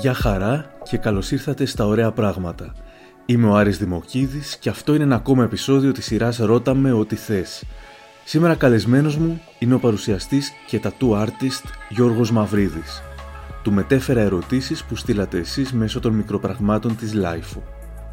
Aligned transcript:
Γεια 0.00 0.14
χαρά 0.14 0.64
και 0.82 0.96
καλώς 0.96 1.30
ήρθατε 1.30 1.64
στα 1.66 1.86
ωραία 1.86 2.12
πράγματα. 2.12 2.72
Είμαι 3.26 3.48
ο 3.48 3.56
Άρης 3.56 3.78
Δημοκίδης 3.78 4.56
και 4.56 4.68
αυτό 4.68 4.94
είναι 4.94 5.04
ένα 5.04 5.14
ακόμα 5.14 5.44
επεισόδιο 5.44 5.92
της 5.92 6.04
σειράς 6.04 6.36
«Ρώτα 6.38 6.74
με 6.74 6.92
ό,τι 6.92 7.16
θες». 7.16 7.64
Σήμερα 8.24 8.54
καλεσμένος 8.54 9.16
μου 9.16 9.40
είναι 9.58 9.74
ο 9.74 9.78
παρουσιαστής 9.78 10.52
και 10.66 10.80
tattoo 10.82 11.24
artist 11.24 11.70
Γιώργος 11.88 12.30
Μαυρίδης. 12.30 13.02
Του 13.62 13.72
μετέφερα 13.72 14.20
ερωτήσεις 14.20 14.84
που 14.84 14.96
στείλατε 14.96 15.38
εσείς 15.38 15.72
μέσω 15.72 16.00
των 16.00 16.12
μικροπραγμάτων 16.12 16.96
της 16.96 17.12
Lifeo. 17.14 17.62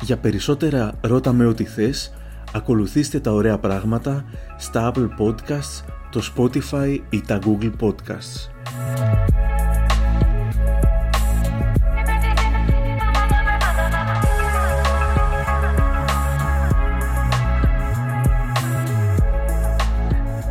Για 0.01 0.17
περισσότερα 0.17 0.91
«Ρώτα 1.01 1.33
με 1.33 1.45
ό,τι 1.45 1.63
θες» 1.63 2.13
ακολουθήστε 2.53 3.19
τα 3.19 3.31
ωραία 3.31 3.57
πράγματα 3.57 4.25
στα 4.57 4.91
Apple 4.91 5.09
Podcasts, 5.19 5.83
το 6.11 6.21
Spotify 6.35 6.99
ή 7.09 7.21
τα 7.21 7.39
Google 7.45 7.71
Podcasts. 7.79 8.49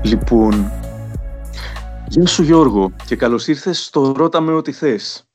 Λοιπόν, 0.04 0.70
γεια 2.08 2.26
σου 2.26 2.42
Γιώργο 2.42 2.92
και 3.06 3.16
καλώς 3.16 3.46
ήρθες 3.48 3.84
στο 3.84 4.12
«Ρώτα 4.12 4.40
με 4.40 4.52
ό,τι 4.52 4.72
θες». 4.72 5.28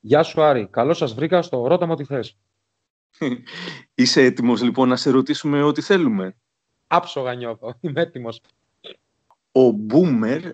Γεια 0.00 0.22
σου 0.22 0.42
Άρη, 0.42 0.68
καλώς 0.70 0.96
σας 0.96 1.14
βρήκα 1.14 1.42
στο 1.42 1.66
«Ρώτα 1.66 1.86
με 1.86 1.92
ό,τι 1.92 2.04
θες». 2.04 2.36
Είσαι 3.94 4.22
έτοιμος 4.22 4.62
λοιπόν 4.62 4.88
να 4.88 4.96
σε 4.96 5.10
ρωτήσουμε 5.10 5.62
ό,τι 5.62 5.80
θέλουμε; 5.80 6.36
Άψογα 6.86 7.34
νιώθω, 7.34 7.74
είμαι 7.80 8.00
έτοιμος. 8.00 8.40
Ο 9.52 9.74
Boomer 9.90 10.50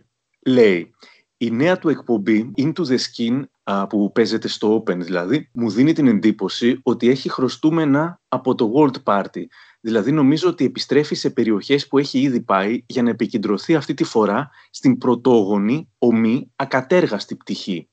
λέει 0.47 0.95
η 1.37 1.51
νέα 1.51 1.79
του 1.79 1.89
εκπομπή 1.89 2.53
Into 2.57 2.85
the 2.87 2.99
Skin 2.99 3.43
που 3.89 4.13
παίζεται 4.13 4.49
στο 4.49 4.77
Open 4.77 4.97
δηλαδή 4.97 5.51
μου 5.53 5.71
δίνει 5.71 5.93
την 5.93 6.07
εντύπωση 6.07 6.81
ότι 6.83 7.09
έχει 7.09 7.29
χρωστούμενα 7.29 8.21
από 8.29 8.55
το 8.55 8.73
World 8.77 9.03
Party 9.05 9.45
Δηλαδή 9.85 10.13
νομίζω 10.13 10.49
ότι 10.49 10.65
επιστρέφει 10.65 11.15
σε 11.15 11.31
περιοχές 11.31 11.87
που 11.87 11.99
έχει 11.99 12.21
ήδη 12.21 12.41
πάει 12.41 12.83
για 12.87 13.03
να 13.03 13.11
επικεντρωθεί 13.11 13.75
αυτή 13.75 13.95
τη 13.95 14.05
φορά 14.05 14.51
στην 14.71 14.99
πρωτόγονη, 14.99 15.89
ομή, 15.99 16.53
ακατέργαστη 16.57 17.37
πτυχή. 17.37 17.89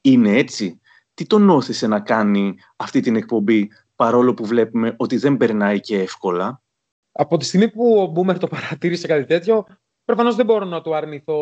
Είναι 0.00 0.36
έτσι; 0.36 0.80
Τι 1.14 1.26
τον 1.26 1.50
όθησε 1.50 1.86
να 1.86 2.00
κάνει 2.00 2.54
αυτή 2.76 3.00
την 3.00 3.16
εκπομπή 3.16 3.68
παρόλο 3.96 4.34
που 4.34 4.44
βλέπουμε 4.44 4.94
ότι 4.96 5.16
δεν 5.16 5.36
περνάει 5.36 5.80
και 5.80 5.98
εύκολα; 5.98 6.62
Από 7.12 7.36
τη 7.36 7.44
στιγμή 7.44 7.70
που 7.70 7.98
ο 7.98 8.06
Μπούμερ 8.06 8.38
το 8.38 8.46
παρατήρησε 8.46 9.06
κάτι 9.06 9.24
τέτοιο, 9.24 9.66
προφανώς 10.04 10.36
δεν 10.36 10.46
μπορώ 10.46 10.64
να 10.64 10.82
του 10.82 10.94
αρνηθώ 10.94 11.38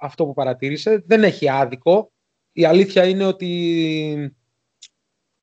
αυτό 0.00 0.24
που 0.24 0.34
παρατήρησε. 0.34 1.04
Δεν 1.06 1.22
έχει 1.22 1.48
άδικο. 1.48 2.12
Η 2.52 2.64
αλήθεια 2.64 3.06
είναι 3.06 3.24
ότι 3.24 4.36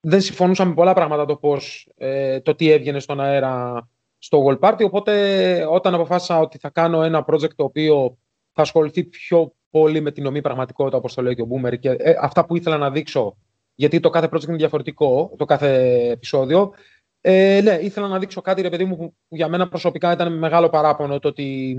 δεν 0.02 0.22
συμφωνούσα 0.22 0.66
με 0.66 0.74
πολλά 0.74 0.94
πράγματα 0.94 1.26
το 1.26 1.36
πώς, 1.36 1.90
ε, 1.98 2.40
το 2.40 2.56
τι 2.56 2.70
έβγαινε 2.70 3.00
στον 3.00 3.22
αέρα 3.22 3.88
στο 4.18 4.46
World 4.48 4.60
Party, 4.60 4.86
οπότε 4.86 5.66
όταν 5.70 5.94
αποφάσισα 5.94 6.40
ότι 6.40 6.58
θα 6.58 6.70
κάνω 6.70 7.04
ένα 7.04 7.26
project 7.28 7.54
το 7.56 7.64
οποίο 7.64 8.18
θα 8.52 8.62
ασχοληθεί 8.62 9.04
πιο 9.04 9.56
πολύ 9.70 10.02
με 10.02 10.12
την 10.12 10.26
ομή 10.26 10.42
πραγματικότητα, 10.42 10.98
όπως 10.98 11.14
το 11.14 11.22
λέει 11.22 11.36
και 11.36 11.42
ο 11.42 11.48
Boomer, 11.52 11.80
και 11.80 11.90
ε, 11.90 12.14
αυτά 12.20 12.46
που 12.46 12.56
ήθελα 12.56 12.78
να 12.78 12.92
δείξω, 12.92 13.38
γιατί 13.76 14.00
το 14.00 14.10
κάθε 14.10 14.30
project 14.32 14.48
είναι 14.48 14.56
διαφορετικό, 14.56 15.34
το 15.38 15.46
κάθε 15.46 16.00
επεισόδιο, 16.10 16.74
ε, 17.22 17.60
ναι, 17.64 17.74
ήθελα 17.82 18.08
να 18.08 18.20
δείξω 18.20 18.42
κάτι, 18.42 18.62
ρε 18.62 18.70
παιδί 18.70 18.86
μου, 18.86 18.98
που 18.98 19.16
για 19.28 19.48
μένα 19.48 19.68
προσωπικά 19.68 20.12
ήταν 20.12 20.38
μεγάλο 20.38 20.70
παράπονο, 20.70 21.20
το 21.20 21.28
ότι 21.28 21.76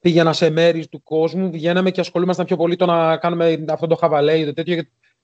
πήγαινα 0.00 0.32
σε 0.32 0.50
μέρη 0.50 0.88
του 0.88 1.02
κόσμου, 1.02 1.50
βγαίναμε 1.50 1.90
και 1.90 2.00
ασχολούμασταν 2.00 2.46
πιο 2.46 2.56
πολύ 2.56 2.76
το 2.76 2.86
να 2.86 3.16
κάνουμε 3.16 3.64
αυτό 3.68 3.86
το 3.86 3.96
χαβαλέ 3.96 4.38
ή 4.38 4.44
το 4.44 4.52
τέτοιο, 4.52 4.82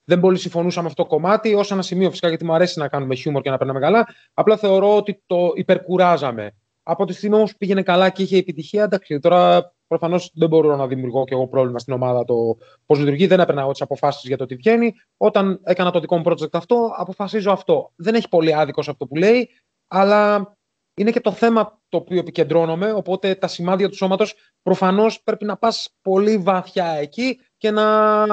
δεν 0.08 0.20
πολύ 0.20 0.38
συμφωνούσα 0.38 0.80
με 0.80 0.86
αυτό 0.86 1.02
το 1.02 1.08
κομμάτι, 1.08 1.55
ως 1.55 1.70
ένα 1.70 1.83
σημείο 1.83 2.11
φυσικά 2.11 2.28
γιατί 2.28 2.44
μου 2.44 2.55
αρέσει 2.55 2.78
να 2.78 2.89
κάνουμε 2.89 3.14
χιούμορ 3.14 3.42
και 3.42 3.50
να 3.50 3.56
περνάμε 3.56 3.80
καλά. 3.80 4.06
Απλά 4.34 4.56
θεωρώ 4.56 4.96
ότι 4.96 5.22
το 5.27 5.52
υπερκουράζαμε. 5.55 6.55
Από 6.83 7.05
τη 7.05 7.12
στιγμή 7.12 7.36
όμως 7.36 7.50
που 7.50 7.56
πήγαινε 7.58 7.83
καλά 7.83 8.11
και 8.11 8.22
είχε 8.22 8.36
επιτυχία, 8.36 8.83
εντάξει, 8.83 9.18
τώρα 9.18 9.74
προφανώς 9.86 10.30
δεν 10.34 10.48
μπορώ 10.48 10.77
να 10.77 10.86
δημιουργώ 10.86 11.24
και 11.24 11.34
εγώ 11.34 11.48
πρόβλημα 11.48 11.78
στην 11.78 11.92
ομάδα 11.92 12.24
το 12.24 12.56
πώς 12.86 12.98
λειτουργεί. 12.98 13.27
Δεν 13.27 13.40
έπαιρνα 13.40 13.61
εγώ 13.61 13.70
τις 13.70 13.80
αποφάσεις 13.80 14.28
για 14.28 14.36
το 14.36 14.46
τι 14.46 14.55
βγαίνει. 14.55 14.95
Όταν 15.16 15.61
έκανα 15.64 15.90
το 15.90 16.00
δικό 16.00 16.16
μου 16.16 16.22
project 16.27 16.52
αυτό, 16.52 16.92
αποφασίζω 16.96 17.52
αυτό. 17.52 17.92
Δεν 17.96 18.14
έχει 18.14 18.28
πολύ 18.28 18.55
άδικο 18.55 18.83
σε 18.83 18.90
αυτό 18.90 19.06
που 19.06 19.16
λέει, 19.16 19.50
αλλά 19.89 20.55
είναι 20.95 21.11
και 21.11 21.20
το 21.20 21.33
θέμα 21.33 21.80
το 21.89 21.96
οποίο 21.96 22.18
επικεντρώνομαι. 22.18 22.92
Οπότε 22.92 23.34
τα 23.34 23.46
σημάδια 23.46 23.89
του 23.89 23.96
σώματος 23.96 24.34
προφανώς 24.62 25.22
πρέπει 25.22 25.45
να 25.45 25.56
πας 25.56 25.96
πολύ 26.02 26.39
βαθιά 26.39 26.86
εκεί 26.86 27.40
και 27.56 27.70
να 27.70 28.24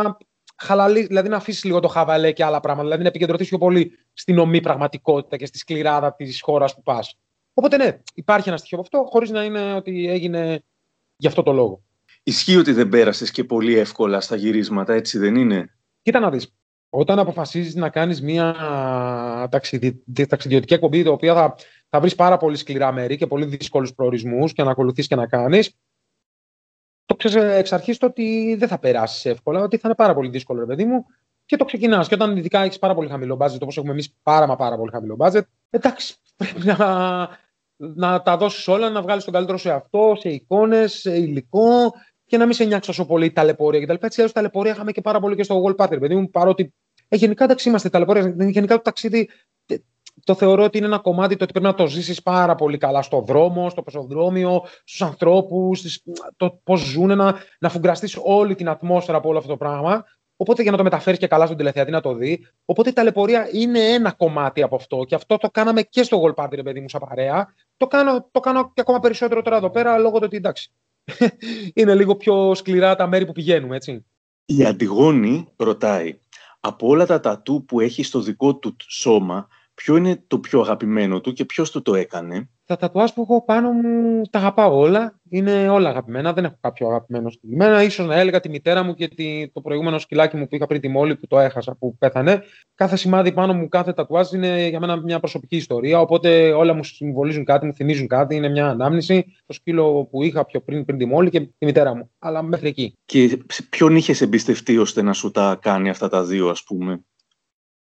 χαλαλή, 0.64 1.06
δηλαδή 1.06 1.30
να 1.30 1.36
αφήσεις 1.36 1.64
λίγο 1.64 1.80
το 1.80 1.88
χαβαλέ 1.88 2.32
και 2.32 2.44
άλλα 2.44 2.60
πράγματα, 2.60 2.86
δηλαδή 2.86 3.04
να 3.04 3.10
επικεντρωθείς 3.10 3.48
πιο 3.48 3.58
πολύ 3.58 3.98
στην 4.14 4.40
ομή 4.40 4.62
πραγματικότητα 4.62 5.38
και 5.38 5.46
στη 5.46 5.58
σκληράδα 5.58 6.16
της 6.16 6.42
χώρας 6.42 6.76
που 6.76 6.82
πας. 6.82 7.18
Οπότε 7.54 7.78
ναι, 7.78 8.00
υπάρχει 8.14 8.50
ένα 8.50 8.58
στοιχείο 8.58 8.78
από 8.78 8.88
αυτό, 8.88 9.10
χωρίς 9.12 9.30
να 9.30 9.44
είναι 9.44 9.74
ότι 9.74 10.10
έγινε 10.10 10.64
γι' 11.16 11.28
αυτό 11.28 11.44
το 11.44 11.52
λόγο. 11.52 11.84
Ισχύει 12.24 12.58
ότι 12.58 12.72
δεν 12.72 12.90
πέρασες 12.90 13.32
και 13.32 13.44
πολύ 13.44 13.78
εύκολα 13.78 14.22
στα 14.22 14.36
γυρίσματα, 14.36 14.94
έτσι 14.94 15.18
δεν 15.18 15.36
είναι; 15.36 15.70
Κοίτα 16.02 16.20
να 16.20 16.30
δεις. 16.30 16.54
Όταν 16.90 17.20
αποφασίζεις 17.20 17.76
να 17.76 17.90
κάνεις 17.90 18.22
μια 18.22 18.56
ταξιδιωτική 20.28 20.74
εκπομπή, 20.74 21.04
το 21.04 21.12
οποία 21.12 21.34
θα, 21.34 21.56
θα 21.90 22.00
βρεις 22.00 22.16
πάρα 22.16 22.38
πολύ 22.38 22.58
σκληρά 22.58 22.92
μέρη 22.92 23.18
και 23.18 23.28
πολύ 23.28 23.46
δύσκολους 23.46 23.94
προορισμούς 23.94 24.54
και 24.54 24.64
να 24.64 24.72
ακολουθείς 24.72 25.08
και 25.08 25.16
να 25.16 25.28
κάνεις, 25.28 25.78
το 27.06 27.16
ξέρεις 27.16 27.58
εξ 27.58 27.74
αρχής 27.74 27.98
ότι 28.02 28.56
δεν 28.60 28.68
θα 28.68 28.80
περάσεις 28.80 29.26
εύκολα, 29.26 29.62
ότι 29.62 29.78
θα 29.78 29.82
είναι 29.86 29.96
πάρα 29.96 30.14
πολύ 30.14 30.30
δύσκολο, 30.30 30.60
ρε 30.60 30.66
παιδί 30.66 30.86
μου, 30.86 31.06
και 31.46 31.56
το 31.56 31.66
ξεκινάς. 31.66 32.08
Και 32.08 32.14
όταν 32.14 32.38
ειδικά 32.38 32.62
έχεις 32.62 32.80
πάρα 32.80 32.94
πολύ 32.94 33.10
χαμηλό 33.10 33.38
budget, 33.40 33.62
όπως 33.62 33.78
έχουμε 33.78 33.92
εμείς 33.92 34.16
πάρα, 34.24 34.48
μα 34.48 34.56
πάρα 34.56 34.78
πολύ 34.78 34.92
χαμηλό 34.92 35.16
budget, 35.20 35.42
εντάξει, 35.70 36.16
πρέπει 36.38 36.66
να, 36.66 36.78
να 37.76 38.22
τα 38.22 38.38
δώσεις 38.38 38.68
όλα, 38.68 38.90
να 38.90 39.02
βγάλεις 39.02 39.24
τον 39.24 39.34
καλύτερο 39.34 39.58
σε 39.58 39.72
αυτό, 39.72 40.16
σε 40.20 40.30
εικόνες, 40.30 40.94
σε 40.94 41.18
υλικό 41.18 41.94
και 42.26 42.38
να 42.38 42.46
μην 42.46 42.54
σε 42.54 42.64
νιάξει 42.64 42.88
τόσο 42.88 43.06
πολύ 43.06 43.32
ταλαιπωρία 43.32 43.82
κτλ. 43.82 43.94
Έτσι, 44.06 44.20
αλλιώς 44.20 44.32
ταλαιπωρία 44.34 44.72
είχαμε 44.72 44.92
και 44.92 45.02
πάρα 45.02 45.20
πολύ 45.20 45.36
και 45.36 45.44
στο 45.44 45.64
World 45.64 45.76
Party, 45.76 46.00
παιδί 46.00 46.16
μου, 46.16 46.30
παρότι 46.30 46.74
ε, 47.08 47.16
γενικά 47.16 47.44
εντάξει 47.44 47.70
είμαστε 47.70 47.90
ταλαιπωρία. 47.90 48.36
Γενικά 48.38 48.76
το 48.76 48.82
ταξίδι 48.82 49.30
το 50.24 50.34
θεωρώ 50.34 50.64
ότι 50.64 50.78
είναι 50.78 50.88
ένα 50.88 50.98
κομμάτι 50.98 51.36
το 51.36 51.44
ότι 51.44 51.52
πρέπει 51.52 51.68
να 51.68 51.74
το 51.74 51.88
ζήσεις 51.88 52.22
πάρα 52.22 52.56
πολύ 52.56 52.78
καλά 52.78 53.02
στο 53.02 53.22
δρόμο, 53.22 53.70
στο 53.70 53.82
πεζοδρόμιο, 53.82 54.66
στους 54.84 55.02
ανθρώπους, 55.02 56.02
το 56.38 56.60
πώς 56.64 56.80
ζουν, 56.80 57.18
να, 57.18 57.36
να 57.60 57.70
φουγκραστείς 57.70 58.20
όλη 58.24 58.56
την 58.56 58.70
ατμόσφαιρα 58.70 59.18
από 59.18 59.30
όλο 59.30 59.38
αυτό 59.38 59.50
το 59.50 59.58
πράγμα. 59.58 60.06
Οπότε 60.36 60.62
για 60.62 60.72
να 60.72 60.78
το 60.78 60.84
μεταφέρεις 60.84 61.20
και 61.20 61.28
καλά 61.28 61.46
στον 61.46 61.58
τηλεθεατή 61.58 61.92
να 61.92 62.02
το 62.02 62.14
δει. 62.14 62.48
Οπότε 62.66 62.90
η 62.90 62.94
ταλαιπωρία 62.94 63.50
είναι 63.52 63.80
ένα 63.80 64.12
κομμάτι 64.12 64.62
από 64.62 64.76
αυτό. 64.76 65.04
Και 65.08 65.16
αυτό 65.16 65.38
το 65.38 65.50
κάναμε 65.50 65.82
και 65.82 66.04
στο 66.04 66.22
Gold 66.24 66.44
Party, 66.44 66.52
ρε 66.52 66.64
παιδί 66.64 66.80
μου, 66.80 66.90
σαν 66.90 67.02
παρέα. 67.08 67.54
Το 67.78 67.88
κάνω, 67.88 68.28
το 68.32 68.40
κάνω 68.40 68.72
και 68.74 68.82
ακόμα 68.82 69.00
περισσότερο 69.00 69.42
τώρα 69.42 69.58
εδώ 69.58 69.70
πέρα, 69.70 69.98
λόγω 69.98 70.18
του 70.18 70.24
ότι 70.26 70.38
εντάξει. 70.38 70.72
είναι 71.74 71.96
λίγο 71.96 72.16
πιο 72.16 72.56
σκληρά 72.56 72.96
τα 72.96 73.08
μέρη 73.08 73.26
που 73.26 73.32
πηγαίνουμε, 73.32 73.76
έτσι. 73.76 74.06
Η 74.46 74.66
Αντιγόνη 74.66 75.48
ρωτάει, 75.56 76.20
από 76.60 76.88
όλα 76.88 77.06
τα 77.06 77.20
τατού 77.20 77.66
που 77.66 77.80
έχεις 77.80 78.08
στο 78.08 78.20
δικό 78.20 78.56
του 78.56 78.76
σώμα, 78.88 79.48
ποιο 79.74 79.96
είναι 79.96 80.24
το 80.28 80.40
πιο 80.40 80.60
αγαπημένο 80.60 81.22
του 81.22 81.34
και 81.34 81.46
ποιος 81.46 81.72
του 81.72 81.82
το 81.82 81.96
έκανε; 81.96 82.50
Τα 82.66 82.76
τατουάζ 82.76 83.12
που 83.12 83.22
έχω 83.22 83.44
πάνω 83.46 83.72
μου 83.72 84.22
τα 84.30 84.40
αγαπάω 84.40 84.78
όλα. 84.78 85.18
Είναι 85.30 85.70
όλα 85.70 85.90
αγαπημένα. 85.90 86.34
Δεν 86.34 86.46
έχω 86.46 86.58
κάποιο 86.62 86.88
αγαπημένο 86.88 87.30
συγκεκριμένα. 87.30 87.90
σω 87.90 88.04
να 88.04 88.16
έλεγα 88.16 88.40
τη 88.40 88.50
μητέρα 88.50 88.84
μου 88.84 88.94
και 88.94 89.10
το 89.54 89.62
προηγούμενο 89.62 90.00
σκυλάκι 90.00 90.38
μου 90.38 90.48
που 90.48 90.56
είχα 90.56 90.68
πριν 90.68 90.82
τη 90.82 90.88
μόλι 90.88 91.16
που 91.16 91.28
το 91.28 91.40
έχασα, 91.40 91.76
που 91.76 91.98
πέθανε. 91.98 92.42
Κάθε 92.76 92.96
σημάδι 92.96 93.32
πάνω 93.32 93.54
μου, 93.54 93.68
κάθε 93.68 93.94
τατουάζ 93.94 94.32
είναι 94.32 94.68
για 94.68 94.80
μένα 94.80 94.96
μια 94.98 95.20
προσωπική 95.20 95.56
ιστορία. 95.56 96.00
Οπότε 96.00 96.52
όλα 96.52 96.74
μου 96.74 96.84
συμβολίζουν 96.84 97.46
κάτι, 97.46 97.66
μου 97.66 97.74
θυμίζουν 97.74 98.08
κάτι. 98.08 98.36
Είναι 98.36 98.50
μια 98.50 98.68
ανάμνηση. 98.68 99.26
Το 99.46 99.54
σκύλο 99.54 100.08
που 100.12 100.24
είχα 100.24 100.46
πιο 100.46 100.62
πριν, 100.62 100.86
πριν 100.86 100.98
τη 100.98 101.06
μόλι 101.06 101.30
και 101.30 101.40
τη 101.40 101.66
μητέρα 101.66 101.96
μου. 101.96 102.12
Αλλά 102.20 102.42
μέχρι 102.42 102.68
εκεί. 102.68 102.98
Και 103.06 103.40
ποιον 103.70 103.96
είχες 103.96 104.22
εμπιστευτεί 104.22 104.78
ώστε 104.78 105.02
να 105.02 105.14
σου 105.14 105.32
τα 105.32 105.60
κάνει 105.62 105.90
αυτά 105.90 106.10
τα 106.10 106.24
δύο, 106.24 106.50
ας 106.50 106.64
πούμε; 106.64 107.04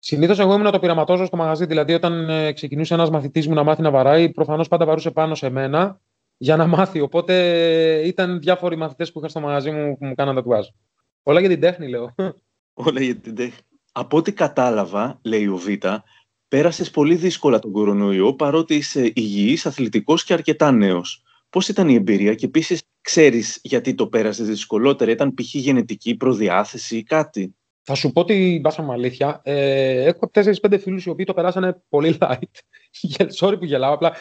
Συνήθως 0.02 0.38
εγώ 0.38 0.54
ήμουν 0.54 0.70
το 0.70 0.78
πειραματόζω 0.78 1.24
στο 1.24 1.36
μαγαζί. 1.36 1.66
Δηλαδή, 1.66 1.94
όταν 1.94 2.30
ε, 2.30 2.52
ξεκινούσε 2.52 2.94
ένας 2.94 3.10
μαθητής 3.10 3.48
μου 3.48 3.54
να 3.54 3.62
μάθει 3.62 3.82
να 3.82 3.90
βαράει, 3.90 4.30
προφανώς 4.30 4.68
πάντα 4.68 4.84
βαρούσε 4.84 5.10
πάνω 5.10 5.34
σε 5.34 5.50
μένα 5.50 6.00
για 6.36 6.56
να 6.56 6.66
μάθει. 6.66 7.00
Οπότε 7.00 7.34
ε, 7.94 8.06
ήταν 8.06 8.40
διάφοροι 8.40 8.76
μαθητές 8.76 9.12
που 9.12 9.18
είχα 9.18 9.28
στο 9.28 9.40
μαγαζί 9.40 9.70
μου 9.70 9.98
που 9.98 10.06
μου 10.06 10.14
κάναν 10.14 10.34
τατουάζ. 10.34 10.66
Όλα 11.22 11.40
για 11.40 11.48
την 11.48 11.60
τέχνη, 11.60 11.88
λέω. 11.88 12.14
Όλα 12.84 13.00
για 13.00 13.16
την 13.16 13.34
τέχνη. 13.34 13.58
Από 13.92 14.16
ό,τι 14.16 14.32
κατάλαβα, 14.32 15.20
λέει 15.22 15.46
ο 15.46 15.56
Β, 15.56 15.66
πέρασες 16.48 16.90
πολύ 16.90 17.14
δύσκολα 17.14 17.58
τον 17.58 17.72
κορονοϊό 17.72 18.34
παρότι 18.34 18.74
είσαι 18.74 19.12
υγιής, 19.14 19.66
αθλητικός 19.66 20.24
και 20.24 20.32
αρκετά 20.32 20.70
νέος. 20.70 21.22
Πώς 21.50 21.68
ήταν 21.68 21.88
η 21.88 21.94
εμπειρία 21.94 22.34
και 22.34 22.46
επίσης 22.46 22.82
ξέρεις 23.00 23.60
γιατί 23.62 23.94
το 23.94 24.06
πέρασες 24.06 24.46
δυσκολότερα, 24.46 25.10
ήταν 25.10 25.34
π.χ. 25.34 25.54
γενετική 25.54 26.16
προδιάθεση 26.16 26.96
ή 26.96 27.02
κάτι; 27.02 27.54
Θα 27.92 27.98
σου 27.98 28.12
πω 28.12 28.24
την 28.24 28.62
πάσα 28.62 28.82
μου 28.82 28.92
αλήθεια. 28.92 29.40
Ε, 29.44 30.02
έχω 30.02 30.30
4-5 30.34 30.78
φίλους 30.80 31.04
οι 31.04 31.08
οποίοι 31.08 31.24
το 31.24 31.34
περάσανε 31.34 31.82
πολύ 31.88 32.18
light. 32.20 32.42
Sorry 33.40 33.58
που 33.58 33.64
γελάω, 33.64 33.94
απλά 33.94 34.12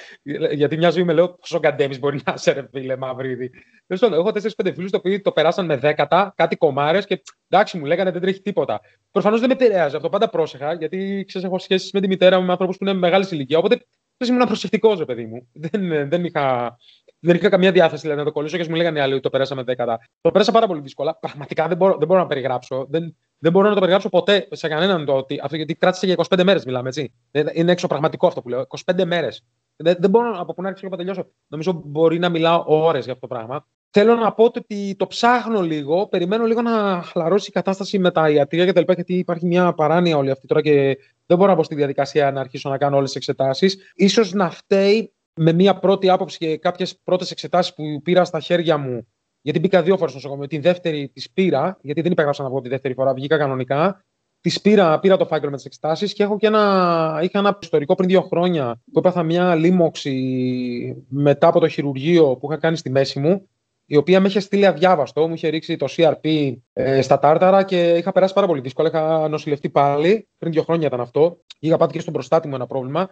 γιατί 0.51 0.77
μια 0.77 0.89
ζωή 0.89 1.03
με 1.03 1.13
λέω 1.13 1.33
πόσο 1.33 1.59
καντέμις 1.59 1.99
μπορεί 1.99 2.19
να 2.25 2.37
σε 2.37 2.51
ρε 2.51 2.67
φίλε 2.71 2.97
Μαυρίδη. 2.97 3.49
Έχω 3.87 4.31
4-5 4.65 4.71
φίλους 4.75 4.91
οι 4.91 4.95
οποίοι 4.95 5.21
το 5.21 5.31
περάσαν 5.31 5.65
με 5.65 5.77
δέκατα, 5.77 6.33
κάτι 6.35 6.55
κομμάρες 6.55 7.05
και 7.05 7.21
εντάξει 7.49 7.77
μου 7.77 7.85
λέγανε 7.85 8.11
δεν 8.11 8.21
τρέχει 8.21 8.41
τίποτα. 8.41 8.81
Προφανώς 9.11 9.39
δεν 9.39 9.49
με 9.49 9.55
επηρεάζει 9.55 9.95
αυτό, 9.95 10.09
πάντα 10.09 10.29
πρόσεχα, 10.29 10.73
γιατί 10.73 11.23
ξέρεις, 11.27 11.47
έχω 11.47 11.59
σχέσεις 11.59 11.91
με 11.91 12.01
τη 12.01 12.07
μητέρα 12.07 12.39
μου 12.39 12.45
με 12.45 12.51
ανθρώπου 12.51 12.71
που 12.71 12.83
είναι 12.87 12.93
μεγάλης 12.93 13.31
ηλικία. 13.31 13.57
Οπότε 13.57 13.85
ήμουν 14.27 14.45
προσεκτικός, 14.45 14.99
ρε 14.99 15.05
παιδί 15.05 15.25
μου. 15.25 15.47
Δεν, 15.53 16.09
δεν 16.09 16.25
είχα 16.25 16.77
δεν 17.19 17.35
είχα 17.35 17.49
καμία 17.49 17.71
διάθεση 17.71 18.01
δηλαδή, 18.01 18.19
να 18.19 18.25
το 18.25 18.31
κολλήσω 18.31 18.57
και 18.57 18.69
μου 18.69 18.75
λέγανε 18.75 18.99
οι 18.99 19.01
άλλοι 19.01 19.13
ότι 19.13 19.21
το 19.21 19.29
περάσαμε 19.29 19.63
δέκατα. 19.63 19.99
Το 20.21 20.31
πέρασα 20.31 20.51
πάρα 20.51 20.67
πολύ 20.67 20.81
δύσκολα. 20.81 21.15
Πραγματικά 21.15 21.67
δεν 21.67 21.77
μπορώ, 21.77 21.97
δεν 21.97 22.07
μπορώ 22.07 22.19
να 22.19 22.27
περιγράψω. 22.27 22.85
Δεν, 22.89 23.15
δεν 23.37 23.51
μπορώ 23.51 23.67
να 23.67 23.73
το 23.73 23.79
περιγράψω 23.79 24.09
ποτέ 24.09 24.47
σε 24.51 24.67
κανέναν 24.67 25.05
το 25.05 25.13
ότι 25.13 25.39
αυτό 25.43 25.55
γιατί 25.55 25.75
κράτησε 25.75 26.05
για 26.05 26.15
25 26.29 26.43
μέρες, 26.43 26.65
μιλάμε 26.65 26.87
έτσι. 26.87 27.13
Είναι 27.53 27.71
έξω 27.71 27.87
πραγματικό 27.87 28.27
αυτό 28.27 28.41
που 28.41 28.49
λέω. 28.49 28.65
25 28.85 29.05
μέρες. 29.05 29.43
Δεν, 29.75 29.95
δεν 29.99 30.09
μπορώ 30.09 30.39
από 30.39 30.53
που 30.53 30.61
να 30.61 30.67
αρχίσω 30.67 30.85
και 30.85 30.91
να 30.91 30.97
τελειώσω. 30.97 31.29
Νομίζω 31.47 31.81
μπορεί 31.85 32.19
να 32.19 32.29
μιλάω 32.29 32.63
ώρες 32.67 33.03
για 33.03 33.13
αυτό 33.13 33.27
το 33.27 33.35
πράγμα. 33.35 33.65
Θέλω 33.91 34.15
να 34.15 34.33
πω 34.33 34.43
ότι 34.43 34.95
το 34.97 35.07
ψάχνω 35.07 35.61
λίγο, 35.61 36.07
περιμένω 36.07 36.45
λίγο 36.45 36.61
να 36.61 37.01
χαλαρώσει 37.01 37.49
η 37.49 37.53
κατάσταση 37.53 37.99
με 37.99 38.11
τα 38.11 38.29
ιατρία 38.29 38.65
και 38.65 38.73
τα 38.73 38.79
λοιπά, 38.79 38.93
γιατί 38.93 39.13
υπάρχει 39.13 39.45
μια 39.45 39.73
παράνοια 39.73 40.17
όλη 40.17 40.31
αυτή 40.31 40.47
τώρα 40.47 40.61
και 40.61 40.97
δεν 41.25 41.37
μπορώ 41.37 41.49
να 41.49 41.55
μπω 41.55 41.63
στη 41.63 41.75
διαδικασία 41.75 42.31
να 42.31 42.39
αρχίσω 42.39 42.69
να 42.69 42.77
κάνω 42.77 42.97
όλες 42.97 43.11
τις 43.11 43.17
εξετάσεις. 43.17 43.77
σω 44.09 44.23
να 44.31 44.49
φταίει 44.49 45.13
με 45.41 45.53
μια 45.53 45.79
πρώτη 45.79 46.09
άποψη 46.09 46.37
και 46.37 46.57
κάποιες 46.57 46.99
πρώτες 47.03 47.31
εξετάσεις 47.31 47.73
που 47.73 48.01
πήρα 48.03 48.25
στα 48.25 48.39
χέρια 48.39 48.77
μου. 48.77 49.07
Γιατί 49.41 49.59
μπήκα 49.59 49.81
δύο 49.81 49.97
φορές 49.97 50.11
στο 50.11 50.19
νοσοκομείο. 50.19 50.47
Την 50.47 50.61
δεύτερη 50.61 51.09
της 51.13 51.31
πήρα, 51.31 51.77
γιατί 51.81 52.01
δεν 52.01 52.11
υπέγραψα 52.11 52.43
να 52.43 52.49
πω 52.49 52.61
τη 52.61 52.69
δεύτερη 52.69 52.93
φορά, 52.93 53.13
βγήκα 53.13 53.37
κανονικά. 53.37 54.05
Της 54.41 54.61
πήρα, 54.61 54.99
πήρα 54.99 55.17
το 55.17 55.25
φάκελο 55.25 55.49
με 55.49 55.55
τις 55.55 55.65
εξετάσεις 55.65 56.13
και 56.13 56.23
έχω 56.23 56.37
και 56.37 56.47
ένα, 56.47 57.19
είχα 57.23 57.39
ένα 57.39 57.57
ιστορικό 57.61 57.95
πριν 57.95 58.09
δύο 58.09 58.21
χρόνια 58.21 58.81
που 58.91 58.99
έπαθα 58.99 59.23
μια 59.23 59.55
λίμωξη 59.55 61.05
μετά 61.09 61.47
από 61.47 61.59
το 61.59 61.67
χειρουργείο 61.67 62.35
που 62.35 62.51
είχα 62.51 62.59
κάνει 62.59 62.77
στη 62.77 62.89
μέση 62.89 63.19
μου, 63.19 63.49
η 63.85 63.95
οποία 63.95 64.19
με 64.19 64.27
είχε 64.27 64.39
στείλει 64.39 64.65
αδιάβαστο. 64.65 65.27
Μου 65.27 65.33
είχε 65.33 65.47
ρίξει 65.47 65.75
το 65.75 65.87
CRP 65.89 66.55
ε, 66.73 67.01
στα 67.01 67.19
τάρταρα 67.19 67.63
και 67.63 67.91
είχα 67.91 68.11
περάσει 68.11 68.33
πάρα 68.33 68.47
πολύ 68.47 68.61
δύσκολα. 68.61 68.87
Είχα 68.87 69.27
νοσηλευτεί 69.27 69.69
πάλι. 69.69 70.27
Πριν 70.37 70.51
δύο 70.51 70.63
χρόνια 70.63 70.87
ήταν 70.87 71.01
αυτό. 71.01 71.37
Είχα 71.59 71.77
πάθει 71.77 71.91
και 71.91 71.99
στον 71.99 72.13
προστάτη 72.13 72.47
μου 72.47 72.55
ένα 72.55 72.67
πρόβλημα. 72.67 73.09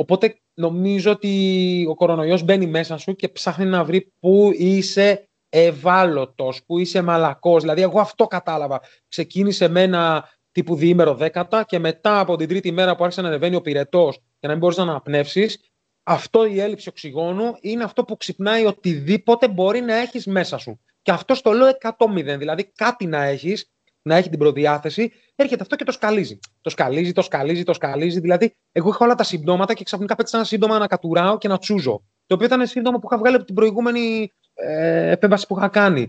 Οπότε 0.00 0.40
νομίζω 0.54 1.10
ότι 1.10 1.86
ο 1.88 1.94
κορονοϊός 1.94 2.42
μπαίνει 2.42 2.66
μέσα 2.66 2.96
σου 2.96 3.14
και 3.14 3.28
ψάχνει 3.28 3.64
να 3.64 3.84
βρει 3.84 4.12
πού 4.20 4.50
είσαι 4.54 5.28
ευάλωτος, 5.48 6.64
πού 6.66 6.78
είσαι 6.78 7.02
μαλακός. 7.02 7.62
Δηλαδή 7.62 7.82
εγώ 7.82 8.00
αυτό 8.00 8.26
κατάλαβα. 8.26 8.80
Ξεκίνησε 9.08 9.68
με 9.68 9.82
ένα 9.82 10.28
τύπου 10.52 10.74
διήμερο 10.76 11.14
δέκατα 11.14 11.64
και 11.64 11.78
μετά 11.78 12.18
από 12.18 12.36
την 12.36 12.48
τρίτη 12.48 12.72
μέρα 12.72 12.96
που 12.96 13.02
άρχισε 13.04 13.22
να 13.22 13.28
ανεβαίνει 13.28 13.56
ο 13.56 13.60
πυρετός 13.60 14.16
και 14.16 14.46
να 14.46 14.48
μην 14.48 14.58
μπορείς 14.58 14.76
να 14.76 14.82
αναπνεύσεις, 14.82 15.58
αυτό 16.02 16.46
η 16.46 16.60
έλλειψη 16.60 16.88
οξυγόνου 16.88 17.54
είναι 17.60 17.84
αυτό 17.84 18.04
που 18.04 18.16
ξυπνάει 18.16 18.64
οτιδήποτε 18.64 19.48
μπορεί 19.48 19.80
να 19.80 19.94
έχεις 19.94 20.26
μέσα 20.26 20.58
σου. 20.58 20.80
Και 21.02 21.10
αυτό 21.10 21.42
το 21.42 21.52
λέω 21.52 21.68
100 21.98 22.38
Δηλαδή 22.38 22.72
κάτι 22.74 23.06
να 23.06 23.22
έχεις 23.22 23.70
να 24.02 24.16
έχει 24.16 24.28
την 24.28 24.38
προδιάθεση, 24.38 25.12
έρχεται 25.36 25.62
αυτό 25.62 25.76
και 25.76 25.84
το 25.84 25.92
σκαλίζει. 25.92 26.38
Το 26.60 26.70
σκαλίζει, 26.70 27.12
το 27.12 27.22
σκαλίζει, 27.22 27.62
το 27.62 27.72
σκαλίζει. 27.72 28.20
Δηλαδή, 28.20 28.54
εγώ 28.72 28.88
είχα 28.88 28.98
όλα 29.00 29.14
τα 29.14 29.24
συμπτώματα 29.24 29.74
και 29.74 29.84
ξαφνικά 29.84 30.14
πέτυχα 30.14 30.36
ένα 30.36 30.46
σύντομα 30.46 30.78
να 30.78 30.86
κατουράω 30.86 31.38
και 31.38 31.48
να 31.48 31.58
τσούζω. 31.58 32.02
Το 32.26 32.34
οποίο 32.34 32.46
ήταν 32.46 32.66
σύντομα 32.66 32.98
που 32.98 33.06
είχα 33.10 33.18
βγάλει 33.18 33.36
από 33.36 33.44
την 33.44 33.54
προηγούμενη 33.54 34.32
ε, 34.54 35.10
επέμβαση 35.10 35.46
που 35.46 35.56
είχα 35.56 35.68
κάνει. 35.68 36.08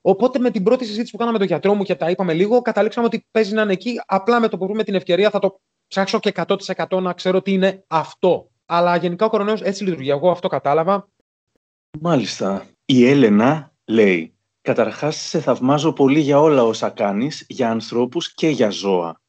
Οπότε 0.00 0.38
με 0.38 0.50
την 0.50 0.62
πρώτη 0.62 0.84
συζήτηση 0.84 1.10
που 1.10 1.16
κάναμε 1.16 1.38
με 1.38 1.44
τον 1.44 1.52
γιατρό 1.52 1.74
μου 1.74 1.82
και 1.82 1.94
τα 1.94 2.10
είπαμε 2.10 2.32
λίγο, 2.32 2.62
καταλήξαμε 2.62 3.06
ότι 3.06 3.26
παίζει 3.30 3.54
να 3.54 3.62
είναι 3.62 3.72
εκεί. 3.72 4.00
Απλά 4.06 4.40
με 4.40 4.48
το 4.48 4.58
που 4.58 4.66
βρούμε 4.66 4.84
την 4.84 4.94
ευκαιρία 4.94 5.30
θα 5.30 5.38
το 5.38 5.60
ψάξω 5.86 6.20
και 6.20 6.32
100% 6.34 7.02
να 7.02 7.12
ξέρω 7.12 7.42
τι 7.42 7.52
είναι 7.52 7.84
αυτό. 7.86 8.50
Αλλά 8.66 8.96
γενικά 8.96 9.26
ο 9.26 9.28
κορονοϊός 9.28 9.62
έτσι 9.62 9.84
λειτουργεί. 9.84 10.10
Εγώ 10.10 10.30
αυτό 10.30 10.48
κατάλαβα. 10.48 11.08
Μάλιστα. 12.00 12.66
Η 12.84 13.08
Έλενα 13.08 13.72
λέει 13.84 14.34
Καταρχάς, 14.62 15.16
σε 15.16 15.40
θαυμάζω 15.40 15.92
πολύ 15.92 16.20
για 16.20 16.40
όλα 16.40 16.64
όσα 16.64 16.90
κάνεις, 16.90 17.44
για 17.48 17.70
ανθρώπους 17.70 18.34
και 18.34 18.48
για 18.48 18.70
ζώα. 18.70 19.20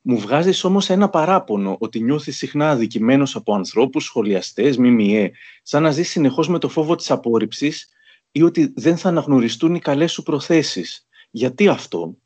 Μου 0.00 0.18
βγάζεις 0.18 0.64
όμως 0.64 0.90
ένα 0.90 1.08
παράπονο 1.08 1.76
ότι 1.80 2.00
νιώθεις 2.00 2.36
συχνά 2.36 2.70
αδικημένος 2.70 3.36
από 3.36 3.54
ανθρώπους, 3.54 4.04
σχολιαστές, 4.04 4.76
ΜΜΕ, 4.76 5.32
σαν 5.62 5.82
να 5.82 5.90
ζεις 5.90 6.08
συνεχώς 6.08 6.48
με 6.48 6.58
το 6.58 6.68
φόβο 6.68 6.94
της 6.94 7.10
απόρριψης 7.10 7.88
ή 8.32 8.42
ότι 8.42 8.72
δεν 8.76 8.96
θα 8.96 9.08
αναγνωριστούν 9.08 9.74
οι 9.74 9.78
καλές 9.78 10.12
σου 10.12 10.22
προθέσεις. 10.22 11.06
Γιατί 11.30 11.68
αυτό; 11.68 12.16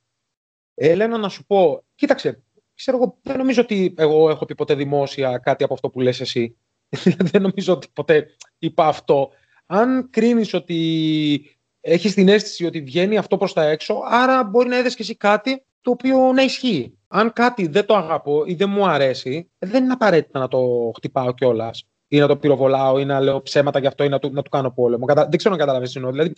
Έλενα, 0.74 1.18
να 1.18 1.28
σου 1.28 1.44
πω, 1.44 1.84
κοίταξε, 1.94 2.42
ξέρω 2.74 2.96
εγώ, 2.96 3.18
δεν 3.22 3.36
νομίζω 3.36 3.62
ότι 3.62 3.94
εγώ 3.96 4.30
έχω 4.30 4.44
πει 4.44 4.54
ποτέ 4.54 4.74
δημόσια 4.74 5.38
κάτι 5.38 5.64
από 5.64 5.74
αυτό 5.74 5.90
που 5.90 6.00
λες 6.00 6.20
εσύ. 6.20 6.56
δεν 7.30 7.42
νομίζω 7.42 7.72
ότι 7.72 7.88
ποτέ 7.92 8.26
είπα 8.58 8.86
αυτό. 8.86 9.30
Αν 9.66 10.10
κρίνεις 10.10 10.54
ότι 10.54 11.57
έχεις 11.80 12.14
την 12.14 12.28
αίσθηση 12.28 12.66
ότι 12.66 12.80
βγαίνει 12.80 13.18
αυτό 13.18 13.36
προς 13.36 13.52
τα 13.52 13.62
έξω, 13.62 14.02
άρα 14.08 14.44
μπορεί 14.44 14.68
να 14.68 14.78
είδες 14.78 14.94
και 14.94 15.02
εσύ 15.02 15.16
κάτι 15.16 15.62
το 15.80 15.90
οποίο 15.90 16.32
να 16.32 16.42
ισχύει. 16.42 16.98
Αν 17.08 17.32
κάτι 17.32 17.66
δεν 17.66 17.86
το 17.86 17.96
αγαπώ 17.96 18.42
ή 18.46 18.54
δεν 18.54 18.70
μου 18.70 18.86
αρέσει, 18.86 19.50
δεν 19.58 19.84
είναι 19.84 19.92
απαραίτητα 19.92 20.38
να 20.38 20.48
το 20.48 20.90
χτυπάω 20.96 21.34
κιόλας 21.34 21.84
ή 22.08 22.18
να 22.18 22.26
το 22.26 22.36
πυροβολάω 22.36 22.98
ή 22.98 23.04
να 23.04 23.20
λέω 23.20 23.42
ψέματα 23.42 23.78
γι' 23.78 23.86
αυτό 23.86 24.04
ή 24.04 24.08
να 24.08 24.18
του, 24.18 24.30
να 24.32 24.42
του 24.42 24.50
κάνω 24.50 24.70
πόλεμο. 24.70 25.06
Δεν 25.06 25.36
ξέρω 25.36 25.54
να 25.54 25.60
καταλαβαίνεις 25.60 25.92
τι 25.92 25.98
εννοώ. 25.98 26.12
Δηλαδή, 26.12 26.32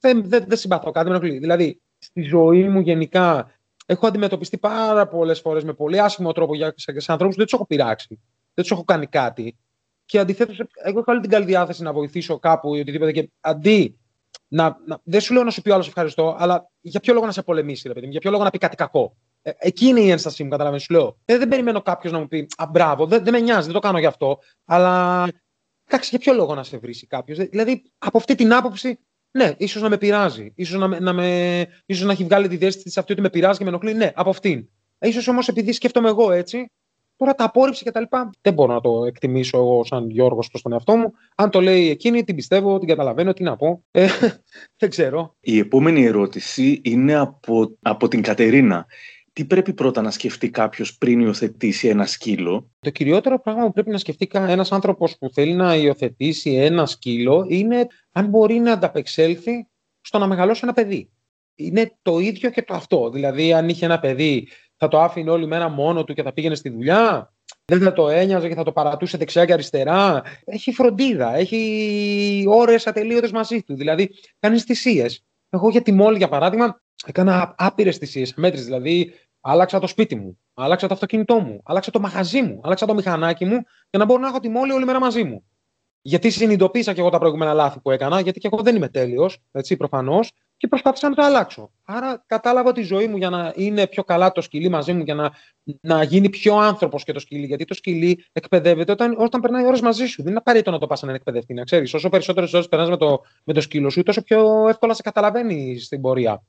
δεν, 0.00 0.28
δεν, 0.28 0.44
δεν 0.48 0.58
συμπαθώ 0.58 0.90
κάτι, 0.90 1.08
με 1.08 1.16
ενοχλεί. 1.16 1.38
Δηλαδή, 1.38 1.80
στη 1.98 2.22
ζωή 2.22 2.68
μου 2.68 2.80
γενικά 2.80 3.50
έχω 3.86 4.06
αντιμετωπιστεί 4.06 4.58
πάρα 4.58 5.08
πολλές 5.08 5.40
φορές 5.40 5.64
με 5.64 5.72
πολύ 5.72 6.00
άσχημο 6.00 6.32
τρόπο 6.32 6.54
για, 6.54 6.72
σε, 6.76 7.00
σε 7.00 7.12
ανθρώπους 7.12 7.34
που 7.34 7.40
δεν 7.40 7.44
τους 7.44 7.52
έχω 7.52 7.66
πειράξει. 7.66 8.20
Δεν 8.54 8.64
τους 8.64 8.70
έχω 8.70 8.84
κάνει 8.84 9.06
κάτι. 9.06 9.56
Και 10.04 10.18
αντιθέτως, 10.18 10.62
εγώ 10.74 10.98
έχω 10.98 11.12
όλη 11.12 11.20
την 11.20 11.30
καλή 11.30 11.44
διάθεση 11.44 11.82
να 11.82 11.92
βοηθήσω 11.92 12.38
κάπου 12.38 12.74
ή 12.74 12.80
οτιδήποτε. 12.80 13.12
Και 13.12 13.30
αντί 13.40 13.98
να, 14.48 14.76
να, 14.86 15.00
δεν 15.04 15.20
σου 15.20 15.34
λέω 15.34 15.44
να 15.44 15.50
σου 15.50 15.62
πει 15.62 15.70
άλλος 15.70 15.86
ευχαριστώ, 15.86 16.36
αλλά 16.38 16.70
για 16.80 17.00
ποιο 17.00 17.14
λόγο 17.14 17.26
να 17.26 17.32
σε 17.32 17.42
πολεμήσει, 17.42 17.88
ρε 17.88 17.94
παιδί 17.94 18.06
για 18.06 18.20
ποιο 18.20 18.30
λόγο 18.30 18.42
να 18.42 18.50
πει 18.50 18.58
κάτι 18.58 18.76
κακό. 18.76 19.16
Ε, 19.42 19.50
εκεί 19.58 19.86
είναι 19.86 20.00
η 20.00 20.10
ένστασή 20.10 20.44
μου, 20.44 20.50
καταλαβαίνω. 20.50 20.82
Σου 20.82 20.92
λέω. 20.92 21.18
Ε, 21.24 21.38
δεν 21.38 21.48
περιμένω 21.48 21.82
κάποιος 21.82 22.12
να 22.12 22.18
μου 22.18 22.28
πει 22.28 22.46
Α, 22.56 22.66
μπράβο, 22.70 23.06
δεν, 23.06 23.24
δεν 23.24 23.32
με 23.32 23.40
νοιάζει, 23.40 23.64
δεν 23.64 23.74
το 23.74 23.78
κάνω 23.78 23.98
γι' 23.98 24.06
αυτό. 24.06 24.38
Αλλά 24.64 25.24
εντάξει, 25.84 26.08
για 26.10 26.18
ποιο 26.18 26.32
λόγο 26.32 26.54
να 26.54 26.62
σε 26.62 26.78
βρει 26.78 27.06
κάποιος. 27.06 27.38
Δηλαδή, 27.38 27.82
από 27.98 28.18
αυτή 28.18 28.34
την 28.34 28.54
άποψη, 28.54 28.98
ναι, 29.30 29.54
ίσως 29.56 29.82
να 29.82 29.88
με 29.88 29.98
πειράζει. 29.98 30.54
σω 30.64 30.78
να, 30.78 31.00
να, 31.00 31.12
με, 31.12 31.66
ίσως 31.86 32.06
να 32.06 32.12
έχει 32.12 32.24
βγάλει 32.24 32.48
τη 32.48 32.56
διέστηση 32.56 32.98
αυτή 32.98 33.12
ότι 33.12 33.20
με 33.20 33.30
πειράζει 33.30 33.58
και 33.58 33.64
με 33.64 33.70
ενοχλεί. 33.70 33.94
Ναι, 33.94 34.12
από 34.14 34.30
αυτήν. 34.30 34.68
Ε, 34.98 35.08
ίσως 35.08 35.28
όμως 35.28 35.48
επειδή 35.48 35.72
σκέφτομαι 35.72 36.08
εγώ 36.08 36.32
έτσι, 36.32 36.70
Τώρα 37.16 37.34
τα 37.34 37.44
απόρριψη 37.44 37.84
και 37.84 37.90
τα 37.90 38.00
λοιπά 38.00 38.30
δεν 38.40 38.52
μπορώ 38.52 38.74
να 38.74 38.80
το 38.80 39.04
εκτιμήσω 39.04 39.58
εγώ 39.58 39.84
σαν 39.84 40.10
Γιώργος 40.10 40.48
προς 40.48 40.62
τον 40.62 40.72
εαυτό 40.72 40.96
μου. 40.96 41.12
Αν 41.36 41.50
το 41.50 41.60
λέει 41.60 41.90
εκείνη, 41.90 42.24
την 42.24 42.34
πιστεύω, 42.34 42.78
την 42.78 42.88
καταλαβαίνω, 42.88 43.32
τι 43.32 43.42
να 43.42 43.56
πω. 43.56 43.84
Ε, 43.90 44.06
δεν 44.78 44.90
ξέρω. 44.90 45.36
Η 45.40 45.58
επόμενη 45.58 46.04
ερώτηση 46.04 46.80
είναι 46.84 47.14
από, 47.14 47.76
από 47.82 48.08
την 48.08 48.22
Κατερίνα. 48.22 48.86
Τι 49.32 49.44
πρέπει 49.44 49.72
πρώτα 49.72 50.02
να 50.02 50.10
σκεφτεί 50.10 50.50
κάποιος 50.50 50.96
πριν 50.98 51.20
υιοθετήσει 51.20 51.88
ένα 51.88 52.06
σκύλο; 52.06 52.70
Το 52.78 52.90
κυριότερο 52.90 53.40
πράγμα 53.40 53.64
που 53.64 53.72
πρέπει 53.72 53.90
να 53.90 53.98
σκεφτεί 53.98 54.28
ένας 54.32 54.72
άνθρωπος 54.72 55.18
που 55.18 55.30
θέλει 55.32 55.54
να 55.54 55.76
υιοθετήσει 55.76 56.50
ένα 56.54 56.86
σκύλο 56.86 57.46
είναι 57.48 57.86
αν 58.12 58.26
μπορεί 58.26 58.54
να 58.54 58.72
ανταπεξέλθει 58.72 59.66
στο 60.00 60.18
να 60.18 60.26
μεγαλώσει 60.26 60.60
ένα 60.62 60.72
παιδί. 60.72 61.10
Είναι 61.54 61.96
το 62.02 62.18
ίδιο 62.18 62.50
και 62.50 62.62
το 62.62 62.74
αυτό. 62.74 63.10
Δηλαδή, 63.10 63.52
αν 63.52 63.68
είχε 63.68 63.84
ένα 63.84 63.98
παιδί 63.98 64.48
θα 64.76 64.88
το 64.88 65.00
άφηνε 65.00 65.30
όλη 65.30 65.46
μέρα 65.46 65.68
μόνο 65.68 66.04
του 66.04 66.14
και 66.14 66.22
θα 66.22 66.32
πήγαινε 66.32 66.54
στη 66.54 66.68
δουλειά. 66.68 67.32
Δεν 67.64 67.80
θα 67.80 67.92
το 67.92 68.08
ένοιαζε 68.08 68.48
και 68.48 68.54
θα 68.54 68.62
το 68.62 68.72
παρατούσε 68.72 69.16
δεξιά 69.16 69.44
και 69.44 69.52
αριστερά. 69.52 70.22
Έχει 70.44 70.72
φροντίδα, 70.72 71.34
έχει 71.34 72.44
ώρες 72.48 72.86
ατελείωτες 72.86 73.32
μαζί 73.32 73.62
του. 73.62 73.74
Δηλαδή, 73.74 74.10
κάνεις 74.38 74.62
θυσίες. 74.62 75.24
Εγώ 75.48 75.68
για 75.68 75.82
τη 75.82 75.92
μόλι, 75.92 76.16
για 76.16 76.28
παράδειγμα, 76.28 76.80
έκανα 77.06 77.54
άπειρες 77.58 77.96
θυσίες, 77.96 78.34
μέτρε. 78.34 78.60
Δηλαδή, 78.60 79.12
άλλαξα 79.40 79.80
το 79.80 79.86
σπίτι 79.86 80.16
μου, 80.16 80.38
άλλαξα 80.54 80.86
το 80.86 80.94
αυτοκίνητό 80.94 81.38
μου, 81.38 81.60
άλλαξα 81.64 81.90
το 81.90 82.00
μαγαζί 82.00 82.42
μου, 82.42 82.60
άλλαξα 82.64 82.86
το 82.86 82.94
μηχανάκι 82.94 83.44
μου 83.44 83.60
για 83.90 83.98
να 83.98 84.04
μπορώ 84.04 84.20
να 84.20 84.28
έχω 84.28 84.40
τη 84.40 84.48
μόλι 84.48 84.72
όλη 84.72 84.84
μέρα 84.84 85.00
μαζί 85.00 85.24
μου. 85.24 85.44
Γιατί 86.06 86.30
συνειδητοποίησα 86.30 86.92
και 86.92 87.00
εγώ 87.00 87.10
τα 87.10 87.18
προηγούμενα 87.18 87.52
λάθη 87.52 87.80
που 87.80 87.90
έκανα, 87.90 88.20
γιατί 88.20 88.40
και 88.40 88.48
εγώ 88.52 88.62
δεν 88.62 88.76
είμαι 88.76 88.88
τέλειος, 88.88 89.38
έτσι 89.52 89.76
προφανώς, 89.76 90.32
και 90.56 90.66
προσπάθησα 90.66 91.08
να 91.08 91.14
το 91.14 91.22
αλλάξω. 91.22 91.70
Άρα 91.84 92.24
κατάλαβα 92.26 92.72
τη 92.72 92.82
ζωή 92.82 93.06
μου 93.06 93.16
για 93.16 93.30
να 93.30 93.52
είναι 93.56 93.86
πιο 93.86 94.04
καλά 94.04 94.32
το 94.32 94.40
σκυλί 94.40 94.68
μαζί 94.68 94.92
μου, 94.92 95.02
για 95.02 95.14
να, 95.14 95.30
να 95.80 96.02
γίνει 96.02 96.28
πιο 96.28 96.56
άνθρωπος 96.56 97.04
και 97.04 97.12
το 97.12 97.18
σκυλί. 97.18 97.46
Γιατί 97.46 97.64
το 97.64 97.74
σκυλί 97.74 98.24
εκπαιδεύεται 98.32 98.92
όταν, 98.92 99.14
όταν 99.18 99.40
περνάει 99.40 99.66
ώρες 99.66 99.80
μαζί 99.80 100.06
σου. 100.06 100.22
Δεν 100.22 100.30
είναι 100.30 100.38
απαραίτητο 100.38 100.70
να 100.70 100.78
το 100.78 100.86
πας 100.86 101.02
να 101.02 101.12
εκπαιδευτεί, 101.12 101.54
να 101.54 101.64
ξέρεις. 101.64 101.94
Όσο 101.94 102.08
περισσότερες 102.08 102.52
ώρες 102.52 102.68
περνάς 102.68 102.88
με 102.88 102.96
το, 102.96 103.20
με 103.44 103.52
το 103.52 103.60
σκύλο 103.60 103.90
σου, 103.90 104.02
τόσο 104.02 104.22
πιο 104.22 104.68
εύκολα 104.68 104.94
σε 104.94 105.02
καταλαβαίνεις 105.02 105.84
στην 105.84 106.00
πορεία. 106.00 106.42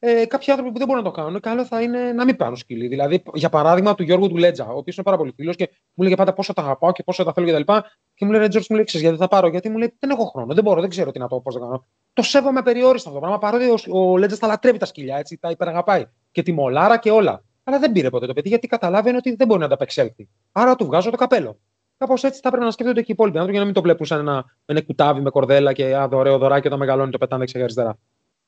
Ε, 0.00 0.26
κάποιοι 0.26 0.50
άνθρωποι 0.50 0.72
που 0.72 0.78
δεν 0.78 0.86
μπορούν 0.86 1.02
να 1.02 1.10
το 1.10 1.16
κάνουν, 1.20 1.40
καλό 1.40 1.64
θα 1.64 1.82
είναι 1.82 2.12
να 2.12 2.24
μην 2.24 2.36
πάρουν 2.36 2.56
σκυλί. 2.56 2.86
Δηλαδή, 2.88 3.22
για 3.34 3.48
παράδειγμα, 3.48 3.94
του 3.94 4.02
Γιώργου 4.02 4.28
του 4.28 4.36
Λέτζα, 4.36 4.68
ο 4.68 4.76
οποίος 4.76 4.96
είναι 4.96 5.04
πάρα 5.04 5.16
πολύ 5.16 5.32
φίλος 5.36 5.56
και 5.56 5.68
μου 5.94 6.04
λέγε 6.04 6.14
πάντα 6.14 6.32
πόσο 6.32 6.52
τα 6.52 6.62
αγαπάω 6.62 6.92
και 6.92 7.02
πόσο 7.02 7.24
τα 7.24 7.32
θέλω 7.32 7.46
κτλ. 7.46 7.72
Και, 7.72 7.82
και 8.14 8.24
μου 8.24 8.30
λέει, 8.30 8.40
Ρε 8.40 8.60
μου 8.68 8.76
λέει, 8.76 8.84
γιατί 8.88 9.16
θα 9.16 9.28
πάρω, 9.28 9.48
γιατί 9.48 9.68
μου 9.68 9.78
λέει, 9.78 9.96
δεν 9.98 10.10
έχω 10.10 10.24
χρόνο, 10.24 10.54
δεν 10.54 10.64
μπορώ, 10.64 10.80
δεν 10.80 10.90
ξέρω 10.90 11.10
τι 11.10 11.18
να 11.18 11.28
το 11.28 11.40
πώς 11.40 11.54
να 11.54 11.60
κάνω. 11.60 11.86
Το 12.12 12.22
σέβομαι 12.22 12.62
περιόριστα 12.62 13.08
αυτό 13.08 13.20
το 13.20 13.26
πράγμα, 13.26 13.38
παρότι 13.38 13.90
ο, 13.90 14.00
ο 14.00 14.16
Λέτζα 14.16 14.38
τα 14.38 14.46
λατρεύει 14.46 14.78
τα 14.78 14.86
σκυλιά, 14.86 15.16
έτσι, 15.16 15.38
τα 15.38 15.50
υπεραγαπάει. 15.50 16.04
Και 16.30 16.42
τη 16.42 16.52
μολάρα 16.52 16.98
και 16.98 17.10
όλα. 17.10 17.44
αλλά 17.64 17.78
δεν 17.78 17.92
πήρε 17.92 18.10
ποτέ 18.10 18.26
το 18.26 18.32
παιδί 18.32 18.48
γιατί 18.48 18.66
καταλάβαινε 18.66 19.16
ότι 19.16 19.34
δεν 19.34 19.46
μπορεί 19.46 19.60
να 19.60 19.66
ανταπεξέλθει. 19.66 20.28
Άρα 20.52 20.76
του 20.76 20.84
βγάζω 20.84 21.10
το 21.10 21.16
καπέλο. 21.16 21.58
Κάπως 21.98 22.24
έτσι 22.24 22.40
θα 22.40 22.48
πρέπει 22.48 22.64
να 22.64 22.70
σκέφτονται 22.70 23.00
και 23.00 23.10
οι 23.10 23.14
υπόλοιποι 23.14 23.38
άνθρωποι 23.38 23.52
για 23.52 23.60
να 23.60 23.66
μην 23.66 23.74
το 23.74 23.82
βλέπουν 23.82 24.06
σαν 24.06 24.18
ένα, 24.18 24.44
ένα 24.64 24.82
κουτάβι 24.82 25.20
με 25.20 25.30
κορδέλα 25.30 25.72
και 25.72 25.96
α, 25.96 26.08
ωραίο 26.12 26.38
δωράκι 26.38 26.66
όταν 26.66 26.78
μεγαλώνει 26.78 27.10
το 27.10 27.18
πετάνε 27.18 27.40
δεξιά 27.40 27.62
αριστερά. 27.62 27.98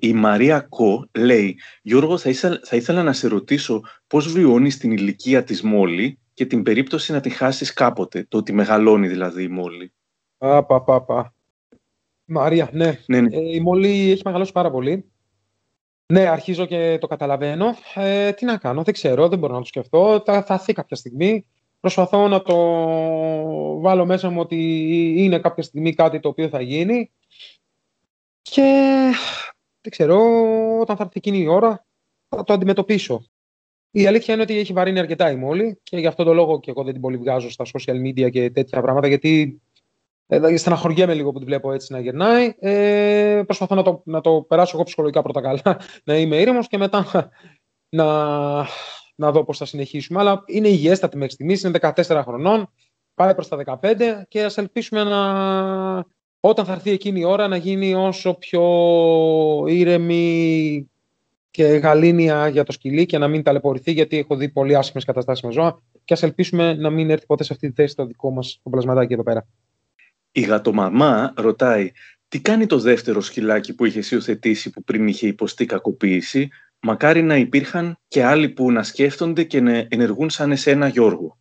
Η 0.01 0.13
Μαρία 0.13 0.61
Κο 0.61 1.09
λέει: 1.19 1.59
Γιώργος, 1.83 2.23
θα 2.23 2.29
ήθελα, 2.29 2.61
θα 2.65 2.77
ήθελα 2.77 3.03
να 3.03 3.13
σε 3.13 3.29
ρωτήσω 3.29 3.83
πώς 4.07 4.33
βιώνεις 4.33 4.79
την 4.79 4.93
ηλικία 4.93 5.45
της 5.45 5.63
Μόλι 5.63 6.19
και 6.35 6.47
την 6.47 6.63
περίπτωση 6.63 7.13
να 7.13 7.21
τη 7.21 7.31
χάσεις 7.31 7.73
κάποτε, 7.73 8.27
το 8.29 8.39
ότι 8.39 8.53
μεγαλώνει 8.53 9.09
δηλαδή 9.09 9.43
η 9.43 9.49
Μόλι. 9.49 9.93
Α, 10.39 10.65
πα, 10.65 10.83
πα, 10.83 11.03
πα. 11.03 11.35
Μαρία, 12.25 12.71
ναι. 12.73 12.99
ναι, 13.07 13.21
ναι. 13.21 13.37
Ε, 13.37 13.55
η 13.55 13.61
Μόλι 13.61 14.11
έχει 14.11 14.23
μεγαλώσει 14.25 14.53
πάρα 14.53 14.71
πολύ. 14.71 15.11
Ναι, 16.13 16.27
αρχίζω 16.27 16.67
και 16.67 16.99
το 17.01 17.07
καταλαβαίνω. 17.07 17.77
Ε, 17.95 18.33
τι 18.33 18.45
να 18.45 18.57
κάνω, 18.57 18.83
δεν 18.83 18.95
ξέρω, 18.95 19.29
δεν 19.29 19.39
μπορώ 19.39 19.53
να 19.53 19.61
το 19.61 19.67
σκεφτώ. 19.67 20.23
Θα, 20.25 20.43
θα 20.43 20.63
κάποια 20.73 20.97
στιγμή. 20.97 21.47
Προσπαθώ 21.81 22.29
να 22.29 22.43
το 22.43 22.57
βάλω 23.81 24.07
μέσα 24.07 24.31
μου 24.31 24.41
ότι 24.41 24.57
είναι 25.17 25.39
κάποια 25.39 25.63
στιγμή 25.63 25.95
κάτι 25.95 26.21
το 26.21 26.29
οποίο 26.29 26.49
θα 26.49 26.61
γίνει. 26.61 27.11
Και 28.43 29.11
δεν 29.81 29.91
ξέρω, 29.91 30.19
όταν 30.81 30.97
θα 30.97 31.03
έρθει 31.03 31.19
εκείνη 31.19 31.39
η 31.39 31.47
ώρα 31.47 31.87
θα 32.29 32.45
το 32.45 32.53
αντιμετωπίσω. 32.53 33.25
Η 33.91 34.07
αλήθεια 34.07 34.35
είναι 34.35 34.43
ότι 34.43 34.59
έχει 34.59 34.73
βαρύνει 34.73 34.99
αρκετά 34.99 35.31
η 35.31 35.37
μόλη 35.37 35.81
και 35.83 35.99
γι' 35.99 36.07
αυτό 36.07 36.25
το 36.25 36.35
λόγο 36.35 36.61
και 36.61 36.71
εγώ 36.71 36.83
δεν 36.83 36.93
την 36.93 37.03
πολύ 37.03 37.17
βγάζω 37.17 37.51
στα 37.51 37.65
social 37.65 37.95
media 37.95 38.31
και 38.31 38.51
τέτοια 38.51 38.81
πράγματα 38.81 39.07
γιατί 39.07 39.61
ε, 40.27 40.57
στεναχωριέμαι 40.57 41.15
λίγο 41.15 41.33
που 41.33 41.39
τη 41.39 41.45
βλέπω 41.45 41.73
έτσι 41.73 41.93
να 41.93 42.01
γυρνάει. 42.01 42.55
Ε, 42.59 43.43
προσπαθώ 43.47 43.75
να 43.75 43.83
το, 43.83 44.03
να 44.05 44.21
το 44.21 44.43
περάσω 44.49 44.71
εγώ 44.75 44.85
ψυχολογικά 44.85 45.23
πρώτα 45.23 45.41
καλά, 45.41 45.81
να 46.05 46.17
είμαι 46.17 46.37
ήρεμος 46.37 46.69
και 46.69 46.79
μετά 46.79 47.07
να, 47.97 48.07
να 49.15 49.31
δω 49.31 49.45
πώς 49.45 49.59
θα 49.59 49.65
συνεχίσουμε. 49.65 50.21
Αλλά 50.21 50.43
είναι 50.47 50.69
υγιέστατη 50.69 51.17
μέχρι 51.17 51.33
στιγμής, 51.33 51.63
είναι 51.63 51.79
14 51.83 52.23
χρονών, 52.25 52.73
πάει 53.15 53.35
προς 53.35 53.49
τα 53.49 53.79
15 53.83 54.23
και 54.29 54.45
ας 54.45 54.59
ελπίσουμε 54.59 55.05
να, 55.05 56.05
όταν 56.41 56.65
θα 56.65 56.73
έρθει 56.73 56.91
εκείνη 56.91 57.21
η 57.21 57.25
ώρα 57.25 57.49
να 57.49 57.57
γίνει 57.57 57.95
όσο 57.95 58.35
πιο 58.35 58.63
ήρεμη 59.69 60.91
και 61.51 61.65
γαλήνια 61.65 62.49
για 62.49 62.65
το 62.65 62.73
σκυλί 62.73 63.07
και 63.07 63.19
να 63.19 63.29
μην 63.29 63.43
ταλαιπωρηθεί 63.43 63.93
γιατί 63.93 64.19
έχω 64.19 64.37
δει 64.37 64.49
πολύ 64.49 64.77
άσχημες 64.77 65.05
καταστάσεις 65.05 65.45
με 65.45 65.53
ζώα 65.53 65.83
και 66.05 66.15
ας 66.15 66.23
ελπίσουμε 66.23 66.75
να 66.75 66.91
μην 66.91 67.11
έρθει 67.11 67.27
ποτέ 67.27 67.45
σε 67.45 67.53
αυτή 67.53 67.69
τη 67.69 67.75
θέση 67.75 67.95
το 67.95 68.07
δικό 68.07 68.31
μας 68.31 68.61
το 68.63 68.71
πλασματάκι 68.71 69.13
εδώ 69.13 69.23
πέρα. 69.23 69.47
Η 70.33 70.41
γατομαμά 70.41 71.33
ρωτάει 71.37 71.93
τι 72.29 72.41
κάνει 72.41 72.67
το 72.67 72.79
δεύτερο 72.79 73.21
σκυλάκι 73.21 73.75
που 73.75 73.85
είχες 73.85 74.11
υιοθετήσει 74.11 74.71
που 74.71 74.85
πριν 74.85 75.09
είχε 75.09 75.27
υποστεί 75.27 75.67
κακοποίηση; 75.67 76.49
Μακάρι 76.81 77.23
να 77.23 77.37
υπήρχαν 77.37 77.99
και 78.09 78.25
άλλοι 78.25 78.49
που 78.49 78.73
να 78.73 78.83
σκέφτονται 78.83 79.45
και 79.45 79.61
να 79.61 79.87
ενεργούν 79.89 80.31
σαν 80.31 80.51
εσένα 80.51 80.89
Γιώργο. 80.89 81.39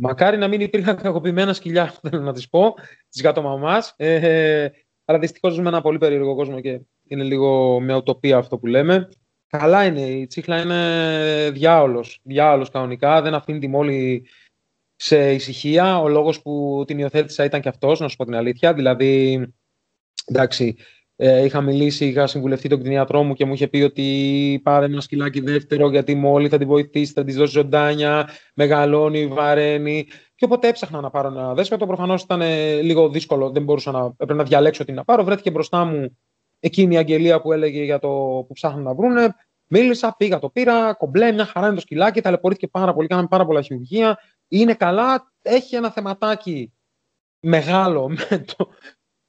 Μακάρι 0.00 0.36
να 0.36 0.48
μην 0.48 0.60
υπήρχαν 0.60 0.96
κακοποιημένα 0.96 1.52
σκυλιά, 1.52 1.94
θέλω 2.02 2.22
να 2.22 2.32
τη 2.32 2.46
πω, 2.50 2.74
τη 3.08 3.22
γατομαμάς. 3.22 3.94
Ε, 3.96 4.68
αλλά 5.04 5.18
δυστυχώς 5.18 5.54
ζούμε 5.54 5.68
ένα 5.68 5.80
πολύ 5.80 5.98
περίεργο 5.98 6.34
κόσμο 6.34 6.60
και 6.60 6.80
είναι 7.06 7.22
λίγο 7.22 7.80
με 7.80 7.94
οτοπία 7.94 8.36
αυτό 8.36 8.58
που 8.58 8.66
λέμε. 8.66 9.08
Καλά 9.46 9.84
είναι, 9.84 10.00
η 10.00 10.26
τσίχλα 10.26 10.60
είναι 10.60 11.50
διάολος, 11.50 12.20
διάολος 12.22 12.70
κανονικά, 12.70 13.22
δεν 13.22 13.34
αφήνει 13.34 13.58
τη 13.58 13.68
μόλι 13.68 14.26
σε 14.96 15.32
ησυχία. 15.32 16.00
Ο 16.00 16.08
λόγος 16.08 16.42
που 16.42 16.84
την 16.86 16.98
υιοθέτησα 16.98 17.44
ήταν 17.44 17.60
και 17.60 17.68
αυτός, 17.68 18.00
να 18.00 18.08
σου 18.08 18.16
πω 18.16 18.24
την 18.24 18.34
αλήθεια. 18.34 18.74
Δηλαδή, 18.74 19.42
εντάξει, 20.26 20.76
ε, 21.22 21.44
είχα 21.44 21.60
μιλήσει, 21.60 22.06
είχα 22.06 22.26
συμβουλευτεί 22.26 22.68
τον 22.68 22.78
κτηνιατρό 22.78 23.22
μου 23.22 23.34
και 23.34 23.44
μου 23.44 23.52
είχε 23.52 23.68
πει 23.68 23.82
ότι 23.82 24.60
πάρε 24.62 24.84
ένα 24.84 25.00
σκυλάκι 25.00 25.40
δεύτερο 25.40 25.90
γιατί 25.90 26.14
μόλι 26.14 26.48
θα 26.48 26.58
τη 26.58 26.64
βοηθήσει, 26.64 27.12
θα 27.12 27.24
της 27.24 27.36
δώσει 27.36 27.52
ζωντάνια, 27.52 28.28
μεγαλώνει, 28.54 29.26
βαραίνει. 29.26 30.06
Και 30.34 30.44
οπότε 30.44 30.68
έψαχνα 30.68 31.00
να 31.00 31.10
πάρω 31.10 31.28
ένα 31.28 31.54
δέσπετο. 31.54 31.86
Προφανώς 31.86 32.22
ήταν 32.22 32.40
ε, 32.40 32.80
λίγο 32.80 33.08
δύσκολο, 33.08 33.50
δεν 33.50 33.62
μπορούσα 33.62 33.90
να, 33.90 34.04
έπρεπε 34.04 34.34
να 34.34 34.42
διαλέξω 34.42 34.84
τι 34.84 34.92
να 34.92 35.04
πάρω. 35.04 35.24
Βρέθηκε 35.24 35.50
μπροστά 35.50 35.84
μου 35.84 36.18
εκείνη 36.60 36.94
η 36.94 36.98
αγγελία 36.98 37.40
που 37.40 37.52
έλεγε 37.52 37.84
για 37.84 37.98
το 37.98 38.08
που 38.46 38.52
ψάχνουν 38.52 38.82
να 38.82 38.94
βρούνε. 38.94 39.34
Μίλησα, 39.66 40.14
πήγα, 40.18 40.38
το 40.38 40.48
πήρα, 40.48 40.92
κομπλέ, 40.94 41.32
μια 41.32 41.44
χαρά 41.44 41.66
είναι 41.66 41.74
το 41.74 41.80
σκυλάκι, 41.80 42.20
ταλαιπωρήθηκε 42.20 42.68
πάρα 42.68 42.94
πολύ, 42.94 43.08
κάναμε 43.08 43.28
πάρα 43.28 43.46
πολλά 43.46 43.62
χειρουργία. 43.62 44.18
Είναι 44.48 44.74
καλά, 44.74 45.32
έχει 45.42 45.76
ένα 45.76 45.90
θεματάκι 45.90 46.72
μεγάλο 47.40 48.08
με 48.30 48.44
το, 48.56 48.68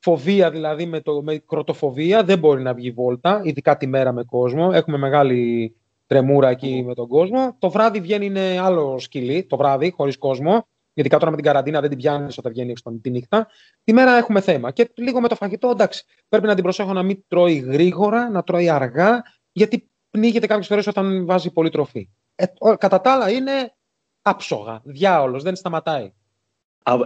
φοβία 0.02 0.52
δηλαδή 0.52 0.86
με, 0.86 1.02
το, 1.02 1.22
με 1.22 1.38
κροτοφοβία, 1.38 2.24
δεν 2.24 2.40
μπορεί 2.40 2.62
να 2.62 2.74
βγει 2.74 2.92
βόλτα, 2.92 3.42
ειδικά 3.44 3.78
τη 3.78 3.88
μέρα 3.88 4.12
με 4.12 4.24
κόσμο. 4.24 4.70
Έχουμε 4.74 4.98
μεγάλη 4.98 5.76
τρεμούρα 6.08 6.50
εκεί 6.50 6.84
με 6.88 6.94
τον 6.94 7.08
κόσμο. 7.08 7.56
Το 7.60 7.70
βράδυ 7.70 8.00
βγαίνει 8.00 8.26
είναι 8.26 8.60
άλλο 8.60 9.00
σκυλί, 9.00 9.44
το 9.44 9.58
βράδυ, 9.58 9.92
χωρίς 9.92 10.18
κόσμο. 10.18 10.68
Γιατί 10.94 11.10
κάτω 11.10 11.30
με 11.30 11.36
την 11.36 11.46
καραντίνα 11.46 11.80
δεν 11.80 11.90
την 11.90 11.98
πιάνεις 11.98 12.38
όταν 12.38 12.52
βγαίνει 12.52 12.72
έξω 12.72 13.00
τη 13.02 13.10
νύχτα. 13.10 13.48
Τη 13.84 13.94
μέρα 13.94 14.18
έχουμε 14.18 14.42
θέμα. 14.42 14.72
Και 14.72 14.92
λίγο 14.96 15.22
με 15.22 15.28
το 15.28 15.36
φαγητό, 15.36 15.70
εντάξει, 15.70 16.04
πρέπει 16.30 16.48
να 16.48 16.54
την 16.54 16.64
προσέχω 16.64 16.94
να 16.94 17.04
μην 17.04 17.24
τρώει 17.28 17.56
γρήγορα, 17.56 18.30
να 18.30 18.44
τρώει 18.44 18.70
αργά, 18.70 19.22
γιατί 19.52 19.90
πνίγεται 20.10 20.48
κάποιες 20.48 20.68
φορές 20.68 20.88
όταν 20.88 21.26
βάζει 21.26 21.52
πολύ 21.52 21.70
τροφή. 21.70 22.10
Ε, 22.36 22.46
κατά 22.78 23.02
τα 23.02 23.12
άλλα 23.12 23.30
είναι 23.30 23.74
άψογα, 24.22 24.82
διάολος, 24.84 25.44
δεν 25.44 25.56
σταματάει. 25.56 26.14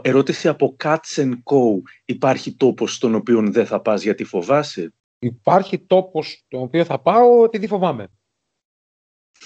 Ερώτηση 0.01 0.47
από 0.47 0.75
Cats 0.83 1.15
and 1.15 1.33
Co. 1.33 1.81
Υπάρχει 2.05 2.55
τόπος 2.55 2.93
στον 2.93 3.15
οποίο 3.15 3.51
δεν 3.51 3.65
θα 3.65 3.81
πας 3.81 4.03
γιατί 4.03 4.23
φοβάσαι; 4.23 4.93
Υπάρχει 5.19 5.79
τόπος 5.79 6.43
στον 6.45 6.61
οποίο 6.61 6.85
θα 6.85 6.99
πάω 6.99 7.43
επειδή 7.43 7.67
φοβάμαι. 7.67 8.07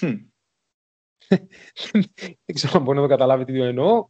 δεν 2.44 2.54
ξέρω 2.54 2.72
αν 2.74 2.82
μπορεί 2.82 2.96
να 2.96 3.02
το 3.02 3.08
καταλάβει 3.08 3.44
τι 3.44 3.60
εννοώ. 3.60 4.08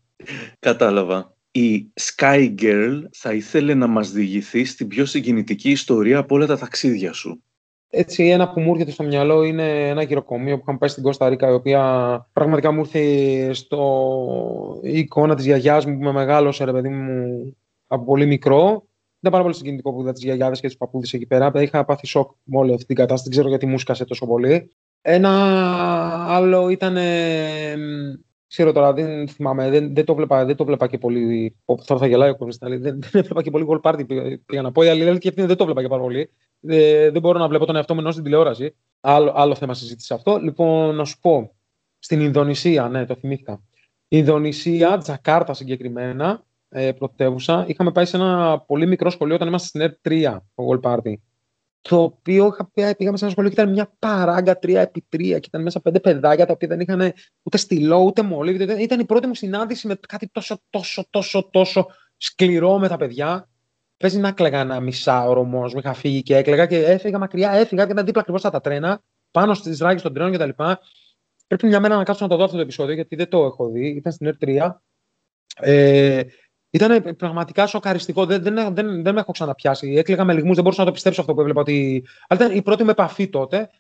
Κατάλαβα. 0.59 1.35
Η 1.51 1.93
Sky 2.01 2.55
Girl 2.61 3.03
θα 3.13 3.33
ήθελε 3.33 3.75
να 3.75 3.87
μας 3.87 4.11
διηγηθεί 4.11 4.65
στην 4.65 4.89
πιο 4.89 5.05
συγκινητική 5.05 5.71
ιστορία 5.71 6.19
από 6.19 6.35
όλα 6.35 6.47
τα 6.47 6.59
ταξίδια 6.59 7.13
σου. 7.13 7.43
Έτσι, 7.93 8.29
ένα 8.29 8.53
που 8.53 8.61
μου 8.61 8.73
έρχεται 8.73 8.91
στο 8.91 9.03
μυαλό 9.03 9.43
είναι 9.43 9.89
ένα 9.89 10.03
γυροκομείο 10.03 10.55
που 10.55 10.61
είχαμε 10.63 10.79
πάει 10.79 10.89
στην 10.89 11.03
Κώστα 11.03 11.29
Ρίκα, 11.29 11.51
η 11.51 11.53
οποία 11.53 12.29
πραγματικά 12.33 12.73
μου 12.73 12.81
ήρθε 12.81 13.53
στο 13.53 14.81
η 14.83 14.99
εικόνα 14.99 15.35
της 15.35 15.45
γιαγιάς 15.45 15.87
μου 15.87 15.99
που 15.99 16.05
με 16.05 16.13
μεγάλωσε, 16.13 16.65
ρε 16.65 16.73
παιδί 16.73 16.89
μου, 16.89 17.57
από 17.87 18.05
πολύ 18.05 18.27
μικρό. 18.27 18.85
Ήταν 19.19 19.33
πάρα 19.33 19.43
πολύ 19.43 19.55
συγκινητικό 19.55 19.93
που 19.93 20.01
είδα 20.01 20.13
τις 20.13 20.23
γιαγιάδες 20.23 20.61
και 20.61 20.67
τους 20.67 20.77
παππούδες 20.77 21.13
εκεί 21.13 21.27
πέρα. 21.27 21.53
Είχα 21.55 21.85
πάθει 21.85 22.07
σοκ 22.07 22.31
με 22.43 22.59
όλη 22.59 22.73
αυτή 22.73 22.85
την 22.85 22.97
κατάσταση. 22.97 23.23
Δεν 23.23 23.33
ξέρω 23.33 23.49
γιατί 23.49 23.67
μου 23.67 23.79
σκάσε 23.79 24.05
τόσο 24.05 24.27
πολύ. 24.27 24.71
Ένα 25.03 25.31
άλλο 26.29 26.69
ήταν. 26.69 26.97
Ξέρω 28.51 28.73
τώρα, 28.73 28.93
δεν 28.93 29.29
θυμάμαι, 29.29 29.71
δεν, 29.71 29.95
δεν, 29.95 30.05
το, 30.05 30.15
βλέπα, 30.15 30.45
δεν 30.45 30.57
το 30.57 30.65
βλέπα 30.65 30.87
και 30.87 30.99
πολύ. 30.99 31.57
Θα, 31.85 31.97
θα 31.97 32.07
γελάει 32.07 32.31
ο 32.31 32.37
κόσμος. 32.37 32.57
Δεν, 32.59 32.81
δεν 32.83 33.01
έβλεπα 33.13 33.43
και 33.43 33.51
πολύ 33.51 33.67
goal 33.69 33.81
party. 33.81 34.07
Πήγα 34.47 34.63
να 34.63 34.73
πω. 34.73 34.83
Η 34.83 34.89
αλήθεια 34.89 35.33
δεν 35.35 35.57
το 35.57 35.65
βλέπα 35.65 35.83
και 35.83 35.89
πάρα 35.89 36.03
πολύ. 36.03 36.31
Ε, 36.61 37.11
δεν 37.11 37.21
μπορώ 37.21 37.39
να 37.39 37.49
βλέπω 37.49 37.67
τον 37.67 37.77
εαυτό 37.77 37.95
μου 37.95 38.01
ενώ 38.01 38.11
στην 38.11 38.25
τηλεόραση. 38.25 38.77
Άλλο, 39.01 39.33
άλλο 39.35 39.55
θέμα 39.55 39.75
συζήτησης 39.75 40.11
αυτό. 40.11 40.39
Λοιπόν, 40.39 40.95
να 40.95 41.05
σου 41.05 41.19
πω. 41.21 41.55
Στην 41.99 42.21
Ινδονησία, 42.21 42.89
ναι, 42.89 43.07
το 43.07 43.15
θυμήθηκα. 43.15 43.63
Ινδονησία, 44.09 44.99
Τζακάρτα 44.99 45.55
συγκεκριμένα, 45.55 46.45
ε, 46.69 46.93
πρωτεύουσα. 46.93 47.65
Είχαμε 47.69 47.93
πάει 47.93 48.05
σε 48.05 48.17
ένα 48.17 48.59
πολύ 48.67 48.87
μικρό 48.87 49.11
σχολείο 49.11 49.35
όταν 49.35 49.49
είμαστε 49.49 49.69
στην 49.69 49.81
ΕΡΤ3, 49.81 50.39
το 50.55 50.65
Gold 50.71 50.81
Party. 50.81 51.15
Το 51.81 52.03
οποίο 52.03 52.57
πήγαμε 52.97 53.17
σε 53.17 53.25
ένα 53.25 53.33
σχολείο 53.33 53.51
και 53.51 53.61
ήταν 53.61 53.71
μια 53.71 53.93
παράγκα 53.99 54.59
3x3 54.63 54.93
και 55.17 55.47
ήταν 55.47 55.63
μέσα 55.63 55.81
πέντε 55.81 56.01
παιδάκια 56.01 56.47
τα 56.47 56.53
οποία 56.53 56.69
δεν 56.69 56.81
είχαν 56.81 57.13
ούτε 57.43 57.57
στυλό 57.57 57.99
ούτε 57.99 58.23
μολύβι. 58.23 58.83
Ήταν 58.83 59.01
η 59.01 59.05
πρώτη 59.05 59.27
μου 59.27 59.35
συνάντηση 59.35 59.87
με 59.87 59.95
κάτι 60.09 60.29
τόσο, 60.29 60.61
τόσο, 60.71 61.07
τόσο, 61.11 61.49
τόσο 61.51 61.87
σκληρό 62.17 62.79
με 62.79 62.89
τα 62.89 62.97
παιδιά. 62.97 63.49
Παίζει 63.97 64.19
να 64.19 64.29
έκλαιγα 64.29 64.61
ένα 64.61 64.81
μισάωρο 64.81 65.41
όμω. 65.41 65.61
Με 65.61 65.79
είχα 65.79 65.93
φύγει 65.93 66.23
και 66.23 66.37
έκλαιγα 66.37 66.67
και 66.67 66.85
έφυγα 66.85 67.19
μακριά. 67.19 67.51
Έφυγα 67.51 67.87
και 67.87 67.93
ήταν 67.93 68.05
δίπλα 68.05 68.21
ακριβώς 68.21 68.41
στα 68.41 68.51
τα 68.51 68.61
τρένα, 68.61 69.03
πάνω 69.31 69.55
στις 69.55 69.79
ράγες 69.79 70.03
των 70.03 70.15
τρένων 70.15 70.33
κτλ. 70.33 70.63
Πρέπει 71.47 71.67
μια 71.67 71.81
μέρα 71.81 71.97
να 71.97 72.03
κάτσω 72.03 72.25
να 72.25 72.31
το 72.31 72.37
δω 72.37 72.45
αυτό 72.45 72.57
το 72.57 72.63
επεισόδιο, 72.63 72.95
γιατί 72.95 73.17
δεν 73.17 73.29
το 73.29 73.45
έχω 73.45 73.69
δει. 73.69 73.89
Ήταν 73.89 74.13
στην 74.13 74.37
R3. 74.41 74.71
Ε, 75.57 76.23
ήταν 76.71 77.17
πραγματικά 77.17 77.67
σοκαριστικό. 77.67 78.27
Δεν, 78.27 78.43
δεν, 78.43 78.75
δεν, 78.75 79.03
δεν 79.03 79.15
με 79.15 79.21
έχω 79.21 79.33
ξαναπιάσει. 79.33 79.95
Έκλαιγα 79.97 80.25
με 80.25 80.35
λιγμούς, 80.35 80.55
δεν 80.55 80.63
μπορούσα 80.63 80.81
να 80.81 80.87
το 80.87 80.93
πιστέψω 80.93 81.21
αυτό 81.21 81.35
που 81.35 81.41
έβλεπα. 81.41 81.61
Ότι... 81.61 82.05
Αλλά 82.29 82.45
ήταν 82.45 82.57
η 82.57 82.63
πρώτη 82.63 82.85
μου 82.85 82.91
επαφή 82.91 83.29
τότε. 83.29 83.71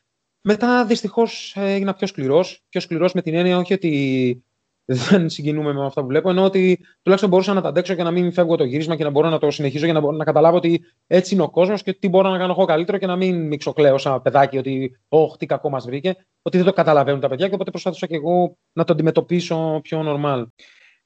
Μετά 0.41 0.85
δυστυχώς 0.85 1.57
έγινα 1.57 1.95
πιο 1.95 2.07
σκληρός. 2.07 2.65
Πιο 2.69 2.81
σκληρός 2.81 3.13
με 3.13 3.23
την 3.23 3.35
έννοια 3.35 3.59
όχι 3.59 3.73
ότι 3.73 4.45
δεν 4.93 5.29
συγκινούμε 5.29 5.73
με 5.73 5.85
αυτά 5.85 6.01
που 6.01 6.07
βλέπω, 6.07 6.31
ενώ 6.31 6.45
ότι 6.45 6.79
τουλάχιστον 7.03 7.31
μπορούσα 7.31 7.55
να 7.55 7.61
τα 7.61 7.69
αντέξω 7.69 7.95
και 7.95 8.03
να 8.03 8.11
μην 8.11 8.33
φεύγω 8.33 8.57
το 8.57 8.65
γύρισμα 8.65 8.97
και 8.97 9.05
να 9.05 9.11
μπορώ 9.11 9.29
να 9.29 9.39
το 9.39 9.51
συνεχίζω 9.51 9.85
για 9.85 9.95
να, 9.95 10.13
να 10.13 10.25
καταλάβω 10.25 10.57
ότι 10.57 10.85
έτσι 11.07 11.35
είναι 11.35 11.43
ο 11.43 11.51
κόσμος 11.51 11.83
και 11.83 11.93
τι 11.93 12.09
μπορώ 12.09 12.31
να 12.31 12.39
κάνω 12.39 12.53
εγώ 12.53 12.65
καλύτερο 12.65 12.99
και 12.99 13.07
να 13.07 13.17
μην 13.17 13.47
μιξοκλαίω 13.47 13.99
σαν 13.99 14.23
παιδάκι 14.23 14.59
ότι, 14.59 14.99
Όχι, 15.09 15.37
τι 15.37 15.47
κακό 15.47 15.71
μας 15.71 15.85
βρήκε, 15.85 16.17
ότι 16.43 16.57
δεν 16.57 16.67
το 16.67 16.73
καταλαβαίνουν 16.73 17.21
τα 17.21 17.29
παιδιά 17.29 17.49
και 17.49 17.55
οπότε 17.55 17.71
προσπάθησα 17.71 18.07
και 18.07 18.15
εγώ 18.15 18.57
να 18.73 18.85
το 18.85 18.93
αντιμετωπίσω 18.93 19.81
πιο 19.83 20.05
normal. 20.07 20.47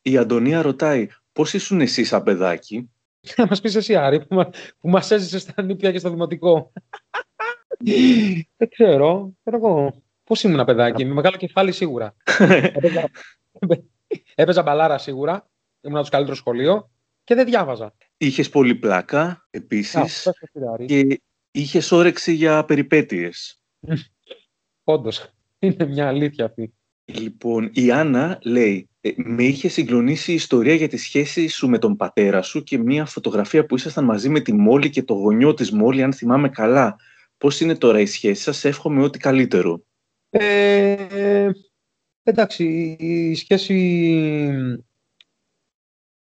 Η 0.02 0.16
Αντωνία 0.16 0.62
ρωτάει, 0.62 1.08
πώς 1.34 1.52
ήσουν 1.52 1.80
εσύ 1.80 2.04
σαν 2.04 2.22
παιδάκι; 2.22 2.90
Να 3.36 3.46
μας 3.46 3.60
πεις 3.60 3.74
εσύ, 3.74 3.96
Άρη, 3.96 4.26
που, 4.26 4.50
που 4.78 4.88
μας 4.88 5.10
έζησες 5.10 5.42
στα 5.42 5.62
νύπια 5.62 5.92
και 5.92 5.98
στο 5.98 6.10
δημοτικό. 6.10 6.72
δεν 8.56 8.68
ξέρω, 8.68 9.34
ξέρω 9.44 9.56
εγώ. 9.56 10.02
Πώς 10.24 10.42
ήμουν 10.42 10.64
παιδάκι, 10.64 11.04
με 11.04 11.14
μεγάλο 11.14 11.36
κεφάλι 11.36 11.72
σίγουρα. 11.72 12.14
έπαιζα, 12.38 13.10
έπαιζα 14.34 14.62
μπαλάρα 14.62 14.98
σίγουρα. 14.98 15.48
Ήμουν 15.80 15.96
από 15.96 16.04
το 16.04 16.10
καλύτερο 16.10 16.36
σχολείο 16.36 16.90
και 17.24 17.34
δεν 17.34 17.44
διάβαζα. 17.46 17.94
Είχες 18.16 18.48
πολύ 18.48 18.74
πλάκα 18.74 19.46
επίσης. 19.50 20.30
Και 20.86 21.22
είχες 21.50 21.92
όρεξη 21.92 22.32
για 22.32 22.64
περιπέτειες. 22.64 23.62
Όντως. 24.84 25.28
Είναι 25.58 25.86
μια 25.86 26.08
αλήθεια 26.08 26.44
αυτή. 26.44 26.74
Λοιπόν, 27.04 27.70
η 27.72 27.90
Άννα 27.90 28.38
λέει, 28.42 28.88
«Ε, 29.06 29.12
με 29.16 29.42
είχε 29.42 29.68
συγκλονίσει 29.68 30.30
η 30.30 30.34
ιστορία 30.34 30.75
για 30.75 30.88
τη 30.88 30.96
σχέση 30.96 31.49
σου 31.49 31.68
με 31.68 31.78
τον 31.78 31.96
πατέρα 31.96 32.42
σου 32.42 32.62
και 32.62 32.78
μια 32.78 33.04
φωτογραφία 33.04 33.66
που 33.66 33.75
ήσασταν 33.75 34.04
μαζί 34.04 34.28
με 34.28 34.40
τη 34.40 34.52
Μόλη 34.52 34.90
και 34.90 35.02
το 35.02 35.14
γονιό 35.14 35.54
της 35.54 35.70
Μόλη, 35.70 36.02
αν 36.02 36.12
θυμάμαι 36.12 36.49
καλά. 36.49 36.96
Πώς 37.38 37.61
είναι 37.61 37.75
τώρα 37.75 38.00
η 38.00 38.06
σχέση 38.06 38.42
σας, 38.42 38.64
εύχομαι 38.64 39.02
ό,τι 39.02 39.18
καλύτερο. 39.18 39.84
Ε, 40.30 41.50
εντάξει, 42.23 42.64
η 42.99 43.34
σχέση... 43.34 43.76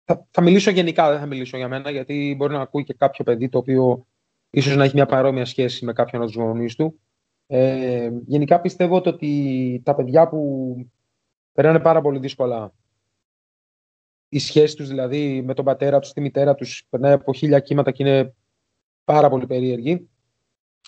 Θα, 0.05 0.27
θα 0.31 0.43
μιλήσω 0.43 0.71
γενικά, 0.71 1.11
δεν 1.11 1.19
θα 1.19 1.27
μιλήσω 1.27 1.57
για 1.57 1.69
μένα, 1.69 1.91
γιατί 1.91 2.35
μπορεί 2.37 2.53
να 2.53 2.61
ακούει 2.61 2.85
και 2.85 2.95
κάποιο 2.95 3.25
παιδί 3.25 3.49
το 3.49 3.59
οποίο 3.59 4.07
ίσως 4.51 4.77
να 4.77 4.85
έχει 4.85 4.95
μια 4.95 5.07
παρόμοια 5.07 5.45
σχέση 5.45 5.85
με 5.85 5.93
κάποιον 5.93 6.23
από 6.23 6.31
τους 6.31 6.41
γονείς 6.41 6.75
του. 6.75 7.01
Ε, 7.47 8.11
γενικά 8.27 8.61
πιστεύω 8.61 9.03
ότι 9.05 9.83
τα 9.85 9.95
παιδιά 9.95 10.29
που 10.29 10.77
περνάνε 11.55 11.81
πάρα 11.81 12.01
πολύ 12.01 12.19
δύσκολα 12.19 12.73
η 14.35 14.39
σχέση 14.39 14.77
τους 14.77 14.89
δηλαδή 14.89 15.43
με 15.43 15.55
τον 15.55 15.65
πατέρα 15.65 15.99
τους, 15.99 16.13
τη 16.13 16.21
μητέρα 16.21 16.55
τους 16.55 16.87
περνάει 16.91 17.13
από 17.13 17.33
χίλια 17.35 17.61
κύματα 17.61 17.91
και 17.91 18.03
είναι 18.03 18.35
πάρα 19.05 19.29
πολύ 19.29 19.47
περίεργη. 19.47 20.09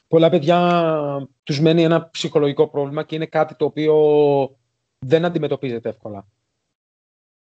Πολλά 0.09 0.31
παιδιά 0.31 1.29
τους 1.43 1.61
μένει 1.61 1.83
ένα 1.83 2.11
ψυχολογικό 2.11 2.69
πρόβλημα 2.69 3.05
και 3.05 3.15
είναι 3.15 3.27
κάτι 3.27 3.55
το 3.55 3.65
οποίο 3.65 4.57
δεν 4.99 5.25
αντιμετωπίζεται 5.25 5.89
εύκολα. 5.89 6.27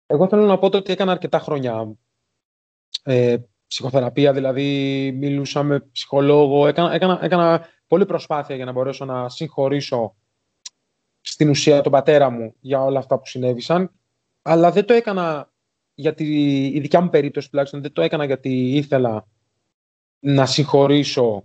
Εγώ 0.07 0.29
θέλω 0.29 0.47
να 0.47 0.59
πω 0.59 0.67
ότι 0.67 0.93
έκανα 0.93 1.13
αρκετά 1.13 1.39
χρόνια 1.39 1.93
ε, 3.03 3.37
ψυχοθεραπεία, 3.67 4.33
δηλαδή 4.33 5.11
μιλούσα 5.15 5.63
με 5.63 5.81
ψυχολόγο, 5.81 6.67
έκανα, 6.67 6.95
έκανα, 6.95 7.19
έκανα 7.23 7.67
πολλή 7.87 8.07
προσπάθεια 8.07 8.57
για 8.57 8.65
να 8.65 8.73
μπορέσω 8.73 9.05
να 9.05 9.29
συγχωρήσω 9.29 10.15
στην 11.31 11.49
ουσία 11.49 11.81
τον 11.81 11.93
πατέρα 11.93 12.31
μου 12.31 12.55
για 12.61 12.85
όλα 12.85 12.99
αυτά 12.99 13.19
που 13.19 13.27
συνέβησαν, 13.27 13.91
αλλά 14.43 14.71
δεν 14.71 14.85
το 14.85 14.95
έκανα 14.95 15.53
γιατί 15.95 16.25
η 16.67 16.81
δικιά 16.81 17.01
μου 17.01 17.09
περίπτωση 17.09 17.51
τουλάχιστον 17.51 17.83
δεν 17.83 17.93
το 17.93 18.03
έκανα 18.03 18.25
γιατί 18.25 18.77
ήθελα 18.77 19.27
να 20.19 20.47
συγχωρήσω 20.47 21.45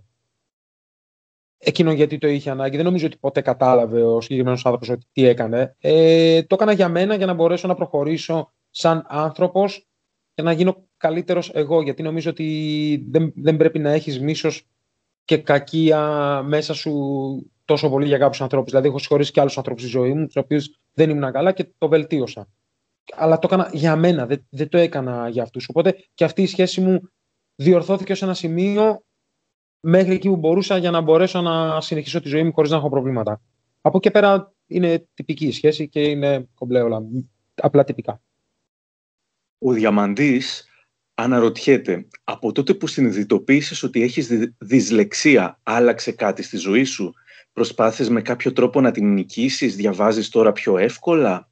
εκείνο 1.58 1.92
γιατί 1.92 2.18
το 2.18 2.26
είχε 2.26 2.50
ανάγκη. 2.50 2.76
Δεν 2.76 2.84
νομίζω 2.84 3.06
ότι 3.06 3.16
ποτέ 3.16 3.40
κατάλαβε 3.40 4.02
ο 4.02 4.20
συγκεκριμένος 4.20 4.64
άνθρωπος 4.64 4.88
ότι 4.88 5.06
τι 5.12 5.26
έκανε. 5.26 5.76
Ε, 5.80 6.42
το 6.42 6.54
έκανα 6.54 6.72
για 6.72 6.88
μένα 6.88 7.14
για 7.14 7.26
να 7.26 7.34
μπορέσω 7.34 7.68
να 7.68 7.74
προχωρήσω 7.74 8.52
σαν 8.70 9.04
άνθρωπος 9.08 9.88
και 10.34 10.42
να 10.42 10.52
γίνω 10.52 10.86
καλύτερος 10.96 11.50
εγώ. 11.54 11.82
Γιατί 11.82 12.02
νομίζω 12.02 12.30
ότι 12.30 13.06
δεν, 13.10 13.32
δεν 13.36 13.56
πρέπει 13.56 13.78
να 13.78 13.90
έχεις 13.90 14.20
μίσος 14.20 14.68
και 15.24 15.36
κακία 15.38 16.42
μέσα 16.46 16.74
σου 16.74 16.92
τόσο 17.64 17.88
πολύ 17.88 18.06
για 18.06 18.18
κάποιους 18.18 18.40
ανθρώπους. 18.40 18.70
Δηλαδή, 18.70 18.88
έχω 18.88 18.98
συγχωρήσει 18.98 19.32
και 19.32 19.40
άλλους 19.40 19.56
ανθρώπους 19.56 19.82
στη 19.82 19.90
ζωή 19.90 20.12
μου, 20.12 20.26
τους 20.26 20.36
οποίους 20.36 20.78
δεν 20.92 21.10
ήμουν 21.10 21.32
καλά 21.32 21.52
και 21.52 21.66
το 21.78 21.88
βελτίωσα. 21.88 22.48
Αλλά 23.14 23.38
το 23.38 23.48
έκανα 23.52 23.70
για 23.72 23.96
μένα, 23.96 24.26
δεν, 24.26 24.46
δεν 24.50 24.68
το 24.68 24.78
έκανα 24.78 25.28
για 25.28 25.42
αυτούς. 25.42 25.68
Οπότε 25.68 25.96
και 26.14 26.24
αυτή 26.24 26.42
η 26.42 26.46
σχέση 26.46 26.80
μου 26.80 27.00
διορθώθηκε 27.54 28.14
σε 28.14 28.24
ένα 28.24 28.34
σημείο 28.34 29.04
μέχρι 29.80 30.14
εκεί 30.14 30.28
που 30.28 30.36
μπορούσα 30.36 30.76
για 30.76 30.90
να 30.90 31.00
μπορέσω 31.00 31.40
να 31.40 31.80
συνεχίσω 31.80 32.20
τη 32.20 32.28
ζωή 32.28 32.42
μου 32.42 32.52
χωρίς 32.52 32.70
να 32.70 32.76
έχω 32.76 32.88
προβλήματα. 32.88 33.40
Από 33.80 33.96
εκεί 33.96 34.10
πέρα 34.10 34.52
είναι 34.66 35.06
τυπική 35.14 35.46
η 35.46 35.52
σχέση 35.52 35.88
και 35.88 36.00
είναι 36.00 36.48
κομπλέ 36.54 36.80
όλα. 36.80 37.02
Απλά 37.54 37.84
τυπικά. 37.84 38.20
Ο 39.58 39.72
Διαμαντής 39.72 40.68
Αναρωτιέται, 41.16 42.06
από 42.24 42.52
τότε 42.52 42.74
που 42.74 42.86
συνειδητοποίησες 42.86 43.82
ότι 43.82 44.02
έχεις 44.02 44.30
δυσλεξία, 44.58 45.60
άλλαξε 45.62 46.12
κάτι 46.12 46.42
στη 46.42 46.56
ζωή 46.56 46.84
σου; 46.84 47.14
Προσπάθεις 47.54 48.10
με 48.10 48.22
κάποιο 48.22 48.52
τρόπο 48.52 48.80
να 48.80 48.90
την 48.90 49.12
νικήσεις, 49.12 49.76
διαβάζεις 49.76 50.28
τώρα 50.28 50.52
πιο 50.52 50.78
εύκολα; 50.78 51.48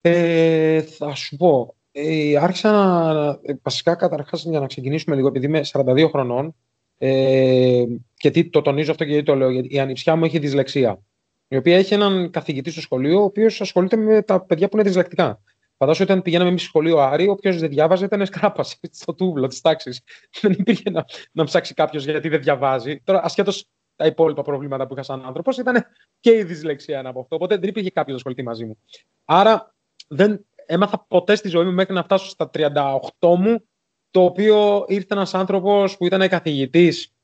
Ε, 0.00 0.82
θα 0.82 1.14
σου 1.14 1.36
πω, 1.36 1.76
ε, 1.92 2.36
άρχισα 2.36 2.70
να, 2.70 3.38
ε, 3.42 3.54
βασικά 3.62 3.94
καταρχάς 3.94 4.42
για 4.44 4.60
να 4.60 4.66
ξεκινήσουμε 4.66 5.16
λίγο, 5.16 5.28
επειδή 5.28 5.46
είμαι 5.46 5.60
42 5.64 6.08
χρονών, 6.08 6.54
ε, 6.98 7.84
και 8.14 8.30
τι, 8.30 8.48
το 8.50 8.62
τονίζω 8.62 8.90
αυτό 8.90 9.04
και 9.04 9.10
γιατί 9.10 9.26
το 9.26 9.34
λέω, 9.34 9.50
γιατί 9.50 9.74
η 9.74 9.78
ανιψιά 9.78 10.16
μου 10.16 10.24
έχει 10.24 10.38
δυσλεξία, 10.38 11.02
η 11.48 11.56
οποία 11.56 11.76
έχει 11.76 11.94
έναν 11.94 12.30
καθηγητή 12.30 12.70
στο 12.70 12.80
σχολείο, 12.80 13.20
ο 13.20 13.24
οποίος 13.24 13.60
ασχολείται 13.60 13.96
με 13.96 14.22
τα 14.22 14.40
παιδιά 14.40 14.68
που 14.68 14.76
είναι 14.76 14.86
δυσλεκτικά. 14.88 15.40
Φαντάζομαι 15.76 16.10
όταν 16.10 16.22
πηγαίναμε 16.22 16.48
εμείς 16.50 16.62
σχολείο 16.62 16.98
Άρη, 16.98 17.28
όποιο 17.28 17.54
δεν 17.54 17.68
διάβαζε 17.68 18.04
ήταν 18.04 18.26
σκράπας 18.26 18.80
στο 19.00 19.14
τούβλο 19.14 19.46
της 19.46 19.60
τάξης. 19.60 20.00
Δεν 20.40 20.52
υπήρχε 20.52 20.90
να, 20.90 21.04
να 21.32 21.44
ψάξει 21.44 21.74
κάποιος 21.74 22.04
γιατί 22.04 22.28
δεν 22.28 22.42
διαβάζει. 22.42 23.00
Τώρα, 23.04 23.20
ασχέτως 23.24 23.66
τα 23.98 24.06
υπόλοιπα 24.06 24.42
προβλήματα 24.42 24.86
που 24.86 24.92
είχα 24.92 25.02
σαν 25.02 25.24
άνθρωπος, 25.24 25.58
ήταν 25.58 25.84
και 26.20 26.30
η 26.30 26.42
δυσλεξία 26.42 26.98
ένα 26.98 27.08
από 27.08 27.20
αυτό. 27.20 27.36
Οπότε 27.36 27.56
δεν 27.56 27.68
υπήρχε 27.68 27.90
κάποιος 27.90 28.10
να 28.10 28.16
ασχοληθεί 28.16 28.42
μαζί 28.42 28.64
μου. 28.64 28.78
Άρα 29.24 29.74
δεν 30.08 30.46
έμαθα 30.66 31.04
ποτέ 31.08 31.34
στη 31.34 31.48
ζωή 31.48 31.64
μου 31.64 31.72
μέχρι 31.72 31.94
να 31.94 32.02
φτάσω 32.02 32.28
στα 32.28 32.50
38 32.54 33.08
μου, 33.20 33.68
το 34.10 34.24
οποίο 34.24 34.84
ήρθε 34.88 35.14
ένας 35.14 35.34
άνθρωπος 35.34 35.96
που 35.96 36.06
ήταν 36.06 36.28
καθηγητής 36.28 37.14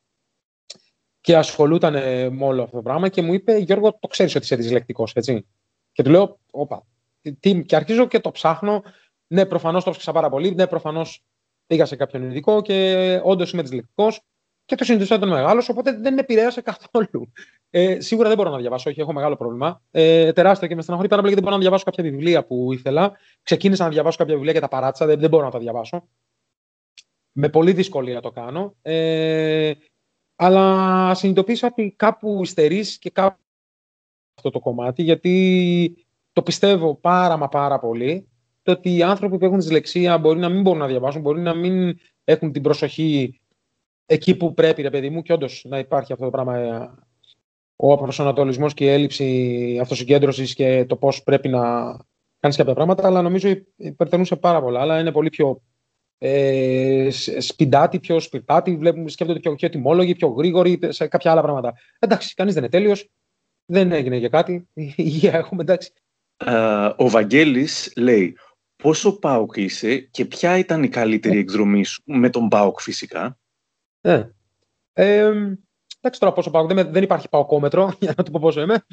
και 1.20 1.36
ασχολούταν 1.36 1.92
με 2.34 2.44
όλο 2.44 2.62
αυτό 2.62 2.76
το 2.76 2.82
πράγμα 2.82 3.08
και 3.08 3.22
μου 3.22 3.34
είπε: 3.34 3.56
Γιώργο, 3.56 3.98
το 4.00 4.08
ξέρεις 4.08 4.34
ότι 4.34 4.44
είσαι 4.44 4.56
δυσλεκτικός, 4.56 5.12
έτσι; 5.12 5.46
Και 5.92 6.02
του 6.02 6.10
λέω: 6.10 6.38
Όπα, 6.50 6.86
και 7.40 7.76
αρχίζω 7.76 8.06
και 8.06 8.20
το 8.20 8.30
ψάχνω. 8.30 8.82
Ναι, 9.26 9.46
προφανώς 9.46 9.84
το 9.84 9.90
ψάξα 9.90 10.12
πάρα 10.12 10.28
πολύ. 10.28 10.54
Ναι, 10.54 10.66
προφανώς 10.66 11.24
πήγα 11.66 11.86
σε 11.86 11.96
κάποιον 11.96 12.22
ειδικό 12.22 12.62
και 12.62 13.20
όντως 13.22 13.52
είμαι 13.52 13.62
δυσλεκτικός 13.62 14.20
και 14.64 14.74
το 14.74 14.84
συνειδητό 14.84 15.14
ήταν 15.14 15.28
μεγάλος, 15.28 15.68
οπότε 15.68 15.96
δεν 15.96 16.14
με 16.14 16.20
επηρέασε 16.20 16.60
καθόλου. 16.60 17.32
Ε, 17.70 18.00
σίγουρα 18.00 18.28
δεν 18.28 18.36
μπορώ 18.36 18.50
να 18.50 18.58
διαβάσω, 18.58 18.90
όχι, 18.90 19.00
έχω 19.00 19.12
μεγάλο 19.12 19.36
πρόβλημα. 19.36 19.82
Ε, 19.90 20.32
τεράστιο 20.32 20.68
και 20.68 20.74
με 20.74 20.82
στεναχωρεί 20.82 21.08
πάρα 21.08 21.22
πολύ 21.22 21.34
γιατί 21.34 21.44
δεν 21.44 21.52
μπορώ 21.52 21.54
να 21.54 21.60
διαβάσω 21.60 21.84
κάποια 21.84 22.10
βιβλία 22.10 22.46
που 22.46 22.72
ήθελα. 22.72 23.12
Ξεκίνησα 23.42 23.84
να 23.84 23.90
διαβάσω 23.90 24.16
κάποια 24.16 24.34
βιβλία 24.34 24.52
και 24.52 24.60
τα 24.60 24.68
παράτησα, 24.68 25.06
δεν, 25.06 25.18
δεν 25.20 25.30
μπορώ 25.30 25.44
να 25.44 25.50
τα 25.50 25.58
διαβάσω. 25.58 26.08
Με 27.32 27.48
πολύ 27.48 27.72
δυσκολία 27.72 28.20
το 28.20 28.30
κάνω. 28.30 28.74
Ε, 28.82 29.72
αλλά 30.36 31.14
συνειδητοποίησα 31.14 31.66
ότι 31.66 31.94
κάπου 31.96 32.40
υστερείς 32.42 32.98
και 32.98 33.10
κάπου 33.10 33.42
αυτό 34.36 34.50
το 34.50 34.58
κομμάτι, 34.58 35.02
γιατί 35.02 36.06
το 36.32 36.42
πιστεύω 36.42 36.94
πάρα 36.94 37.36
μα 37.36 37.48
πάρα 37.48 37.78
πολύ 37.78 38.28
το 38.62 38.72
ότι 38.72 38.96
οι 38.96 39.02
άνθρωποι 39.02 39.38
που 39.38 39.44
έχουν 39.44 39.60
δυσλεξία 39.60 40.18
μπορεί 40.18 40.38
να 40.38 40.48
μην 40.48 40.62
μπορούν 40.62 40.80
να 40.80 40.86
διαβάσουν, 40.86 41.20
μπορεί 41.20 41.40
να 41.40 41.54
μην 41.54 41.98
έχουν 42.24 42.52
την 42.52 42.62
προσοχή 42.62 43.40
εκεί 44.06 44.36
που 44.36 44.54
πρέπει, 44.54 44.82
ρε 44.82 44.90
παιδί 44.90 45.10
μου, 45.10 45.22
και 45.22 45.32
όντως 45.32 45.64
να 45.68 45.78
υπάρχει 45.78 46.12
αυτό 46.12 46.24
το 46.24 46.30
πράγμα. 46.30 46.58
Ε, 46.58 46.90
ο 47.76 47.96
προσανατολισμό 47.96 48.70
και 48.70 48.84
η 48.84 48.88
έλλειψη 48.88 49.78
αυτοσυγκέντρωσης 49.80 50.54
και 50.54 50.84
το 50.84 50.96
πώς 50.96 51.22
πρέπει 51.22 51.48
να 51.48 51.60
κάνεις 52.40 52.56
κάποια 52.56 52.74
πράγματα, 52.74 53.06
αλλά 53.06 53.22
νομίζω 53.22 53.48
υπερτερούν 53.76 54.24
σε 54.24 54.36
πάρα 54.36 54.60
πολλά. 54.60 54.80
Αλλά 54.80 55.00
είναι 55.00 55.12
πολύ 55.12 55.28
πιο 55.28 55.62
ε, 56.18 57.08
σπιντάτη, 57.38 58.00
πιο 58.00 58.20
σπιρτάτη, 58.20 58.76
βλέπουμε, 58.76 59.08
σκέφτονται 59.08 59.40
πιο, 59.40 59.54
πιο 59.54 59.68
τιμόλογοι, 59.68 60.14
πιο 60.14 60.28
γρήγοροι 60.28 60.78
σε 60.88 61.06
κάποια 61.06 61.30
άλλα 61.30 61.42
πράγματα. 61.42 61.74
Εντάξει, 61.98 62.34
κανείς 62.34 62.54
δεν 62.54 62.62
είναι 62.62 62.72
τέλειος. 62.72 63.10
Δεν 63.66 63.92
έγινε 63.92 64.16
για 64.16 64.28
κάτι. 64.28 64.68
Υγεία 64.96 65.32
έχουμε, 65.32 65.62
εντάξει 65.62 65.92
ο 66.96 67.08
Βαγγέλης 67.08 67.92
λέει 67.96 68.36
πόσο 68.76 69.18
ΠΑΟΚ 69.18 69.56
είσαι 69.56 69.96
και 69.98 70.24
ποια 70.24 70.58
ήταν 70.58 70.82
η 70.82 70.88
καλύτερη 70.88 71.38
εκδρομή 71.38 71.84
σου 71.84 72.02
με 72.04 72.30
τον 72.30 72.48
ΠΑΟΚ 72.48 72.80
φυσικά. 72.80 73.38
Ε, 74.06 74.30
ε, 74.92 75.32
εντάξει 76.00 76.20
τώρα 76.20 76.32
πόσο 76.32 76.50
ΠΑΟΚ, 76.50 76.72
δεν, 76.72 76.92
δεν 76.92 77.02
υπάρχει 77.02 77.28
ΠΑΟΚόμετρο 77.28 77.92
για 78.00 78.14
να 78.16 78.24
του 78.24 78.30
πω 78.30 78.38
πόσο 78.42 78.60
είμαι. 78.60 78.84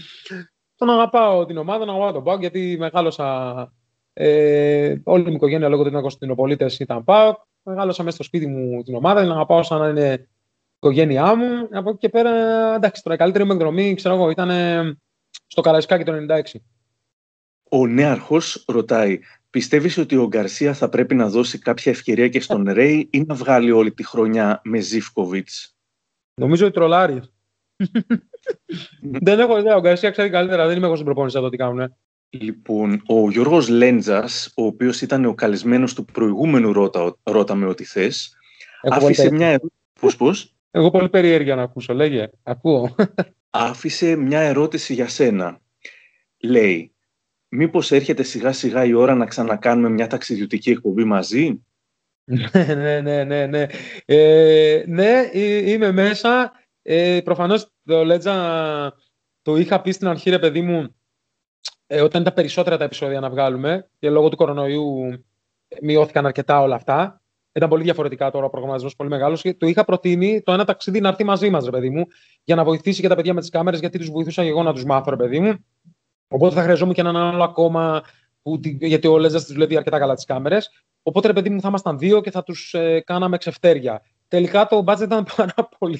Τον 0.75 0.89
αγαπάω 0.89 1.45
την 1.45 1.57
ομάδα, 1.57 1.85
τον 1.85 1.89
αγαπάω 1.89 2.11
τον 2.11 2.23
ΠΑΟΚ 2.23 2.39
γιατί 2.39 2.75
μεγάλωσα 2.79 3.73
ε, 4.13 4.95
όλη 5.03 5.23
μου 5.23 5.35
οικογένεια 5.35 5.69
λόγω 5.69 5.81
του 5.83 5.89
ότι 5.93 6.01
Κωνσταντινοπολίτες 6.01 6.79
ήταν 6.79 7.03
ΠΑΟΚ. 7.03 7.37
Μεγάλωσα 7.63 8.03
μέσα 8.03 8.15
στο 8.15 8.23
σπίτι 8.23 8.47
μου 8.47 8.83
την 8.83 8.95
ομάδα, 8.95 9.21
την 9.21 9.31
αγαπάω 9.31 9.63
σαν 9.63 9.79
να 9.79 9.87
είναι 9.87 10.13
η 10.13 10.27
οικογένειά 10.75 11.35
μου. 11.35 11.67
Από 11.71 11.89
εκεί 11.89 11.97
και 11.97 12.09
πέρα, 12.09 12.31
εντάξει, 12.75 13.03
τώρα 13.03 13.15
η 13.15 13.19
καλύτερη 13.19 13.45
μου 13.45 13.51
εκδρομή, 13.51 13.93
ξέρω 13.93 14.15
εγώ, 14.15 14.29
ήταν 14.29 14.49
στο 15.47 15.61
Καραϊσκάκι 15.61 16.03
το 16.03 16.13
96. 16.29 16.41
Ο 17.69 17.87
νέαρχος 17.87 18.63
ρωτάει, 18.67 19.19
πιστεύεις 19.51 19.97
ότι 19.97 20.15
ο 20.15 20.27
Γκαρσία 20.27 20.73
θα 20.73 20.89
πρέπει 20.89 21.15
να 21.15 21.29
δώσει 21.29 21.59
κάποια 21.59 21.91
ευκαιρία 21.91 22.27
και 22.27 22.39
στον 22.39 22.69
Ρέι 22.71 23.09
ή 23.11 23.23
να 23.27 23.35
βγάλει 23.35 23.71
όλη 23.71 23.91
τη 23.91 24.05
χρονιά 24.05 24.61
με 24.63 24.79
Ζήφκοβιτς; 24.79 25.75
Νομίζω 26.41 26.65
ότι 26.65 26.73
τρολάρει. 26.73 27.21
δεν 29.27 29.39
έχω 29.39 29.57
ιδέα. 29.57 29.75
Ο 29.75 29.79
Γκαρσία 29.79 30.11
ξέρει 30.11 30.29
καλύτερα. 30.29 30.67
Δεν 30.67 30.77
είμαι 30.77 30.85
εγώ 30.85 30.95
στην 30.95 31.05
προπόνηση 31.05 31.37
εδώ 31.37 31.49
τι 31.49 31.57
κάνουν. 31.57 31.95
Λοιπόν, 32.29 33.01
ο 33.07 33.29
Γιώργος 33.29 33.67
Λέντζας, 33.67 34.53
ο 34.55 34.65
οποίος 34.65 35.01
ήταν 35.01 35.25
ο 35.25 35.33
καλεσμένος 35.33 35.93
του 35.93 36.05
προηγούμενου 36.05 36.73
Ρώτα, 36.73 37.17
ρώτα 37.23 37.55
με 37.55 37.65
ό,τι 37.65 37.83
θες, 37.83 38.37
άφησε 38.81 39.31
μια 39.31 39.47
ερώτηση. 39.47 39.73
Πώς, 39.99 40.15
πώς; 40.15 40.55
Εγώ 40.71 40.91
πολύ 40.91 41.09
περίεργα 41.09 41.55
να 41.55 41.61
ακούσω. 41.61 41.93
Λέγε, 41.93 42.29
ακούω. 42.43 42.95
Άφησε 43.49 44.15
μια 44.15 44.39
ερώτηση 44.39 44.93
για 44.93 45.07
σένα. 45.07 45.59
λέει 46.39 46.93
μήπως 47.51 47.91
έρχεται 47.91 48.23
σιγά 48.23 48.51
σιγά 48.51 48.85
η 48.85 48.93
ώρα 48.93 49.15
να 49.15 49.25
ξανακάνουμε 49.25 49.89
μια 49.89 50.07
ταξιδιωτική 50.07 50.69
εκπομπή 50.69 51.03
μαζί; 51.03 51.61
ναι, 52.23 52.73
ναι, 52.73 53.01
ναι, 53.01 53.23
ναι. 53.23 53.45
Ναι, 53.45 53.67
ε, 54.05 54.83
ναι 54.87 55.29
είμαι 55.33 55.91
μέσα. 55.91 56.51
Ε, 56.81 57.19
προφανώς 57.23 57.71
το 57.85 58.03
Λέτζα 58.03 58.93
το 59.41 59.55
είχα 59.55 59.81
πει 59.81 59.91
στην 59.91 60.07
αρχή, 60.07 60.29
ρε 60.29 60.39
παιδί 60.39 60.61
μου, 60.61 60.95
ε, 61.87 62.01
όταν 62.01 62.21
ήταν 62.21 62.33
περισσότερα 62.33 62.77
τα 62.77 62.83
επεισόδια 62.83 63.19
να 63.19 63.29
βγάλουμε 63.29 63.89
και 63.99 64.09
λόγω 64.09 64.29
του 64.29 64.35
κορονοϊού 64.35 65.13
μειώθηκαν 65.81 66.25
αρκετά 66.25 66.61
όλα 66.61 66.75
αυτά. 66.75 67.21
Ήταν 67.53 67.69
πολύ 67.69 67.83
διαφορετικά 67.83 68.31
τώρα 68.31 68.45
ο 68.45 68.49
προγραμματισμός, 68.49 68.95
πολύ 68.95 69.09
μεγάλος. 69.09 69.41
Και 69.41 69.53
το 69.53 69.67
είχα 69.67 69.85
προτείνει 69.85 70.41
το 70.41 70.51
ένα 70.53 70.65
ταξίδι 70.65 70.99
να 70.99 71.07
έρθει 71.09 71.23
μαζί 71.23 71.49
μας, 71.49 71.65
ρε 71.65 71.71
παιδί 71.71 71.89
μου, 71.89 72.05
για 72.43 72.55
να 72.55 72.63
βοηθήσει 72.63 73.01
και 73.01 73.07
τα 73.07 73.15
παιδιά 73.15 73.33
με 73.33 73.39
τις 73.39 73.49
κάμερες, 73.49 73.79
γιατί 73.79 73.97
τους 73.97 74.09
βοηθούσα 74.09 74.41
εγώ 74.41 74.63
να 74.63 74.73
τους 74.73 74.85
μάθω, 74.85 75.09
ρε 75.09 75.15
παιδί 75.15 75.39
μου. 75.39 75.65
Οπότε 76.31 76.55
θα 76.55 76.61
χρειαζόμουν 76.61 76.93
και 76.93 77.01
έναν 77.01 77.15
άλλο 77.15 77.43
ακόμα, 77.43 78.03
που, 78.41 78.59
γιατί 78.79 79.07
ο 79.07 79.17
Λέζα 79.17 79.43
τη 79.43 79.53
δουλεύει 79.53 79.77
αρκετά 79.77 79.99
καλά 79.99 80.13
τις 80.13 80.25
κάμερες. 80.25 80.69
Οπότε, 81.03 81.27
ρε 81.27 81.33
παιδί 81.33 81.49
μου, 81.49 81.61
θα 81.61 81.67
ήμασταν 81.67 81.97
δύο 81.97 82.21
και 82.21 82.31
θα 82.31 82.43
τους 82.43 82.73
ε, 82.73 83.01
κάναμε 83.05 83.37
ξεφτέρια. 83.37 84.01
Τελικά 84.27 84.67
το 84.67 84.83
budget 84.87 85.01
ήταν 85.01 85.25
πάρα 85.35 85.69
πολύ, 85.77 85.99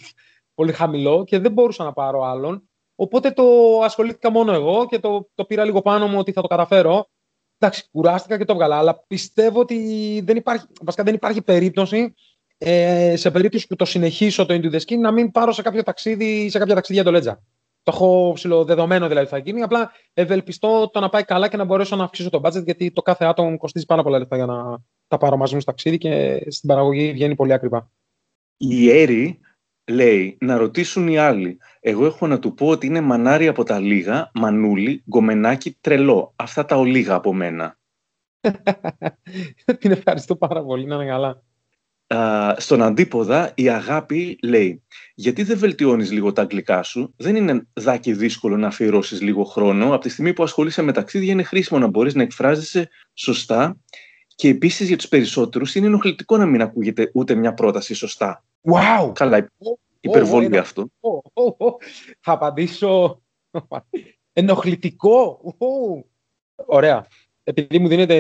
πολύ 0.53 0.71
χαμηλό 0.71 1.23
και 1.23 1.39
δεν 1.39 1.51
μπορούσα 1.51 1.83
να 1.83 1.93
πάρω 1.93 2.23
άλλον. 2.23 2.63
Οπότε 2.95 3.31
το 3.31 3.43
ασχολήθηκα 3.83 4.31
μόνο 4.31 4.53
εγώ 4.53 4.85
και 4.85 4.99
το, 4.99 5.29
το 5.35 5.45
πήρα 5.45 5.65
λίγο 5.65 5.81
πάνω 5.81 6.07
μου 6.07 6.17
ότι 6.19 6.31
θα 6.31 6.41
το 6.41 6.47
καταφέρω. 6.47 7.09
Εντάξει, 7.57 7.89
κουράστηκα 7.91 8.37
και 8.37 8.45
το 8.45 8.53
βγάλα, 8.53 8.77
αλλά 8.77 9.03
πιστεύω 9.07 9.59
ότι 9.59 9.77
δεν 10.25 10.37
υπάρχει, 10.37 10.65
βασικά 10.81 11.03
δεν 11.03 11.13
υπάρχει 11.13 11.41
περίπτωση 11.41 12.13
ε, 12.57 13.15
σε 13.15 13.31
περίπτωση 13.31 13.67
που 13.67 13.75
το 13.75 13.85
συνεχίσω 13.85 14.45
το 14.45 14.53
Into 14.53 14.75
the 14.75 14.79
Skin 14.79 14.97
να 14.97 15.11
μην 15.11 15.31
πάρω 15.31 15.51
σε 15.51 15.61
κάποιο 15.61 15.83
ταξίδι 15.83 16.49
σε 16.49 16.57
κάποια 16.57 16.75
ταξίδια 16.75 17.03
το 17.03 17.11
Ledger. 17.13 17.35
Το 17.83 17.91
έχω 17.93 18.31
ψηλοδεδομένο 18.33 19.07
δηλαδή 19.07 19.27
θα 19.27 19.37
γίνει. 19.37 19.61
Απλά 19.61 19.91
ευελπιστώ 20.13 20.89
το 20.93 20.99
να 20.99 21.09
πάει 21.09 21.23
καλά 21.23 21.47
και 21.47 21.57
να 21.57 21.63
μπορέσω 21.63 21.95
να 21.95 22.03
αυξήσω 22.03 22.29
το 22.29 22.41
budget 22.43 22.63
γιατί 22.63 22.91
το 22.91 23.01
κάθε 23.01 23.25
άτομο 23.25 23.57
κοστίζει 23.57 23.85
πάρα 23.85 24.03
πολλά 24.03 24.17
λεφτά 24.17 24.35
για 24.35 24.45
να 24.45 24.77
τα 25.07 25.17
πάρω 25.17 25.37
μαζί 25.37 25.53
μου 25.53 25.61
στο 25.61 25.69
ταξίδι 25.69 25.97
και 25.97 26.43
στην 26.47 26.69
παραγωγή 26.69 27.11
βγαίνει 27.11 27.35
πολύ 27.35 27.53
ακριβά. 27.53 27.91
Η 28.57 28.89
Έρη 28.89 29.39
λέει 29.91 30.37
να 30.41 30.57
ρωτήσουν 30.57 31.07
οι 31.07 31.17
άλλοι. 31.17 31.57
Εγώ 31.79 32.05
έχω 32.05 32.27
να 32.27 32.39
του 32.39 32.53
πω 32.53 32.67
ότι 32.67 32.85
είναι 32.85 33.01
μανάρι 33.01 33.47
από 33.47 33.63
τα 33.63 33.79
λίγα, 33.79 34.31
μανούλι, 34.33 35.03
γκομενάκι, 35.09 35.77
τρελό. 35.81 36.33
Αυτά 36.35 36.65
τα 36.65 36.75
ολίγα 36.77 37.15
από 37.15 37.33
μένα. 37.33 37.79
Την 39.79 39.91
ευχαριστώ 39.91 40.35
πάρα 40.35 40.63
πολύ, 40.63 40.85
να 40.85 40.95
είναι 40.95 41.05
καλά 41.05 41.43
στον 42.57 42.81
αντίποδα 42.81 43.51
η 43.55 43.69
αγάπη 43.69 44.39
λέει 44.43 44.83
γιατί 45.15 45.43
δεν 45.43 45.57
βελτιώνεις 45.57 46.11
λίγο 46.11 46.33
τα 46.33 46.41
αγγλικά 46.41 46.83
σου; 46.83 47.13
Δεν 47.17 47.35
είναι 47.35 47.67
δάκι 47.73 48.13
δύσκολο 48.13 48.57
να 48.57 48.67
αφιερώσεις 48.67 49.21
λίγο 49.21 49.43
χρόνο 49.43 49.93
από 49.93 50.03
τη 50.03 50.09
στιγμή 50.09 50.33
που 50.33 50.43
ασχολείσαι 50.43 50.81
με 50.81 50.91
ταξίδια 50.91 51.31
είναι 51.31 51.43
χρήσιμο 51.43 51.79
να 51.79 51.87
μπορείς 51.87 52.13
να 52.15 52.21
εκφράζεσαι 52.21 52.89
σωστά 53.13 53.77
και 54.35 54.47
επίσης 54.47 54.87
για 54.87 54.97
τους 54.97 55.07
περισσότερους 55.07 55.75
είναι 55.75 55.85
ενοχλητικό 55.85 56.37
να 56.37 56.45
μην 56.45 56.61
ακούγεται 56.61 57.11
ούτε 57.13 57.35
μια 57.35 57.53
πρόταση 57.53 57.93
σωστά. 57.93 58.43
Wow! 58.71 59.11
Καλά, 59.13 59.51
υπερβολή 59.99 60.49
oh, 60.51 60.57
αυτό. 60.57 60.87
Θα 62.19 62.31
απαντήσω 62.31 63.21
ενοχλητικό. 64.33 65.39
Ωραία. 66.55 67.07
Επειδή 67.43 67.79
μου 67.79 67.87
δίνεται 67.87 68.15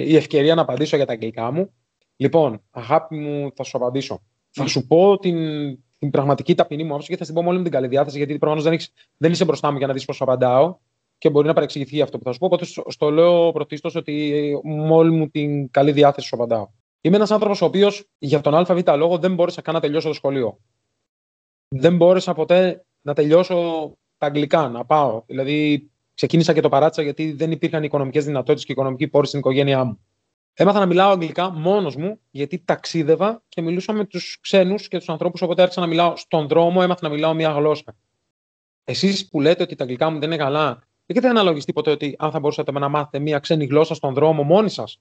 η 0.00 0.16
ευκαιρία 0.16 0.54
να 0.54 0.62
απαντήσω 0.62 0.96
για 0.96 1.06
τα 1.06 1.12
αγγλικά 1.12 1.50
μου, 1.50 1.72
Λοιπόν, 2.16 2.62
αγάπη 2.70 3.16
μου, 3.16 3.50
θα 3.54 3.62
σου 3.62 3.76
απαντήσω. 3.76 4.22
Θα 4.50 4.66
σου 4.66 4.86
πω 4.86 5.18
την, 5.18 5.36
την 5.98 6.10
πραγματική 6.10 6.54
ταπεινή 6.54 6.84
μου 6.84 6.90
άποψη 6.90 7.10
και 7.10 7.16
θα 7.16 7.24
την 7.24 7.34
πω 7.34 7.42
μόνο 7.42 7.56
με 7.56 7.62
την 7.62 7.72
καλή 7.72 7.86
διάθεση, 7.86 8.16
γιατί 8.16 8.38
προφανώς 8.38 8.64
δεν, 8.64 8.78
δεν 9.16 9.32
είσαι 9.32 9.44
μπροστά 9.44 9.70
μου 9.70 9.78
για 9.78 9.86
να 9.86 9.92
δεις 9.92 10.04
πώς 10.04 10.20
απαντάω 10.20 10.76
και 11.18 11.30
μπορεί 11.30 11.46
να 11.46 11.52
παρεξηγηθεί 11.52 12.02
αυτό 12.02 12.18
που 12.18 12.24
θα 12.24 12.32
σου 12.32 12.38
πω. 12.38 12.46
Οπότε 12.46 12.64
στο, 12.88 13.10
λέω 13.10 13.52
πρωτίστως 13.52 13.94
ότι 13.94 14.42
μόλι 14.64 15.10
μου 15.10 15.28
την 15.28 15.70
καλή 15.70 15.92
διάθεση 15.92 16.26
σου 16.26 16.34
απαντάω. 16.34 16.68
Είμαι 17.00 17.16
ένας 17.16 17.30
άνθρωπος 17.30 17.62
ο 17.62 17.64
οποίος 17.64 18.08
για 18.18 18.40
τον 18.40 18.54
ΑΒ 18.54 18.80
λόγο 18.96 19.18
δεν 19.18 19.34
μπόρεσα 19.34 19.62
καν 19.62 19.74
να 19.74 19.80
τελειώσω 19.80 20.08
το 20.08 20.14
σχολείο. 20.14 20.58
Δεν 21.68 21.96
μπόρεσα 21.96 22.34
ποτέ 22.34 22.84
να 23.00 23.14
τελειώσω 23.14 23.56
τα 24.18 24.26
αγγλικά, 24.26 24.68
να 24.68 24.84
πάω. 24.84 25.22
Δηλαδή, 25.26 25.90
ξεκίνησα 26.14 26.52
και 26.52 26.60
το 26.60 26.68
παράτησα 26.68 27.02
γιατί 27.02 27.32
δεν 27.32 27.50
υπήρχαν 27.50 27.82
οικονομικές 27.82 28.24
δυνατότητες 28.24 28.64
και 28.64 28.72
οικονομικοί 28.72 29.08
πόροι 29.08 29.26
στην 29.26 29.38
οικογένειά 29.38 29.84
μου. 29.84 30.00
Έμαθα 30.56 30.78
να 30.78 30.86
μιλάω 30.86 31.10
αγγλικά 31.10 31.50
μόνος 31.50 31.96
μου, 31.96 32.20
γιατί 32.30 32.58
ταξίδευα 32.58 33.42
και 33.48 33.60
μιλούσα 33.62 33.92
με 33.92 34.04
τους 34.04 34.38
ξένους 34.40 34.88
και 34.88 34.98
τους 34.98 35.08
ανθρώπους. 35.08 35.42
Οπότε 35.42 35.62
άρχισα 35.62 35.80
να 35.80 35.86
μιλάω 35.86 36.16
στον 36.16 36.48
δρόμο, 36.48 36.80
έμαθα 36.82 37.08
να 37.08 37.14
μιλάω 37.14 37.34
μία 37.34 37.50
γλώσσα. 37.50 37.96
Εσείς 38.84 39.28
που 39.28 39.40
λέτε 39.40 39.62
ότι 39.62 39.74
τα 39.74 39.82
αγγλικά 39.82 40.10
μου 40.10 40.18
δεν 40.18 40.28
είναι 40.28 40.36
καλά, 40.36 40.68
δεν 40.74 41.16
έχετε 41.16 41.28
αναλογιστεί 41.28 41.72
ποτέ 41.72 41.90
ότι 41.90 42.14
αν 42.18 42.30
θα 42.30 42.40
μπορούσατε 42.40 42.72
να 42.72 42.88
μάθετε 42.88 43.18
μία 43.18 43.38
ξένη 43.38 43.64
γλώσσα 43.64 43.94
στον 43.94 44.14
δρόμο 44.14 44.42
μόνοι 44.42 44.68
σας; 44.68 45.00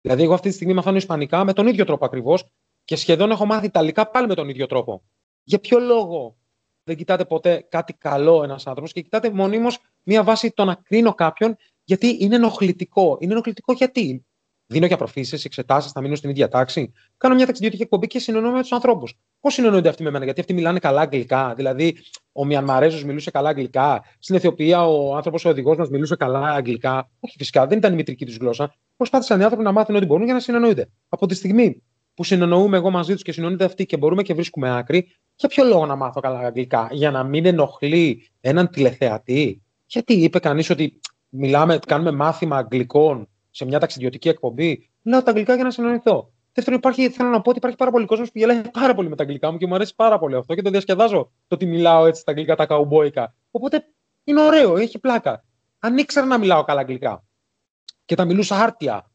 Δηλαδή, 0.00 0.22
εγώ 0.22 0.34
αυτή 0.34 0.48
τη 0.48 0.54
στιγμή 0.54 0.72
μαθαίνω 0.74 0.96
Ισπανικά 0.96 1.44
με 1.44 1.52
τον 1.52 1.66
ίδιο 1.66 1.84
τρόπο 1.84 2.04
ακριβώς 2.04 2.44
και 2.84 2.96
σχεδόν 2.96 3.30
έχω 3.30 3.46
μάθει 3.46 3.66
Ιταλικά 3.66 4.10
πάλι 4.10 4.26
με 4.26 4.34
τον 4.34 4.48
ίδιο 4.48 4.66
τρόπο. 4.66 5.02
Για 5.42 5.58
ποιο 5.58 5.78
λόγο 5.78 6.36
δεν 6.84 6.96
κοιτάτε 6.96 7.24
ποτέ 7.24 7.66
κάτι 7.68 7.92
καλό 7.92 8.42
ένας 8.42 8.66
άνθρωπος 8.66 8.92
και 8.92 9.00
κοιτάτε 9.00 9.30
μονίμως 9.30 9.78
μία 10.02 10.22
βάση 10.24 10.50
το 10.50 10.64
να 10.64 10.74
κρίνω 10.74 11.14
κάποιον 11.14 11.56
γιατί 11.84 12.16
είναι 12.20 12.34
ενοχλητικό. 12.34 13.18
Είναι 13.20 13.32
ενοχλητικό 13.32 13.72
γιατί; 13.72 14.26
Δίνω 14.66 14.86
για 14.86 14.96
προφήσει, 14.96 15.40
εξετάσεις, 15.44 15.92
θα 15.92 16.00
μείνω 16.00 16.14
στην 16.14 16.30
ίδια 16.30 16.48
τάξη. 16.48 16.92
Κάνω 17.16 17.34
μια 17.34 17.46
ταξιδιωτική 17.46 17.82
εκπομπή 17.82 18.06
και 18.06 18.18
συνεννοούμε 18.18 18.56
με 18.56 18.62
τους 18.62 18.72
ανθρώπους. 18.72 19.14
Πώς 19.40 19.54
συνεννοούνται 19.54 19.88
αυτοί 19.88 20.02
με 20.02 20.10
μένα, 20.10 20.24
Γιατί 20.24 20.40
αυτοί 20.40 20.54
μιλάνε 20.54 20.78
καλά 20.78 21.00
αγγλικά. 21.00 21.54
Δηλαδή, 21.54 21.96
ο 22.32 22.44
Μιανμαρέζος 22.44 23.04
μιλούσε 23.04 23.30
καλά 23.30 23.48
αγγλικά. 23.48 24.04
Στην 24.18 24.34
Αιθιοπία, 24.34 24.86
ο 24.86 25.16
άνθρωπος, 25.16 25.44
ο 25.44 25.48
οδηγός 25.48 25.76
μας 25.76 25.88
μιλούσε 25.88 26.16
καλά 26.16 26.52
αγγλικά. 26.52 27.10
Όχι, 27.20 27.36
φυσικά, 27.38 27.66
δεν 27.66 27.78
ήταν 27.78 27.92
η 27.92 27.96
μητρική 27.96 28.26
τους 28.26 28.36
γλώσσα. 28.36 28.74
Προσπάθησαν 28.96 29.40
οι 29.40 29.42
άνθρωποι 29.42 29.64
να 29.64 29.72
μάθουν 29.72 29.96
ό,τι 29.96 30.06
μπορούν 30.06 30.24
για 30.24 30.34
να 30.34 30.40
συνεννοούνται. 30.40 30.88
Από 31.08 31.26
τη 31.26 31.34
στιγμή 31.34 31.82
που 32.14 32.24
συνεννοούμε 32.24 32.76
εγώ 32.76 32.90
μαζί 32.90 33.12
τους 33.12 33.22
και 33.22 33.32
συνεννοούνται 33.32 33.64
αυτοί 33.64 33.86
και 33.86 33.96
μπορούμε 33.96 34.22
και 34.22 34.34
βρίσκουμε 34.34 34.76
άκρη, 34.76 35.16
για 35.36 35.48
ποιο 35.48 35.64
λόγο 35.64 35.86
να 35.86 35.96
μάθω 35.96 36.20
καλά 36.20 36.38
αγγλικά, 36.38 36.88
Για 36.90 37.10
να 37.10 37.24
μην 37.24 37.46
ενοχλεί 37.46 38.30
έναν 38.40 38.70
τηλεθεατή; 38.70 39.62
Γιατί 39.86 40.12
είπε 40.14 40.38
κανείς 40.38 40.70
ότι 40.70 41.00
μιλάμε, 41.28 41.78
κάνουμε 41.86 42.10
μάθημα 42.10 42.56
αγγλικών 42.56 43.28
σε 43.52 43.64
μια 43.64 43.78
ταξιδιωτική 43.78 44.28
εκπομπή, 44.28 44.90
λέω 45.02 45.22
τα 45.22 45.30
αγγλικά 45.30 45.54
για 45.54 45.64
να 45.64 45.70
συνεννοηθώ. 45.70 46.32
Δεύτερον, 46.52 46.78
υπάρχει, 46.78 47.10
θέλω 47.10 47.28
να 47.28 47.40
πω 47.40 47.48
ότι 47.48 47.58
υπάρχει 47.58 47.76
πάρα 47.76 47.90
πολύ 47.90 48.06
κόσμος 48.06 48.32
που 48.32 48.38
γελάει 48.38 48.62
πάρα 48.70 48.94
πολύ 48.94 49.08
με 49.08 49.16
τα 49.16 49.22
αγγλικά 49.22 49.50
μου 49.50 49.58
και 49.58 49.66
μου 49.66 49.74
αρέσει 49.74 49.94
πάρα 49.94 50.18
πολύ 50.18 50.34
αυτό 50.34 50.54
και 50.54 50.62
το 50.62 50.70
διασκεδάζω 50.70 51.30
το 51.46 51.54
ότι 51.54 51.66
μιλάω 51.66 52.06
έτσι 52.06 52.24
τα 52.24 52.30
αγγλικά, 52.30 52.56
τα 52.56 52.66
καουμπόικα. 52.66 53.34
Οπότε 53.50 53.84
είναι 54.24 54.40
ωραίο, 54.40 54.76
έχει 54.76 54.98
πλάκα. 54.98 55.44
Αν 55.78 55.98
ήξερα 55.98 56.26
να 56.26 56.38
μιλάω 56.38 56.64
καλά 56.64 56.80
αγγλικά 56.80 57.24
και 58.04 58.14
τα 58.14 58.24
μιλούσα 58.24 58.56
άρτια, 58.56 59.10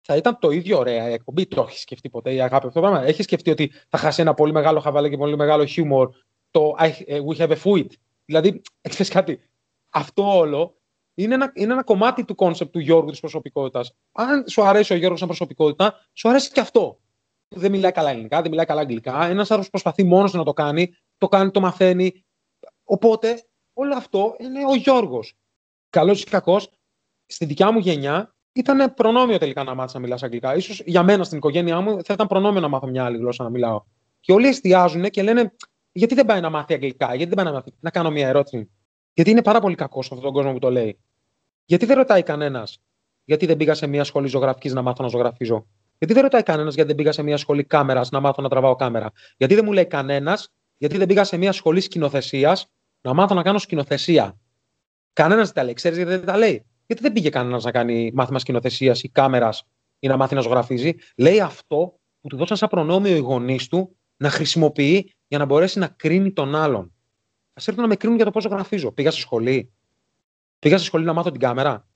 θα 0.00 0.16
ήταν 0.16 0.38
το 0.38 0.50
ίδιο 0.50 0.78
ωραία 0.78 1.10
η 1.10 1.12
εκπομπή. 1.12 1.46
Το 1.46 1.66
έχει 1.68 1.78
σκεφτεί 1.78 2.10
ποτέ 2.10 2.34
η 2.34 2.40
αγάπη 2.40 2.66
αυτό 2.66 2.80
το 2.80 2.86
πράγμα; 2.88 3.06
Έχει 3.06 3.22
σκεφτεί 3.22 3.50
ότι 3.50 3.72
θα 3.88 3.98
χάσει 3.98 4.20
ένα 4.20 4.34
πολύ 4.34 4.52
μεγάλο 4.52 4.80
χαβαλέ 4.80 5.08
και 5.08 5.16
πολύ 5.16 5.36
μεγάλο 5.36 5.64
χιούμορ 5.64 6.10
το 6.50 6.74
ε, 7.06 7.20
We 7.28 7.36
have 7.36 7.50
a 7.50 7.56
fuit. 7.62 7.88
Δηλαδή, 8.24 8.62
ξέρεις 8.88 9.12
κάτι. 9.12 9.40
Αυτό 9.90 10.36
όλο 10.36 10.77
είναι 11.22 11.34
ένα, 11.34 11.52
είναι 11.54 11.72
ένα 11.72 11.82
κομμάτι 11.82 12.24
του 12.24 12.34
κόνσεπτ 12.34 12.72
του 12.72 12.78
Γιώργου 12.78 13.10
της 13.10 13.20
προσωπικότητας. 13.20 13.92
Αν 14.12 14.44
σου 14.48 14.62
αρέσει 14.62 14.92
ο 14.92 14.96
Γιώργος 14.96 15.18
σαν 15.18 15.28
προσωπικότητα, 15.28 15.94
σου 16.12 16.28
αρέσει 16.28 16.50
και 16.50 16.60
αυτό. 16.60 17.00
Δεν 17.48 17.70
μιλάει 17.70 17.92
καλά 17.92 18.10
ελληνικά, 18.10 18.40
δεν 18.40 18.50
μιλάει 18.50 18.66
καλά 18.66 18.80
αγγλικά. 18.80 19.26
Ένας 19.26 19.50
άνθρωπο 19.50 19.70
προσπαθεί 19.70 20.04
μόνος 20.04 20.32
να 20.32 20.44
το 20.44 20.52
κάνει, 20.52 20.94
το 21.18 21.28
κάνει, 21.28 21.50
το 21.50 21.60
μαθαίνει. 21.60 22.24
Οπότε 22.84 23.44
όλο 23.72 23.94
αυτό 23.94 24.36
είναι 24.38 24.64
ο 24.66 24.74
Γιώργος. 24.74 25.34
Καλός 25.90 26.22
ή 26.22 26.24
κακός, 26.24 26.70
στη 27.26 27.44
δικιά 27.44 27.72
μου 27.72 27.78
γενιά 27.78 28.34
ήταν 28.52 28.94
προνόμιο 28.94 29.38
τελικά 29.38 29.64
να 29.64 29.74
μάθεις 29.74 29.94
να 29.94 30.00
μιλάς 30.00 30.22
αγγλικά. 30.22 30.60
Ίσως 30.60 30.82
για 30.86 31.02
μένα 31.02 31.24
στην 31.24 31.36
οικογένειά 31.36 31.80
μου 31.80 32.04
θα 32.04 32.14
ήταν 32.14 32.26
προνόμιο 32.26 32.60
να 32.60 32.68
μάθω 32.68 32.86
μια 32.86 33.04
άλλη 33.04 33.16
γλώσσα 33.16 33.42
να 33.42 33.50
μιλάω. 33.50 33.82
Και 34.20 34.32
όλοι 34.32 34.46
εστιάζουν 34.46 35.02
και 35.02 35.22
λένε, 35.22 35.54
γιατί 35.92 36.14
δεν 36.14 36.26
πάει 36.26 36.40
να 36.40 36.50
μάθει 36.50 36.74
αγγλικά, 36.74 37.06
γιατί 37.06 37.34
δεν 37.34 37.34
πάει 37.34 37.44
να 37.44 37.52
μάθει. 37.52 37.72
Να 37.80 37.90
κάνω 37.90 38.10
μια 38.10 38.28
ερώτηση. 38.28 38.70
Γιατί 39.12 39.30
είναι 39.30 39.42
πάρα 39.42 39.60
πολύ 39.60 39.74
κακός 39.74 40.06
σε 40.06 40.14
αυτόν 40.14 40.32
τον 40.32 40.42
κόσμο 40.42 40.52
που 40.52 40.58
το 40.58 40.70
λέει. 40.70 40.98
Γιατί 41.70 41.86
δεν 41.86 41.96
ρωτάει 41.96 42.22
κανένας, 42.22 42.78
γιατί 43.24 43.46
δεν 43.46 43.56
πήγα 43.56 43.74
σε 43.74 43.86
μια 43.86 44.04
σχολή 44.04 44.28
ζωγραφικής 44.28 44.72
να 44.72 44.82
μάθω 44.82 45.02
να 45.02 45.08
ζωγραφίζω; 45.08 45.66
Γιατί 45.98 46.14
δεν 46.14 46.22
ρωτάει 46.22 46.42
κανένας, 46.42 46.74
γιατί 46.74 46.88
δεν 46.88 46.96
πήγα 46.98 47.12
σε 47.12 47.22
μια 47.22 47.36
σχολή 47.36 47.64
κάμερας 47.64 48.10
να 48.10 48.20
μάθω 48.20 48.42
να 48.42 48.48
τραβάω 48.48 48.74
κάμερα; 48.76 49.10
Γιατί 49.36 49.54
δεν 49.54 49.64
μου 49.64 49.72
λέει 49.72 49.86
κανένας, 49.86 50.48
γιατί 50.76 50.96
δεν 50.96 51.06
πήγα 51.06 51.24
σε 51.24 51.36
μια 51.36 51.52
σχολή 51.52 51.80
σκηνοθεσίας 51.80 52.66
να 53.00 53.14
μάθω 53.14 53.34
να 53.34 53.42
κάνω 53.42 53.58
σκηνοθεσία; 53.58 54.38
Κανένας 55.12 55.44
δεν 55.46 55.54
τα 55.54 55.62
λέει. 55.64 55.72
Ξέρεις 55.72 55.96
γιατί 55.96 56.12
δεν 56.12 56.24
τα 56.24 56.36
λέει; 56.36 56.66
Γιατί 56.86 57.02
δεν 57.02 57.12
πήγε 57.12 57.30
κανένας 57.30 57.64
να 57.64 57.70
κάνει 57.70 58.10
μάθημα 58.14 58.38
σκηνοθεσίας 58.38 59.02
ή 59.02 59.08
κάμερας 59.08 59.64
ή 59.98 60.06
να 60.08 60.16
μάθει 60.16 60.34
να 60.34 60.40
ζωγραφίζει; 60.40 60.94
Λέει 61.16 61.40
αυτό 61.40 61.98
που 62.20 62.28
του 62.28 62.36
δώσαν 62.36 62.56
σαν 62.56 62.68
προνόμιο 62.68 63.16
οι 63.16 63.18
γονείς 63.18 63.68
του 63.68 63.96
να 64.16 64.30
χρησιμοποιεί 64.30 65.12
για 65.28 65.38
να 65.38 65.44
μπορέσει 65.44 65.78
να 65.78 65.86
κρίνει 65.88 66.32
τον 66.32 66.54
άλλον. 66.54 66.84
Α 67.52 67.62
έρθουν 67.66 67.82
να 67.82 67.88
με 67.88 67.96
κρίνουν 67.96 68.16
για 68.16 68.24
το 68.24 68.30
πώς 68.30 68.42
ζωγραφίζω. 68.42 68.92
Πήγα 68.92 69.10
στη 69.10 69.20
σχολή. 69.20 69.72
Πήγα 70.58 70.76
στη 70.76 70.86
σχολή 70.86 71.04
να 71.04 71.12
μάθω 71.12 71.30
την 71.30 71.40
κάμερα. 71.40 71.86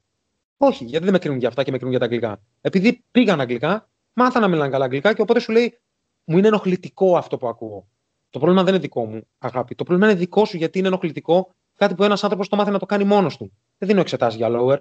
Όχι, 0.56 0.84
γιατί 0.84 1.04
δεν 1.04 1.12
με 1.12 1.18
κρίνουν 1.18 1.38
για 1.38 1.48
αυτά 1.48 1.62
και 1.62 1.70
με 1.70 1.76
κρίνουν 1.76 1.96
για 1.96 2.08
τα 2.08 2.14
αγγλικά. 2.14 2.42
Επειδή 2.60 3.04
πήγαν 3.10 3.40
αγγλικά, 3.40 3.90
μάθα 4.12 4.40
να 4.40 4.48
μιλάνε 4.48 4.70
καλά 4.70 4.84
αγγλικά 4.84 5.14
και 5.14 5.22
οπότε 5.22 5.40
σου 5.40 5.52
λέει, 5.52 5.80
μου 6.24 6.38
είναι 6.38 6.46
ενοχλητικό 6.46 7.16
αυτό 7.16 7.36
που 7.36 7.48
ακούω. 7.48 7.88
Το 8.30 8.38
πρόβλημα 8.38 8.64
δεν 8.64 8.74
είναι 8.74 8.82
δικό 8.82 9.04
μου, 9.06 9.26
αγάπη. 9.38 9.74
Το 9.74 9.84
πρόβλημα 9.84 10.10
είναι 10.10 10.18
δικό 10.18 10.44
σου 10.44 10.56
γιατί 10.56 10.78
είναι 10.78 10.88
ενοχλητικό 10.88 11.54
κάτι 11.76 11.94
που 11.94 12.04
ένας 12.04 12.22
άνθρωπος 12.22 12.48
το 12.48 12.56
μάθει 12.56 12.70
να 12.70 12.78
το 12.78 12.86
κάνει 12.86 13.04
μόνος 13.04 13.36
του. 13.36 13.52
Δεν 13.78 13.88
δίνω 13.88 14.00
εξετάσεις 14.00 14.38
για 14.38 14.48
lower, 14.50 14.78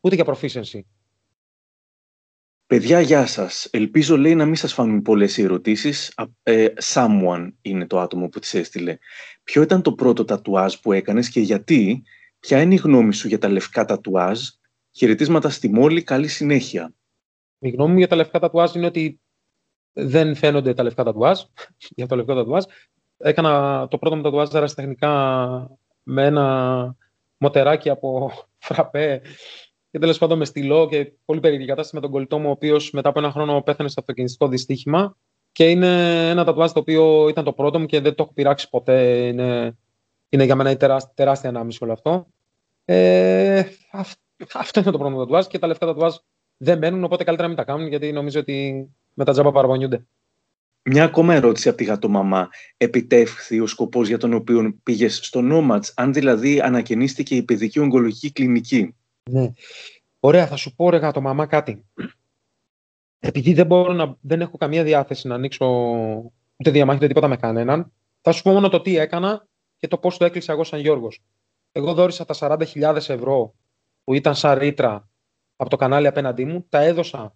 ούτε 0.00 0.14
για 0.14 0.24
proficiency. 0.26 0.80
Παιδιά, 2.66 3.00
γεια 3.00 3.26
σας. 3.26 3.68
Ελπίζω, 3.70 4.16
λέει, 4.16 4.34
να 4.34 4.44
μην 4.44 4.56
σας 4.56 4.72
φάνουν 4.72 5.02
πολλές 5.02 5.36
οι 5.36 5.42
ερωτήσεις. 5.42 6.14
Ε, 6.42 6.66
someone 6.82 7.52
είναι 7.62 7.86
το 7.86 8.00
άτομο 8.00 8.28
που 8.28 8.38
τις 8.38 8.54
έστειλε. 8.54 8.98
Ποιο 9.44 9.62
ήταν 9.62 9.82
το 9.82 9.92
πρώτο 9.92 10.24
τατουάζ 10.24 10.74
που 10.74 10.92
έκανες 10.92 11.28
και 11.28 11.40
γιατί, 11.40 12.02
ποια 12.42 12.60
είναι 12.60 12.74
η 12.74 12.76
γνώμη 12.76 13.14
σου 13.14 13.28
για 13.28 13.38
τα 13.38 13.48
λευκά 13.48 13.84
τατουάζ, 13.84 14.40
χαιρετίσματα 14.92 15.50
στη 15.50 15.68
Μόλη, 15.68 16.02
καλή 16.02 16.28
συνέχεια. 16.28 16.94
Η 17.58 17.70
γνώμη 17.70 17.92
μου 17.92 17.98
για 17.98 18.08
τα 18.08 18.16
λευκά 18.16 18.38
τατουάζ 18.38 18.74
είναι 18.74 18.86
ότι 18.86 19.20
δεν 19.92 20.34
φαίνονται 20.34 20.74
τα 20.74 20.82
λευκά 20.82 21.04
τατουάζ, 21.04 21.40
για 21.96 22.06
το 22.06 22.16
λευκό 22.16 22.34
τατουάζ. 22.34 22.64
Έκανα 23.16 23.86
το 23.88 23.98
πρώτο 23.98 24.16
μου 24.16 24.22
τατουάζ 24.22 24.72
τεχνικά 24.72 25.10
με 26.02 26.24
ένα 26.26 26.96
μοτεράκι 27.36 27.90
από 27.90 28.30
φραπέ 28.66 29.22
και 29.90 29.98
τέλος 29.98 30.18
πάντων 30.18 30.38
με 30.38 30.44
στυλό 30.44 30.88
και 30.88 31.12
πολύ 31.24 31.40
περίεργη 31.40 31.66
κατάσταση 31.66 31.94
με 31.94 32.00
τον 32.00 32.10
κολλητό 32.10 32.38
μου, 32.38 32.48
ο 32.48 32.50
οποίος 32.50 32.90
μετά 32.90 33.08
από 33.08 33.18
ένα 33.18 33.30
χρόνο 33.30 33.62
πέθανε 33.62 33.88
στο 33.88 34.00
αυτοκινητικό 34.00 34.48
δυστύχημα. 34.48 35.16
Και 35.52 35.70
είναι 35.70 36.28
ένα 36.30 36.44
τατουάζ 36.44 36.72
το 36.72 36.80
οποίο 36.80 37.28
ήταν 37.28 37.44
το 37.44 37.52
πρώτο 37.52 37.78
μου 37.78 37.86
και 37.86 38.00
δεν 38.00 38.14
το 38.14 38.22
έχω 38.22 38.32
πειράξει 38.32 38.68
ποτέ. 38.68 39.26
Είναι, 39.26 39.78
είναι 40.32 40.44
για 40.44 40.54
μένα 40.54 40.76
τεράστια, 40.76 41.12
τεράστια 41.14 41.48
ανάμιση 41.48 41.78
όλο 41.82 41.92
αυτό. 41.92 42.26
Ε, 42.84 43.64
αυτό 44.52 44.80
είναι 44.80 44.90
το 44.90 44.98
πρώτο 44.98 45.16
τατουάζ 45.16 45.46
και 45.46 45.58
τα 45.58 45.66
λεφτά 45.66 45.86
τατουάζ 45.86 46.14
δεν 46.56 46.78
μένουν, 46.78 47.04
οπότε 47.04 47.24
καλύτερα 47.24 47.48
να 47.48 47.54
μην 47.54 47.64
τα 47.64 47.72
κάνουν 47.72 47.88
γιατί 47.88 48.12
νομίζω 48.12 48.40
ότι 48.40 48.88
με 49.14 49.24
τα 49.24 49.32
τζάμπα 49.32 49.52
παραπονιούνται. 49.52 50.06
Μια 50.82 51.04
ακόμα 51.04 51.34
ερώτηση 51.34 51.68
από 51.68 51.76
τη 51.76 51.84
γατομαμά. 51.84 52.48
Επιτεύχθη 52.76 53.60
ο 53.60 53.66
σκοπός 53.66 54.08
για 54.08 54.18
τον 54.18 54.32
οποίο 54.32 54.78
πήγες 54.82 55.16
στο 55.16 55.40
Νόματ, 55.40 55.86
αν 55.94 56.12
δηλαδή 56.12 56.60
ανακαινίστηκε 56.60 57.36
η 57.36 57.42
παιδική 57.42 57.78
ογκολογική 57.78 58.32
κλινική; 58.32 58.94
Ναι. 59.30 59.50
Ωραία, 60.20 60.46
θα 60.46 60.56
σου 60.56 60.74
πω 60.74 60.90
ρε 60.90 61.10
το 61.10 61.20
μαμά 61.20 61.46
κάτι. 61.46 61.84
Επειδή 63.18 63.52
δεν, 63.52 63.66
μπορώ 63.66 63.92
να, 63.92 64.16
δεν 64.20 64.40
έχω 64.40 64.56
καμία 64.56 64.82
διάθεση 64.82 65.28
να 65.28 65.34
ανοίξω 65.34 65.66
ούτε 66.56 66.70
διαμάχη 66.70 66.98
ούτε 66.98 67.06
τίποτα 67.06 67.28
με 67.28 67.36
κανέναν, 67.36 67.92
θα 68.20 68.32
σου 68.32 68.42
πω 68.42 68.52
μόνο 68.52 68.68
το 68.68 68.80
τι 68.80 68.96
έκανα 68.96 69.46
και 69.82 69.88
το 69.88 69.98
πώς 69.98 70.16
το 70.16 70.24
έκλεισα 70.24 70.52
εγώ 70.52 70.64
σαν 70.64 70.80
Γιώργος. 70.80 71.22
Εγώ 71.72 71.94
δόρισα 71.94 72.24
τα 72.24 72.58
40.000 72.58 72.94
ευρώ 72.96 73.54
που 74.04 74.14
ήταν 74.14 74.34
σαν 74.34 74.58
ρήτρα 74.58 75.08
από 75.56 75.70
το 75.70 75.76
κανάλι 75.76 76.06
απέναντί 76.06 76.44
μου, 76.44 76.66
τα 76.68 76.80
έδωσα 76.80 77.34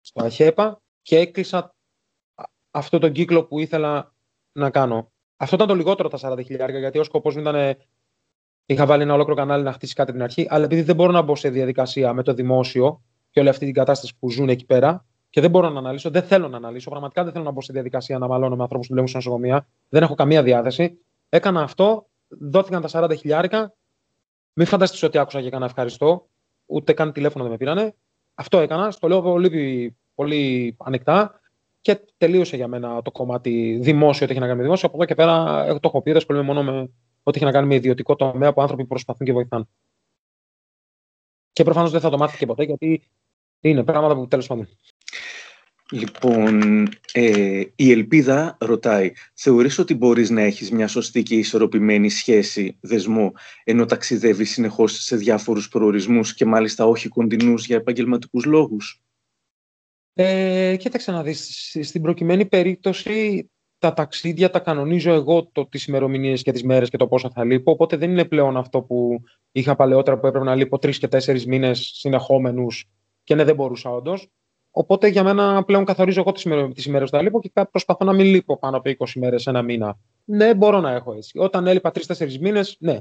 στο 0.00 0.24
ΑΧΕΠΑ 0.24 0.82
και 1.02 1.18
έκλεισα 1.18 1.74
αυτό 2.70 2.98
τον 2.98 3.12
κύκλο 3.12 3.44
που 3.44 3.58
ήθελα 3.58 4.14
να 4.52 4.70
κάνω. 4.70 5.12
Αυτό 5.36 5.54
ήταν 5.54 5.68
το 5.68 5.74
λιγότερο 5.74 6.08
τα 6.08 6.18
40.000 6.20 6.78
γιατί 6.78 6.98
ο 6.98 7.04
σκοπός 7.04 7.34
μου 7.34 7.40
ήταν 7.40 7.76
Είχα 8.66 8.86
βάλει 8.86 9.02
ένα 9.02 9.14
ολόκληρο 9.14 9.38
κανάλι 9.38 9.62
να 9.62 9.72
χτίσει 9.72 9.94
κάτι 9.94 10.12
την 10.12 10.22
αρχή, 10.22 10.46
αλλά 10.50 10.64
επειδή 10.64 10.82
δεν 10.82 10.96
μπορώ 10.96 11.12
να 11.12 11.22
μπω 11.22 11.36
σε 11.36 11.48
διαδικασία 11.48 12.12
με 12.12 12.22
το 12.22 12.34
δημόσιο 12.34 13.02
και 13.30 13.40
όλη 13.40 13.48
αυτή 13.48 13.64
την 13.64 13.74
κατάσταση 13.74 14.16
που 14.18 14.30
ζουν 14.30 14.48
εκεί 14.48 14.66
πέρα 14.66 15.06
και 15.30 15.40
δεν 15.40 15.50
μπορώ 15.50 15.68
να 15.68 15.78
αναλύσω, 15.78 16.10
δεν 16.10 16.22
θέλω 16.22 16.48
να 16.48 16.56
αναλύσω. 16.56 16.90
Πραγματικά 16.90 17.22
δεν 17.24 17.32
θέλω 17.32 17.44
να 17.44 17.50
μπω 17.50 17.62
σε 17.62 17.72
διαδικασία 17.72 18.18
να 18.18 18.26
μαλώνω 18.26 18.56
με 18.56 18.62
ανθρώπους 18.62 18.86
που 18.86 18.94
δουλεύουν 18.94 19.20
σε 19.20 19.28
νοσοκομεία. 19.28 19.66
Δεν 19.88 20.02
έχω 20.02 20.14
καμία 20.14 20.42
διάθεση. 20.42 20.98
Έκανα 21.34 21.62
αυτό, 21.62 22.06
δόθηκαν 22.28 22.82
τα 22.82 22.88
40 22.92 23.16
χιλιάρικα. 23.18 23.74
Μην 24.52 24.66
φανταστείτε 24.66 25.06
ότι 25.06 25.18
άκουσα 25.18 25.42
και 25.42 25.50
κανένα 25.50 25.70
ευχαριστώ. 25.70 26.28
Ούτε 26.66 26.92
καν 26.92 27.12
τηλέφωνο 27.12 27.42
δεν 27.42 27.52
με 27.52 27.58
πήρανε. 27.58 27.94
Αυτό 28.34 28.58
έκανα. 28.58 28.90
Στο 28.90 29.08
λέω 29.08 29.22
πολύ, 29.22 29.96
πολύ 30.14 30.76
ανοιχτά 30.78 31.40
και 31.80 32.00
τελείωσε 32.16 32.56
για 32.56 32.68
μένα 32.68 33.02
το 33.02 33.10
κομμάτι 33.10 33.78
δημόσιο, 33.82 34.24
ότι 34.24 34.32
έχει 34.32 34.40
να 34.40 34.46
κάνει 34.46 34.58
με 34.58 34.64
δημόσιο. 34.64 34.88
Από 34.88 34.96
εδώ 34.96 35.06
και 35.06 35.14
πέρα 35.14 35.64
το 35.66 35.80
έχω 35.88 36.02
πει, 36.02 36.10
δεν 36.10 36.18
ασχολούμαι 36.18 36.44
μόνο 36.44 36.62
με 36.62 36.90
ό,τι 37.22 37.36
έχει 37.36 37.44
να 37.44 37.52
κάνει 37.52 37.66
με 37.66 37.74
ιδιωτικό 37.74 38.16
τομέα 38.16 38.48
από 38.48 38.60
άνθρωποι 38.60 38.82
που 38.82 38.88
προσπαθούν 38.88 39.26
και 39.26 39.32
βοηθάνε. 39.32 39.64
Και 41.52 41.64
προφανώς 41.64 41.90
δεν 41.90 42.00
θα 42.00 42.10
το 42.10 42.18
μάθει 42.18 42.38
και 42.38 42.46
ποτέ, 42.46 42.64
γιατί 42.64 43.10
είναι 43.60 43.84
πράγματα 43.84 44.14
που 44.14 44.28
τέλος 44.28 44.46
πάντων. 44.46 44.68
Λοιπόν, 45.90 46.88
ε, 47.12 47.62
η 47.76 47.90
Ελπίδα 47.90 48.56
ρωτάει, 48.60 49.12
θεωρείς 49.34 49.78
ότι 49.78 49.94
μπορείς 49.94 50.30
να 50.30 50.40
έχεις 50.40 50.70
μια 50.70 50.88
σωστή 50.88 51.22
και 51.22 51.34
ισορροπημένη 51.34 52.08
σχέση, 52.10 52.76
δεσμό, 52.80 53.32
ενώ 53.64 53.84
ταξιδεύεις 53.84 54.50
συνεχώς 54.50 54.92
σε 55.02 55.16
διάφορους 55.16 55.68
προορισμούς 55.68 56.34
και 56.34 56.44
μάλιστα 56.44 56.86
όχι 56.86 57.08
κοντινούς 57.08 57.66
για 57.66 57.76
επαγγελματικούς 57.76 58.44
λόγους; 58.44 59.02
Ε, 60.14 60.76
κοίταξε 60.78 61.12
να 61.12 61.22
δεις, 61.22 61.76
στην 61.82 62.02
προκειμένη 62.02 62.46
περίπτωση 62.46 63.48
τα 63.78 63.92
ταξίδια 63.92 64.50
τα 64.50 64.60
κανονίζω 64.60 65.12
εγώ 65.12 65.48
το, 65.52 65.66
τις 65.66 65.86
ημερομηνίες 65.86 66.42
και 66.42 66.52
τις 66.52 66.62
μέρες 66.62 66.90
και 66.90 66.96
το 66.96 67.06
πόσο 67.06 67.30
θα 67.30 67.44
λείπω, 67.44 67.70
οπότε 67.72 67.96
δεν 67.96 68.10
είναι 68.10 68.24
πλέον 68.24 68.56
αυτό 68.56 68.82
που 68.82 69.20
είχα 69.52 69.76
παλαιότερα 69.76 70.18
που 70.18 70.26
έπρεπε 70.26 70.44
να 70.44 70.54
λείπω 70.54 70.78
τρεις 70.78 70.98
και 70.98 71.08
τέσσερις 71.08 71.46
μήνες 71.46 71.90
συνεχόμενους 71.94 72.84
και 73.24 73.34
ναι, 73.34 73.44
δεν 73.44 73.54
μπορούσα 73.54 73.90
όντως. 73.90 74.30
Οπότε 74.76 75.08
για 75.08 75.22
μένα 75.22 75.64
πλέον 75.64 75.84
καθορίζω 75.84 76.20
εγώ 76.20 76.32
τις, 76.32 76.42
ημέρες, 76.42 76.74
τις 76.74 76.84
ημέρες 76.84 77.10
που 77.10 77.16
θα 77.16 77.22
λείπω 77.22 77.40
και 77.40 77.50
προσπαθώ 77.70 78.04
να 78.04 78.12
μην 78.12 78.26
λείπω 78.26 78.58
πάνω 78.58 78.76
από 78.76 78.90
20 78.98 79.06
μέρες 79.14 79.46
ένα 79.46 79.62
μήνα. 79.62 79.98
Ναι, 80.24 80.54
μπορώ 80.54 80.80
να 80.80 80.90
έχω 80.90 81.14
έτσι. 81.14 81.38
Όταν 81.38 81.66
έλειπα 81.66 81.90
τρει-τέσσερι 81.90 82.38
μήνες, 82.40 82.76
ναι, 82.78 82.98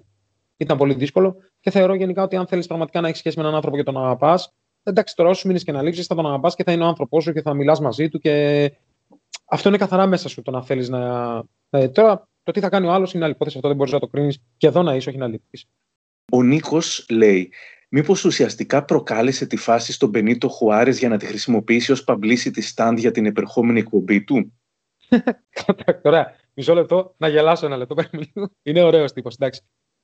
ήταν 0.58 0.78
πολύ 0.78 0.94
δύσκολο 0.94 1.36
και 1.60 1.70
θεωρώ 1.70 1.94
γενικά 1.94 2.24
ότι 2.24 2.36
αν 2.36 2.48
θέλεις 2.48 2.68
πραγματικά 2.68 3.02
να 3.02 3.08
έχεις 3.08 3.20
σχέση 3.20 3.38
με 3.38 3.44
έναν 3.44 3.56
άνθρωπο 3.56 3.78
και 3.78 3.84
τον 3.84 3.98
αγαπάς, 3.98 4.54
εντάξει 4.84 5.16
τώρα 5.16 5.30
όσου 5.30 5.48
μήνε 5.48 5.60
και 5.60 5.72
να 5.72 5.82
λείψεις 5.82 6.06
θα 6.06 6.16
τον 6.16 6.26
αγαπάς 6.26 6.56
και 6.56 6.64
θα 6.64 6.72
είναι 6.72 6.84
ο 6.84 6.88
άνθρωπός 6.88 7.24
σου 7.24 7.34
και 7.34 7.42
θα 7.42 7.54
μιλάς 7.54 7.80
μαζί 7.80 8.10
του 8.10 8.20
και 8.20 8.72
αυτό 9.46 9.70
είναι 9.70 9.78
καθαρά 9.78 10.08
μέσα 10.08 10.30
σου 10.30 10.42
το 10.42 10.52
να 10.52 10.64
θέλεις 10.64 10.90
να. 10.90 11.44
Ε, 11.70 11.88
τώρα 11.88 12.28
το 12.44 12.52
τι 12.52 12.60
θα 12.60 12.70
κάνει 12.70 12.88
ο 12.88 12.92
άλλος 12.92 13.14
είναι 13.14 13.24
άλλη 13.24 13.34
υπόθεση. 13.34 13.56
Αυτό 13.56 13.68
δεν 13.68 13.78
μπορείς 13.78 13.94
να 13.94 14.00
το 14.00 14.08
κρίνεις 14.08 14.40
και 14.58 14.68
εδώ 14.68 14.82
να 14.82 14.96
είσαι, 14.96 15.10
όχι 15.10 15.18
να 15.18 15.28
λείπεις. 15.28 15.66
Ο 16.32 16.44
Νίκος 16.44 17.06
λέει, 17.10 17.52
Μήπως 17.96 18.26
ουσιαστικά 18.26 18.86
προκάλεσε 18.86 19.46
τη 19.46 19.58
φάση 19.58 19.92
στον 19.92 20.10
Μπενίτο 20.10 20.50
Χουάρες 20.50 21.00
για 21.00 21.10
να 21.10 21.18
τη 21.18 21.26
χρησιμοποιήσει 21.26 21.92
ως 21.92 22.04
publicity 22.08 22.62
stand 22.76 22.94
για 22.98 23.12
την 23.12 23.26
επερχόμενη 23.26 23.80
εκπομπή 23.80 24.24
του; 24.24 24.54
Ωραία. 26.02 26.36
Μισό 26.54 26.74
λεπτό 26.74 27.14
να 27.18 27.28
γελάσω 27.28 27.66
ένα 27.66 27.78
λεπτό. 27.78 27.96
Είναι 28.64 28.82
ωραίος 28.82 29.14
τύπος. 29.14 29.34
Εντάξει. 29.34 29.62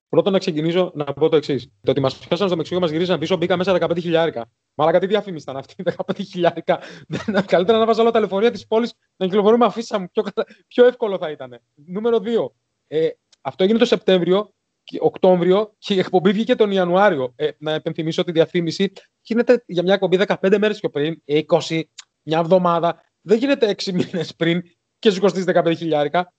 Πρώτον, 0.10 0.34
να 0.34 0.40
ξεκινήσω 0.40 0.92
να 0.96 1.04
πω 1.14 1.30
το 1.30 1.36
εξής. 1.36 1.72
Το 1.82 1.92
ότι 1.92 2.00
μας 2.00 2.18
πιάσαν 2.18 2.48
στο 2.48 2.58
Μεξικό 2.58 2.80
μας 2.80 2.92
γυρίζαν 2.92 3.20
πίσω, 3.20 3.38
μπήκα 3.38 3.58
μέσα 3.58 3.78
15 3.80 3.98
χιλιάρικα. 4.00 4.52
Μαλάκα 4.74 5.00
τι 5.00 5.06
διαφήμιση 5.08 5.44
ήταν 5.44 5.58
αυτή, 5.58 5.84
15 6.08 6.26
χιλιάρικα. 6.26 6.80
Καλύτερα 7.46 7.78
να 7.78 7.86
βάζω 7.86 8.02
όλα 8.02 8.12
τα 8.12 8.20
λεωφορεία 8.20 8.52
της 8.52 8.68
πόλης 8.68 8.94
να 9.18 9.26
κυκλοφορούμε 9.26 9.66
αφήσα 9.66 10.00
μου. 10.00 10.08
Πιο, 10.12 10.24
πιο 10.68 10.86
εύκολο 10.86 11.18
θα 11.18 11.32
ήταν. 11.32 11.60
Νούμερο 11.76 12.18
2. 12.18 12.52
Ε, 12.88 13.10
αυτό 13.42 13.64
έγινε 13.64 13.80
το 13.80 13.86
Σεπτέμβριο, 13.86 14.54
Οκτώβριο 15.00 15.76
και 15.78 15.94
η 15.94 16.00
εκπομπή 16.00 16.32
βγήκε 16.32 16.56
τον 16.56 16.72
Ιανουάριο. 16.72 17.34
Ε, 17.36 17.50
να 17.58 17.74
επενθυμίσω 17.74 18.22
ότι 18.22 18.30
η 18.30 18.34
διαφήμιση 18.34 18.92
γίνεται 19.22 19.64
για 19.66 19.84
μια 19.84 19.94
εκπομπή 19.94 20.18
15 20.28 20.58
μέρες 20.60 20.80
πιο 20.80 20.90
πριν, 20.90 21.24
20, 21.26 21.82
μια 22.24 22.40
εβδομάδα. 22.40 23.02
Δεν 23.22 23.38
γίνεται 23.38 23.76
6 23.78 23.92
μήνες 23.94 24.36
πριν 24.36 24.62
και 25.00 25.12
σου 25.12 25.20
κοστίζει 25.20 25.46
15 25.54 25.74
χιλιάρικα. 25.78 26.34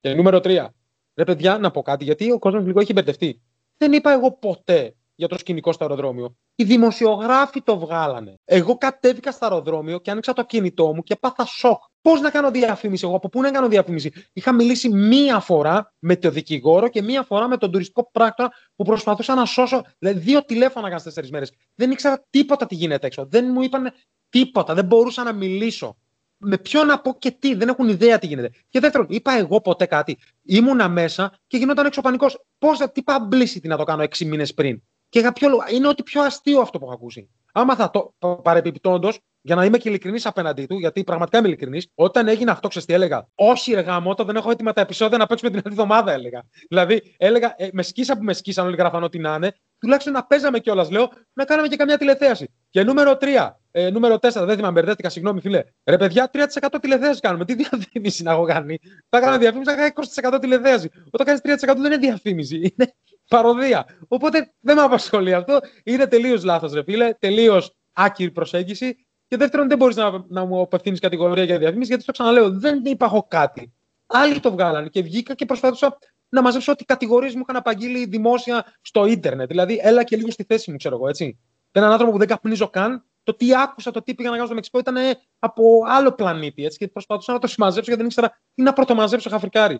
Και 0.00 0.14
νούμερο 0.14 0.40
3. 0.44 0.66
Ρε 1.14 1.24
παιδιά, 1.24 1.58
να 1.58 1.70
πω 1.70 1.82
κάτι, 1.82 2.04
γιατί 2.04 2.30
ο 2.30 2.38
κόσμος 2.38 2.64
λίγο 2.64 2.80
έχει 2.80 2.92
μπερδευτεί. 2.92 3.42
Δεν 3.76 3.92
είπα 3.92 4.12
εγώ 4.12 4.32
ποτέ 4.32 4.94
για 5.14 5.28
το 5.28 5.38
σκηνικό 5.38 5.72
στο 5.72 5.84
αεροδρόμιο. 5.84 6.36
Οι 6.54 6.64
δημοσιογράφοι 6.64 7.62
το 7.62 7.78
βγάλανε. 7.78 8.34
Εγώ 8.44 8.78
κατέβηκα 8.78 9.30
στο 9.32 9.44
αεροδρόμιο 9.44 9.98
και 9.98 10.10
άνοιξα 10.10 10.32
το 10.32 10.44
κινητό 10.44 10.94
μου 10.94 11.02
και 11.02 11.16
πάθα 11.16 11.44
σοκ. 11.44 11.82
Πώς 12.00 12.20
να 12.20 12.30
κάνω 12.30 12.50
διαφήμιση, 12.50 13.04
εγώ 13.06 13.16
από 13.16 13.28
πού 13.28 13.40
να 13.40 13.50
κάνω 13.50 13.68
διαφήμιση; 13.68 14.12
Είχα 14.32 14.52
μιλήσει 14.52 14.88
μία 14.88 15.40
φορά 15.40 15.92
με 15.98 16.16
το 16.16 16.30
δικηγόρο 16.30 16.88
και 16.88 17.02
μία 17.02 17.22
φορά 17.22 17.48
με 17.48 17.56
τον 17.56 17.70
τουριστικό 17.70 18.10
πράκτορα 18.12 18.50
που 18.76 18.84
προσπαθούσα 18.84 19.34
να 19.34 19.44
σώσω. 19.44 19.84
Δηλαδή, 19.98 20.18
δύο 20.18 20.44
τηλέφωνα 20.44 20.86
έκανα 20.86 21.02
τέσσερις 21.02 21.30
μέρες. 21.30 21.52
Δεν 21.74 21.90
ήξερα 21.90 22.24
τίποτα 22.30 22.66
τι 22.66 22.74
γίνεται 22.74 23.06
έξω. 23.06 23.26
Δεν 23.26 23.50
μου 23.52 23.62
είπαν 23.62 23.92
τίποτα. 24.28 24.74
Δεν 24.74 24.84
μπορούσα 24.84 25.22
να 25.22 25.32
μιλήσω 25.32 25.96
με 26.44 26.58
ποιον 26.58 26.86
να 26.86 27.00
πω 27.00 27.16
και 27.18 27.30
τι. 27.30 27.54
Δεν 27.54 27.68
έχουν 27.68 27.88
ιδέα 27.88 28.18
τι 28.18 28.26
γίνεται. 28.26 28.50
Και 28.68 28.80
δεύτερον, 28.80 29.06
είπα 29.10 29.32
εγώ 29.32 29.60
ποτέ 29.60 29.86
κάτι. 29.86 30.18
Ήμουνα 30.42 30.88
μέσα 30.88 31.38
και 31.46 31.56
γινόταν 31.56 31.86
έξω 31.86 32.00
πανικός. 32.00 32.44
Πώς, 32.58 32.78
τι 32.78 33.02
publicity 33.04 33.62
να 33.62 33.76
το 33.76 33.84
κάνω 33.84 34.02
έξι 34.02 34.24
μήνες 34.24 34.54
πριν; 34.54 34.82
Και 35.12 35.20
για 35.20 35.32
ποιο 35.32 35.48
λόγο. 35.48 35.62
Είναι 35.72 35.88
ότι 35.88 36.02
πιο 36.02 36.22
αστείο 36.22 36.60
αυτό 36.60 36.78
που 36.78 36.84
έχω 36.84 36.94
ακούσει. 36.94 37.28
Άμα 37.52 37.76
θα 37.76 37.90
το 38.18 38.40
παρεπιπτόντως, 38.42 39.18
για 39.40 39.54
να 39.54 39.64
είμαι 39.64 39.78
και 39.78 39.88
ειλικρινής 39.88 40.26
απέναντί 40.26 40.66
του, 40.66 40.78
γιατί 40.78 41.04
πραγματικά 41.04 41.38
είμαι 41.38 41.48
ειλικρινής, 41.48 41.88
όταν 41.94 42.28
έγινε 42.28 42.50
αυτό, 42.50 42.68
ξέρεις 42.68 42.86
τι 42.88 42.94
έλεγα; 42.94 43.28
Όχι, 43.34 43.74
ρε 43.74 43.80
γαμότο, 43.80 44.24
δεν 44.24 44.36
έχω 44.36 44.50
έτοιμα 44.50 44.72
τα 44.72 44.80
επεισόδια 44.80 45.18
να 45.18 45.26
παίξουμε 45.26 45.50
την 45.50 45.60
άλλη 45.64 45.74
εβδομάδα, 45.74 46.12
έλεγα. 46.12 46.42
Δηλαδή, 46.68 47.14
έλεγα, 47.16 47.54
ε, 47.56 47.68
με 47.72 47.82
σκίσα 47.82 48.16
που 48.16 48.22
με 48.22 48.32
σκίσαν, 48.32 48.66
όλοι 48.66 48.76
γράφαν 48.76 49.02
ό,τι 49.02 49.18
να 49.18 49.34
είναι, 49.34 49.54
τουλάχιστον 49.78 50.12
να 50.12 50.24
παίζαμε 50.24 50.58
κιόλας, 50.58 50.90
λέω, 50.90 51.10
να 51.32 51.44
κάναμε 51.44 51.68
και 51.68 51.76
καμιά 51.76 51.98
τηλεθέαση. 51.98 52.50
Και 52.70 52.82
νούμερο 52.82 53.16
3, 53.16 53.60
ε, 53.70 53.90
νούμερο 53.90 54.18
4, 54.18 54.44
δεν 54.44 54.56
θυμάμαι, 54.56 54.72
μπερδεύτηκα, 54.72 55.08
συγγνώμη, 55.08 55.40
φίλε. 55.40 55.64
Ρε 55.84 55.96
παιδιά, 55.96 56.30
3% 56.32 56.78
τηλεθέαση 56.80 57.20
κάνουμε. 57.20 57.44
Τι 57.44 57.54
διαφήμιση 57.54 58.22
να 58.22 58.32
έχω 58.32 58.44
κάνει; 58.44 58.78
Θα 59.08 59.18
έκανα 59.18 59.38
διαφήμιση, 59.38 59.74
θα 59.74 59.84
έκανα 59.84 59.92
20% 60.36 60.40
τηλεθέαση. 60.40 60.90
Όταν 61.10 61.26
κάνεις 61.26 61.40
3% 61.40 61.74
δεν 61.76 61.92
είναι 61.92 61.96
διαφήμιση. 61.96 62.56
Είναι 62.56 62.94
παροδία. 63.32 63.86
Οπότε 64.08 64.52
δεν 64.60 64.76
με 64.76 64.82
απασχολεί 64.82 65.34
αυτό. 65.34 65.58
Είναι 65.84 66.06
τελείως 66.06 66.44
λάθος, 66.44 66.72
ρε 66.72 66.82
φίλε. 66.82 67.12
Τελείως 67.14 67.74
άκυρη 67.92 68.30
προσέγγιση. 68.30 69.06
Και 69.26 69.36
δεύτερον, 69.36 69.68
δεν 69.68 69.78
μπορείς 69.78 69.96
να, 69.96 70.24
να 70.28 70.44
μου 70.44 70.60
απευθύνεις 70.60 71.00
κατηγορία 71.00 71.44
για 71.44 71.58
διαφήμιση, 71.58 71.88
γιατί 71.88 72.04
το 72.04 72.12
ξαναλέω, 72.12 72.50
δεν 72.50 72.80
είπα 72.84 73.04
εγώ 73.06 73.26
κάτι. 73.28 73.72
Άλλοι 74.06 74.40
το 74.40 74.50
βγάλανε 74.50 74.88
και 74.88 75.02
βγήκα 75.02 75.34
και 75.34 75.44
προσπαθούσα 75.44 75.98
να 76.28 76.42
μαζέψω 76.42 76.72
ό,τι 76.72 76.84
κατηγορίες 76.84 77.34
μου 77.34 77.40
είχαν 77.40 77.56
απαγγείλει 77.56 78.06
δημόσια 78.06 78.64
στο 78.80 79.06
ίντερνετ. 79.06 79.48
Δηλαδή, 79.48 79.80
έλα 79.82 80.04
και 80.04 80.16
λίγο 80.16 80.30
στη 80.30 80.44
θέση 80.44 80.70
μου, 80.70 80.76
ξέρω 80.76 80.94
εγώ, 80.94 81.08
έτσι. 81.08 81.38
Έναν 81.72 81.90
άνθρωπο 81.90 82.12
που 82.12 82.18
δεν 82.18 82.28
καπνίζω 82.28 82.68
καν, 82.68 83.04
το 83.22 83.34
τι 83.34 83.56
άκουσα, 83.56 83.90
το 83.90 84.02
τι 84.02 84.14
πήγα 84.14 84.28
να 84.28 84.34
κάνω 84.34 84.46
στο 84.46 84.54
Μεξικό 84.54 84.78
ήταν 84.78 84.96
από 85.38 85.82
άλλο 85.86 86.12
πλανήτη. 86.12 86.64
Έτσι, 86.64 86.78
και 86.78 86.88
προσπαθούσα 86.88 87.32
να 87.32 87.38
το 87.38 87.46
συμμαζέψω 87.46 87.90
γιατί 87.90 87.96
δεν 87.96 88.06
ήξερα 88.06 88.40
τι 88.54 88.62
να 88.62 88.72
πρωτομαζέψω 88.72 89.30
χαφρικάρι. 89.30 89.78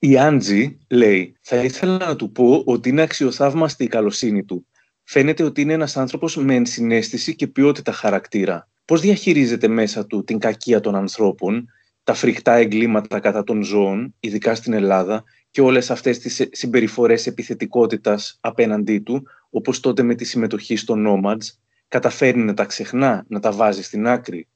Η 0.00 0.18
Άντζη 0.18 0.78
λέει: 0.88 1.36
Θα 1.40 1.56
ήθελα 1.56 1.96
να 1.96 2.16
του 2.16 2.32
πω 2.32 2.62
ότι 2.66 2.88
είναι 2.88 3.02
αξιοθαύμαστη 3.02 3.84
η 3.84 3.88
καλοσύνη 3.88 4.44
του. 4.44 4.66
Φαίνεται 5.04 5.42
ότι 5.42 5.60
είναι 5.60 5.72
ένας 5.72 5.96
άνθρωπος 5.96 6.36
με 6.36 6.54
ενσυναίσθηση 6.54 7.34
και 7.34 7.46
ποιότητα 7.46 7.92
χαρακτήρα. 7.92 8.68
Πώς 8.84 9.00
διαχειρίζεται 9.00 9.68
μέσα 9.68 10.06
του 10.06 10.24
την 10.24 10.38
κακία 10.38 10.80
των 10.80 10.94
ανθρώπων, 10.94 11.68
τα 12.04 12.14
φρικτά 12.14 12.54
εγκλήματα 12.54 13.20
κατά 13.20 13.44
των 13.44 13.62
ζώων, 13.62 14.14
ειδικά 14.20 14.54
στην 14.54 14.72
Ελλάδα, 14.72 15.24
και 15.50 15.60
όλες 15.60 15.90
αυτές 15.90 16.18
τις 16.18 16.48
συμπεριφορές 16.52 17.26
επιθετικότητας 17.26 18.38
απέναντί 18.40 18.98
του, 18.98 19.22
όπως 19.50 19.80
τότε 19.80 20.02
με 20.02 20.14
τη 20.14 20.24
συμμετοχή 20.24 20.76
στο 20.76 20.94
Nomads, 20.98 21.46
καταφέρει 21.88 22.38
να 22.38 22.54
τα 22.54 22.64
ξεχνά, 22.64 23.24
να 23.28 23.40
τα 23.40 23.52
βάζει 23.52 23.82
στην 23.82 24.06
άκρη. 24.06 24.48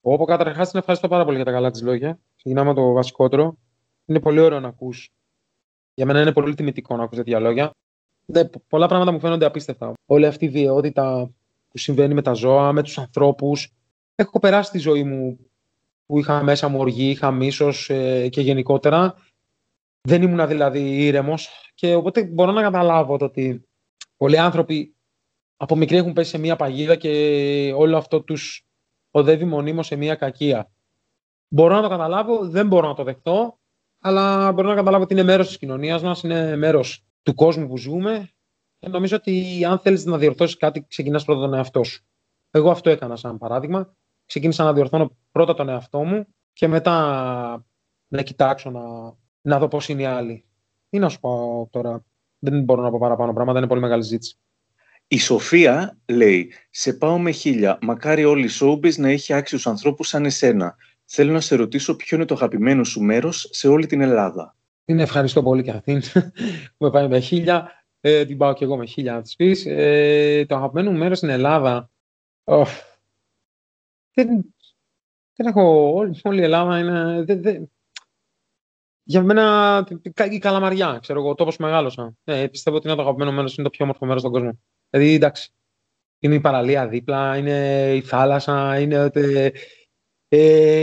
Όπω 0.00 0.24
καταρχάς 0.24 0.70
την 0.70 0.78
ευχαριστώ 0.78 1.08
πάρα 1.08 1.24
πολύ 1.24 1.36
για 1.36 1.44
τα 1.44 1.50
καλά 1.52 1.70
της 1.70 1.82
λόγια. 1.82 2.18
Ξεκινάμε 2.36 2.68
με 2.68 2.74
το 2.74 2.92
βασικότερο. 2.92 3.58
Είναι 4.06 4.20
πολύ 4.20 4.40
ωραίο 4.40 4.60
να 4.60 4.68
ακούς. 4.68 5.10
Για 5.94 6.06
μένα 6.06 6.20
είναι 6.20 6.32
πολύ 6.32 6.54
τιμητικό 6.54 6.96
να 6.96 7.02
ακούς 7.04 7.16
τέτοια 7.16 7.40
λόγια. 7.40 7.70
Δε, 8.26 8.44
πολλά 8.68 8.86
πράγματα 8.86 9.12
μου 9.12 9.20
φαίνονται 9.20 9.44
απίστευτα. 9.44 9.92
Όλη 10.06 10.26
αυτή 10.26 10.44
η 10.44 10.48
βιαιότητα 10.48 11.30
που 11.68 11.78
συμβαίνει 11.78 12.14
με 12.14 12.22
τα 12.22 12.32
ζώα, 12.32 12.72
με 12.72 12.82
τους 12.82 12.98
ανθρώπους. 12.98 13.72
Έχω 14.14 14.38
περάσει 14.38 14.70
τη 14.70 14.78
ζωή 14.78 15.04
μου 15.04 15.38
που 16.06 16.18
είχα 16.18 16.42
μέσα 16.42 16.68
μου 16.68 16.78
οργή, 16.78 17.10
είχα 17.10 17.30
μίσος 17.30 17.90
ε, 17.90 18.28
και 18.28 18.40
γενικότερα. 18.40 19.14
Δεν 20.00 20.22
ήμουν 20.22 20.48
δηλαδή 20.48 21.04
ήρεμος. 21.04 21.70
Και 21.74 21.94
οπότε 21.94 22.24
μπορώ 22.24 22.52
να 22.52 22.62
καταλάβω 22.62 23.16
το 23.16 23.24
ότι 23.24 23.64
πολλοί 24.16 24.38
άνθρωποι 24.38 24.94
από 25.56 25.76
μικροί 25.76 25.96
έχουν 25.96 26.12
πέσει 26.12 26.30
σε 26.30 26.38
μία 26.38 26.56
παγίδα 26.56 26.96
και 26.96 27.72
όλο 27.76 27.96
αυτό 27.96 28.22
τους 28.22 28.66
οδεύει 29.10 29.44
μονίμως 29.44 29.86
σε 29.86 29.96
μία 29.96 30.14
κακία. 30.14 30.70
Μπορώ 31.48 31.74
να 31.74 31.82
το 31.82 31.88
καταλάβω, 31.88 32.48
δεν 32.48 32.66
μπορώ 32.66 32.88
να 32.88 32.94
το 32.94 33.02
δεχτώ, 33.04 33.58
αλλά 34.06 34.52
μπορώ 34.52 34.68
να 34.68 34.74
καταλάβω 34.74 35.02
ότι 35.02 35.12
είναι 35.12 35.22
μέρος 35.22 35.46
της 35.46 35.58
κοινωνίας 35.58 36.02
μας, 36.02 36.22
είναι 36.22 36.56
μέρος 36.56 37.04
του 37.22 37.34
κόσμου 37.34 37.68
που 37.68 37.78
ζούμε. 37.78 38.30
Και 38.78 38.88
νομίζω 38.88 39.16
ότι 39.16 39.64
αν 39.64 39.78
θέλεις 39.78 40.04
να 40.04 40.18
διορθώσεις 40.18 40.56
κάτι, 40.56 40.86
ξεκινάς 40.88 41.24
πρώτα 41.24 41.40
τον 41.40 41.54
εαυτό 41.54 41.84
σου. 41.84 42.04
Εγώ 42.50 42.70
αυτό 42.70 42.90
έκανα 42.90 43.16
σαν 43.16 43.38
παράδειγμα. 43.38 43.96
Ξεκίνησα 44.26 44.64
να 44.64 44.72
διορθώνω 44.72 45.16
πρώτα 45.32 45.54
τον 45.54 45.68
εαυτό 45.68 46.04
μου 46.04 46.26
και 46.52 46.68
μετά 46.68 47.66
να 48.08 48.22
κοιτάξω 48.22 48.70
να, 48.70 48.82
να 49.40 49.58
δω 49.58 49.68
πώς 49.68 49.88
είναι 49.88 50.02
οι 50.02 50.06
άλλοι. 50.06 50.44
Τι 50.88 50.98
να 50.98 51.08
σου 51.08 51.20
πω 51.20 51.68
τώρα. 51.72 52.04
Δεν 52.38 52.62
μπορώ 52.62 52.82
να 52.82 52.90
πω 52.90 52.98
παραπάνω 52.98 53.32
πράγματα, 53.32 53.58
είναι 53.58 53.68
πολύ 53.68 53.80
μεγάλη 53.80 54.02
ζήτηση. 54.02 54.36
Η 55.08 55.18
Σοφία 55.18 55.98
λέει: 56.06 56.52
Σε 56.70 56.92
πάω 56.92 57.18
με 57.18 57.30
χίλια. 57.30 57.78
Μακάρι 57.80 58.24
όλη 58.24 58.46
η 58.46 58.50
showbiz 58.60 58.94
να 58.96 59.08
έχει 59.08 59.32
άξιους 59.32 59.66
ανθρώπους 59.66 60.08
σαν 60.08 60.24
εσένα. 60.24 60.76
Θέλω 61.04 61.32
να 61.32 61.40
σε 61.40 61.56
ρωτήσω 61.56 61.96
ποιο 61.96 62.16
είναι 62.16 62.26
το 62.26 62.34
αγαπημένο 62.34 62.84
σου 62.84 63.00
μέρος 63.00 63.48
σε 63.52 63.68
όλη 63.68 63.86
την 63.86 64.00
Ελλάδα. 64.00 64.56
Την 64.84 65.00
ευχαριστώ 65.00 65.42
πολύ 65.42 65.62
και 65.62 65.70
αυτήν 65.70 66.00
που 66.76 66.84
με 66.84 66.90
πάει 66.90 67.08
με 67.08 67.18
χίλια. 67.18 67.84
Ε, 68.00 68.24
την 68.24 68.36
πάω 68.36 68.52
και 68.52 68.64
εγώ 68.64 68.76
με 68.76 68.86
χίλια 68.86 69.12
να 69.12 69.22
τη 69.22 69.34
πεις. 69.36 69.66
Ε, 69.66 70.44
το 70.48 70.56
αγαπημένο 70.56 70.90
μου 70.90 70.98
μέρος 70.98 71.16
στην 71.18 71.28
Ελλάδα. 71.28 71.90
Oh, 72.44 72.66
δεν, 74.14 74.54
δεν 75.34 75.46
έχω. 75.46 75.92
Όλη, 75.94 76.20
όλη 76.22 76.40
η 76.40 76.44
Ελλάδα 76.44 76.78
είναι. 76.78 77.22
Δεν, 77.22 77.42
δεν, 77.42 77.70
για 79.04 79.22
μένα 79.22 79.86
η 80.30 80.38
καλαμαριά, 80.38 80.98
ξέρω 81.00 81.20
εγώ, 81.20 81.28
ο 81.28 81.34
τόπος 81.34 81.56
μεγάλωσα. 81.56 82.14
Ε, 82.24 82.46
πιστεύω 82.46 82.76
ότι 82.76 82.86
είναι 82.86 82.96
το 82.96 83.02
αγαπημένο 83.02 83.32
μέρος, 83.32 83.54
είναι 83.54 83.66
το 83.66 83.70
πιο 83.70 83.84
όμορφο 83.84 84.06
μέρος 84.06 84.20
στον 84.20 84.32
κόσμο. 84.32 84.60
Δηλαδή, 84.90 85.14
εντάξει, 85.14 85.52
είναι 86.18 86.34
η 86.34 86.40
παραλία 86.40 86.88
δίπλα, 86.88 87.36
είναι 87.36 87.90
η 87.94 88.00
θάλασσα, 88.00 88.78
είναι, 88.78 89.10
ε, 89.14 89.50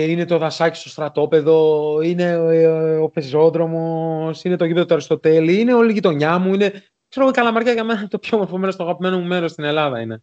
είναι 0.07 0.25
το 0.25 0.37
δασάκι 0.37 0.77
στο 0.77 0.89
στρατόπεδο, 0.89 2.01
είναι 2.01 2.23
ε, 2.23 2.97
ο 2.97 3.09
πεζόδρομος, 3.09 4.43
είναι 4.43 4.55
το 4.55 4.65
γήπεδο 4.65 4.85
του 4.85 4.93
Αριστοτέλη, 4.93 5.59
είναι 5.59 5.73
όλη 5.73 5.89
η 5.89 5.93
γειτονιά 5.93 6.39
μου, 6.39 6.53
είναι... 6.53 6.83
Ξέρω 7.07 7.27
η 7.27 7.31
Καλαμαριά 7.31 7.73
για 7.73 7.83
μένα 7.83 8.07
το 8.07 8.19
πιο 8.19 8.37
όμορφο 8.37 8.57
μέρος, 8.57 8.75
το 8.75 8.83
αγαπημένο 8.83 9.19
μου 9.19 9.27
μέρος 9.27 9.51
στην 9.51 9.63
Ελλάδα 9.63 9.99
είναι. 9.99 10.21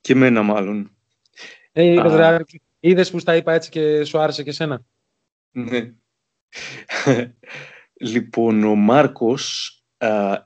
Και 0.00 0.12
εμένα 0.12 0.42
μάλλον. 0.42 0.96
Ε, 1.72 1.82
είπες, 1.82 2.12
ρε, 2.12 2.38
είδες 2.80 3.10
που 3.10 3.18
στα 3.18 3.36
είπα 3.36 3.52
έτσι 3.52 3.70
και 3.70 4.04
σου 4.04 4.18
άρεσε 4.18 4.42
και 4.42 4.52
σένα. 4.52 4.84
Ναι. 5.50 5.92
λοιπόν, 8.10 8.64
ο 8.64 8.74
Μάρκος 8.74 9.72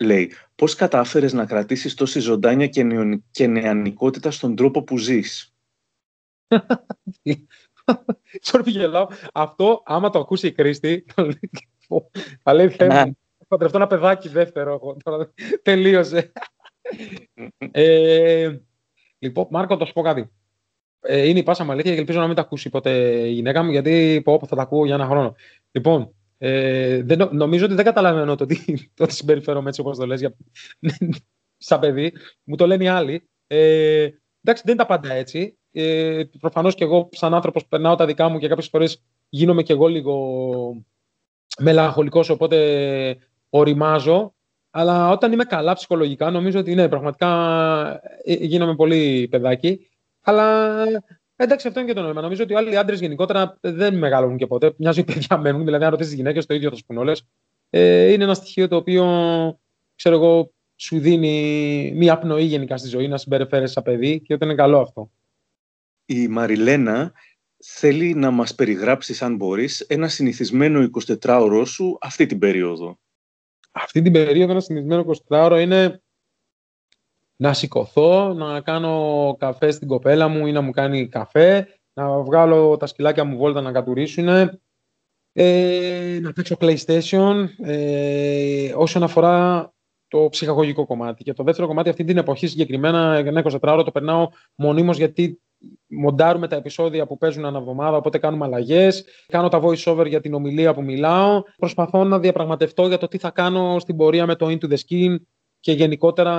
λέει 0.00 0.32
πώς 0.54 0.74
κατάφερες 0.74 1.32
να 1.32 1.46
κρατήσεις 1.46 1.94
τόση 1.94 2.20
ζωντάνια 2.20 2.66
και, 2.66 2.86
και 3.30 3.46
νεανικότητα 3.46 4.30
στον 4.30 4.56
τρόπο 4.56 4.82
που 4.82 4.98
ζεις; 4.98 5.51
Sorry, 8.50 8.66
γελάω. 8.66 9.06
Αυτό, 9.32 9.82
άμα 9.84 10.10
το 10.10 10.18
ακούσει 10.18 10.46
η 10.46 10.52
Κρίστη, 10.52 11.04
αλήθεια 12.42 13.04
μου, 13.06 13.16
παντρευτώ 13.48 13.76
ένα 13.76 13.86
παιδάκι 13.86 14.28
δεύτερο. 14.28 14.96
τελείωσε. 15.62 16.32
ε, 17.70 18.56
λοιπόν, 19.18 19.46
Μάρκο, 19.50 19.76
το 19.76 19.84
σου 19.84 19.92
πω 19.92 20.02
κάτι. 20.02 20.30
Ε, 21.00 21.28
είναι 21.28 21.38
η 21.38 21.42
πάσα 21.42 21.64
μου 21.64 21.72
αλήθεια 21.72 21.92
και 21.92 21.98
ελπίζω 21.98 22.20
να 22.20 22.26
μην 22.26 22.36
τα 22.36 22.42
ακούσει 22.42 22.70
ποτέ 22.70 22.90
η 23.28 23.32
γυναίκα 23.32 23.62
μου, 23.62 23.70
γιατί 23.70 24.20
πω, 24.24 24.40
θα 24.46 24.56
τα 24.56 24.62
ακούω 24.62 24.84
για 24.84 24.94
ένα 24.94 25.06
χρόνο. 25.06 25.34
Λοιπόν, 25.70 26.14
ε, 26.38 27.02
δεν, 27.02 27.28
νομίζω 27.32 27.64
ότι 27.64 27.74
δεν 27.74 27.84
καταλαβαίνω 27.84 28.34
το 28.34 28.44
ότι, 28.44 28.90
το 28.94 29.04
ότι 29.04 29.12
συμπεριφέρομαι 29.12 29.68
έτσι 29.68 29.80
όπως 29.80 29.98
το 29.98 30.06
λες 30.06 30.20
για, 30.20 30.34
σαν 31.56 31.80
παιδί. 31.80 32.12
Μου 32.44 32.56
το 32.56 32.66
λένε 32.66 32.84
οι 32.84 32.88
άλλοι. 32.88 33.28
Ε, 33.46 34.02
εντάξει, 34.42 34.62
δεν 34.64 34.74
είναι 34.74 34.74
τα 34.74 34.86
πάντα 34.86 35.12
έτσι. 35.14 35.58
Ε, 35.72 36.22
Προφανώς 36.40 36.74
και 36.74 36.84
εγώ, 36.84 37.08
σαν 37.12 37.34
άνθρωπος, 37.34 37.66
περνάω 37.66 37.94
τα 37.94 38.06
δικά 38.06 38.28
μου 38.28 38.38
και 38.38 38.48
κάποιες 38.48 38.68
φορές 38.68 39.02
γίνομαι 39.28 39.62
και 39.62 39.72
εγώ 39.72 39.86
λίγο 39.86 40.84
μελαγχολικός, 41.58 42.28
οπότε 42.28 43.16
οριμάζω. 43.50 44.34
Αλλά 44.70 45.10
όταν 45.10 45.32
είμαι 45.32 45.44
καλά 45.44 45.72
ψυχολογικά, 45.74 46.30
νομίζω 46.30 46.58
ότι 46.58 46.74
ναι, 46.74 46.88
πραγματικά 46.88 47.30
ε, 48.24 48.34
γίνομαι 48.34 48.74
πολύ 48.74 49.28
παιδάκι. 49.30 49.86
Αλλά 50.22 50.84
Εντάξει, 51.42 51.68
αυτό 51.68 51.80
είναι 51.80 51.88
και 51.88 51.94
το 51.94 52.02
νόημα. 52.02 52.20
Νομίζω 52.20 52.42
ότι 52.42 52.52
οι 52.52 52.56
άλλοι 52.56 52.76
άντρες 52.76 53.00
γενικότερα 53.00 53.58
δεν 53.60 53.94
μεγαλώνουν 53.98 54.36
και 54.36 54.46
ποτέ. 54.46 54.74
Μιας 54.76 54.94
ζωή 54.94 55.04
παιδιά 55.04 55.38
μένουν. 55.38 55.64
Δηλαδή, 55.64 55.84
αν 55.84 55.90
ρωτήσεις 55.90 56.10
τις 56.10 56.20
γυναίκες, 56.20 56.46
το 56.46 56.54
ίδιο 56.54 56.70
θα 56.70 56.76
σου 56.76 56.84
πούν 56.86 56.96
όλες. 56.96 57.24
Ε, 57.70 58.12
είναι 58.12 58.24
ένα 58.24 58.34
στοιχείο 58.34 58.68
το 58.68 58.76
οποίο, 58.76 59.04
ξέρω 59.94 60.14
εγώ, 60.14 60.52
σου 60.76 60.98
δίνει 60.98 61.92
μία 61.96 62.18
πνοή 62.18 62.44
γενικά 62.44 62.76
στη 62.76 62.88
ζωή 62.88 63.08
να 63.08 63.16
συμπεριφέρεσαι 63.16 63.72
σαν 63.72 63.82
παιδί 63.82 64.20
και 64.20 64.34
ότι 64.34 64.44
είναι 64.44 64.54
καλό 64.54 64.78
αυτό. 64.78 65.10
Η 66.14 66.28
Μαριλένα 66.28 67.12
θέλει 67.64 68.14
να 68.14 68.30
μας 68.30 68.54
περιγράψεις, 68.54 69.22
αν 69.22 69.36
μπορείς, 69.36 69.80
ένα 69.80 70.08
συνηθισμένο 70.08 70.88
24ωρο 71.20 71.62
σου 71.66 71.98
αυτή 72.00 72.26
την 72.26 72.38
περίοδο. 72.38 72.98
Αυτή 73.72 74.02
την 74.02 74.12
περίοδο 74.12 74.52
ένα 74.52 74.60
συνηθισμένο 74.60 75.04
24ωρο 75.28 75.58
είναι 75.60 76.02
να 77.36 77.52
σηκωθώ, 77.52 78.32
να 78.32 78.60
κάνω 78.60 79.36
καφέ 79.38 79.70
στην 79.70 79.88
κοπέλα 79.88 80.28
μου 80.28 80.46
ή 80.46 80.52
να 80.52 80.60
μου 80.60 80.70
κάνει 80.70 81.08
καφέ, 81.08 81.68
να 81.92 82.18
βγάλω 82.18 82.76
τα 82.76 82.86
σκυλάκια 82.86 83.24
μου 83.24 83.36
βόλτα 83.36 83.60
να 83.60 83.72
κατουρίσουν, 83.72 84.28
ε, 85.32 86.18
να 86.22 86.32
παίξω 86.32 86.56
PlayStation, 86.60 87.48
ε, 87.62 88.72
όσον 88.76 89.02
αφορά 89.02 89.72
το 90.08 90.28
ψυχαγωγικό 90.30 90.86
κομμάτι. 90.86 91.24
Και 91.24 91.32
το 91.32 91.42
δεύτερο 91.42 91.66
κομμάτι 91.66 91.88
αυτή 91.88 92.04
την 92.04 92.16
εποχή 92.16 92.46
συγκεκριμένα, 92.46 93.14
ένα 93.14 93.42
24 93.44 93.58
ώρα 93.62 93.82
το 93.82 93.90
περνάω 93.90 94.28
μονίμως 94.54 94.96
γιατί 94.96 95.40
μοντάρουμε 95.98 96.48
τα 96.48 96.56
επεισόδια 96.56 97.06
που 97.06 97.18
παίζουν 97.18 97.44
ανά 97.44 97.58
εβδομάδα, 97.58 97.96
οπότε 97.96 98.18
κάνουμε 98.18 98.44
αλλαγές. 98.44 99.04
Κάνω 99.26 99.48
τα 99.48 99.60
voice 99.62 99.92
over 99.92 100.06
για 100.06 100.20
την 100.20 100.34
ομιλία 100.34 100.74
που 100.74 100.82
μιλάω. 100.82 101.42
Προσπαθώ 101.56 102.04
να 102.04 102.18
διαπραγματευτώ 102.18 102.86
για 102.86 102.98
το 102.98 103.08
τι 103.08 103.18
θα 103.18 103.30
κάνω 103.30 103.78
στην 103.78 103.96
πορεία 103.96 104.26
με 104.26 104.34
το 104.34 104.46
Into 104.46 104.72
the 104.72 104.76
Skin, 104.88 105.16
και 105.62 105.72
γενικότερα 105.72 106.34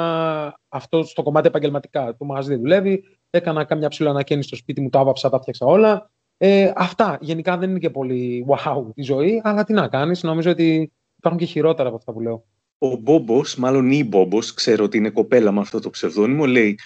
αυτό 0.69 1.03
στο 1.03 1.23
κομμάτι 1.23 1.47
επαγγελματικά. 1.47 2.15
Το 2.17 2.25
μαγαζί 2.25 2.49
δεν 2.49 2.59
δουλεύει. 2.59 3.03
Έκανα 3.29 3.63
κάμια 3.63 3.87
ψηλή 3.87 4.09
ανακαίνιση 4.09 4.47
στο 4.47 4.55
σπίτι 4.55 4.81
μου, 4.81 4.89
το 4.89 4.99
άβαψα, 4.99 5.29
τα 5.29 5.39
φτιάξα 5.39 5.65
όλα. 5.65 6.11
Ε, 6.37 6.71
αυτά 6.75 7.17
γενικά 7.21 7.57
δεν 7.57 7.69
είναι 7.69 7.79
και 7.79 7.89
πολύ 7.89 8.45
wow 8.47 8.85
η 8.93 9.01
ζωή, 9.01 9.41
αλλά 9.43 9.63
τι 9.63 9.73
να 9.73 9.87
κάνεις. 9.87 10.23
Νομίζω 10.23 10.51
ότι 10.51 10.91
υπάρχουν 11.17 11.41
και 11.41 11.45
χειρότερα 11.45 11.87
από 11.87 11.97
αυτά 11.97 12.13
που 12.13 12.19
λέω. 12.19 12.45
Ο 12.77 12.95
Μπόμπος, 12.95 13.55
μάλλον 13.55 13.91
η 13.91 14.03
Μπόμπος, 14.03 14.53
ξέρω 14.53 14.83
ότι 14.83 14.97
είναι 14.97 15.09
κοπέλα 15.09 15.51
με 15.51 15.59
αυτό 15.59 15.79
το 15.79 15.89
ψευδόνυμο, 15.89 16.45
λέει 16.45 16.79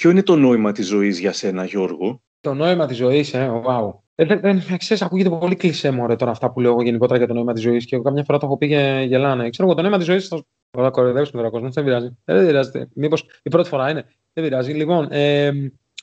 Ποιο 0.00 0.10
είναι 0.10 0.22
το 0.22 0.36
νόημα 0.36 0.72
της 0.72 0.86
ζωής 0.86 1.18
για 1.18 1.32
σένα, 1.32 1.64
Γιώργο; 1.64 2.22
Το 2.40 2.54
νόημα 2.54 2.86
της 2.86 2.96
ζωής, 2.96 3.34
ε, 3.34 3.62
wow. 3.66 3.92
Ε, 4.14 4.24
δεν, 4.24 4.40
δεν, 4.40 4.78
ξέρεις, 4.78 5.02
ακούγεται 5.02 5.28
πολύ 5.28 5.54
κλεισέ 5.54 5.90
μωρέ, 5.90 6.16
τώρα 6.16 6.30
αυτά 6.30 6.52
που 6.52 6.60
λέω 6.60 6.70
εγώ 6.70 6.82
γενικότερα 6.82 7.18
για 7.18 7.26
το 7.26 7.34
νόημα 7.34 7.52
της 7.52 7.62
ζωής 7.62 7.84
και 7.84 7.94
εγώ 7.94 8.04
καμιά 8.04 8.24
φορά 8.24 8.38
το 8.38 8.46
έχω 8.46 8.56
πει 8.56 8.68
και 8.68 9.04
γελάνε. 9.06 9.50
Ξέρω 9.50 9.68
εγώ 9.68 9.76
το 9.76 9.82
νόημα 9.82 9.96
της 9.96 10.06
ζωής 10.06 10.28
θα 10.70 10.90
κοροϊδέψουμε 10.90 11.42
τώρα 11.42 11.50
κόσμο, 11.50 11.70
δεν 11.70 11.84
πειράζει. 11.84 12.16
Ε, 12.24 12.34
δεν 12.34 12.46
πειράζει. 12.46 12.70
Μήπως 12.94 13.24
η 13.42 13.50
πρώτη 13.50 13.68
φορά 13.68 13.90
είναι. 13.90 14.04
Δεν 14.32 14.44
πειράζει. 14.44 14.72
Λοιπόν, 14.72 15.08
ε, 15.10 15.52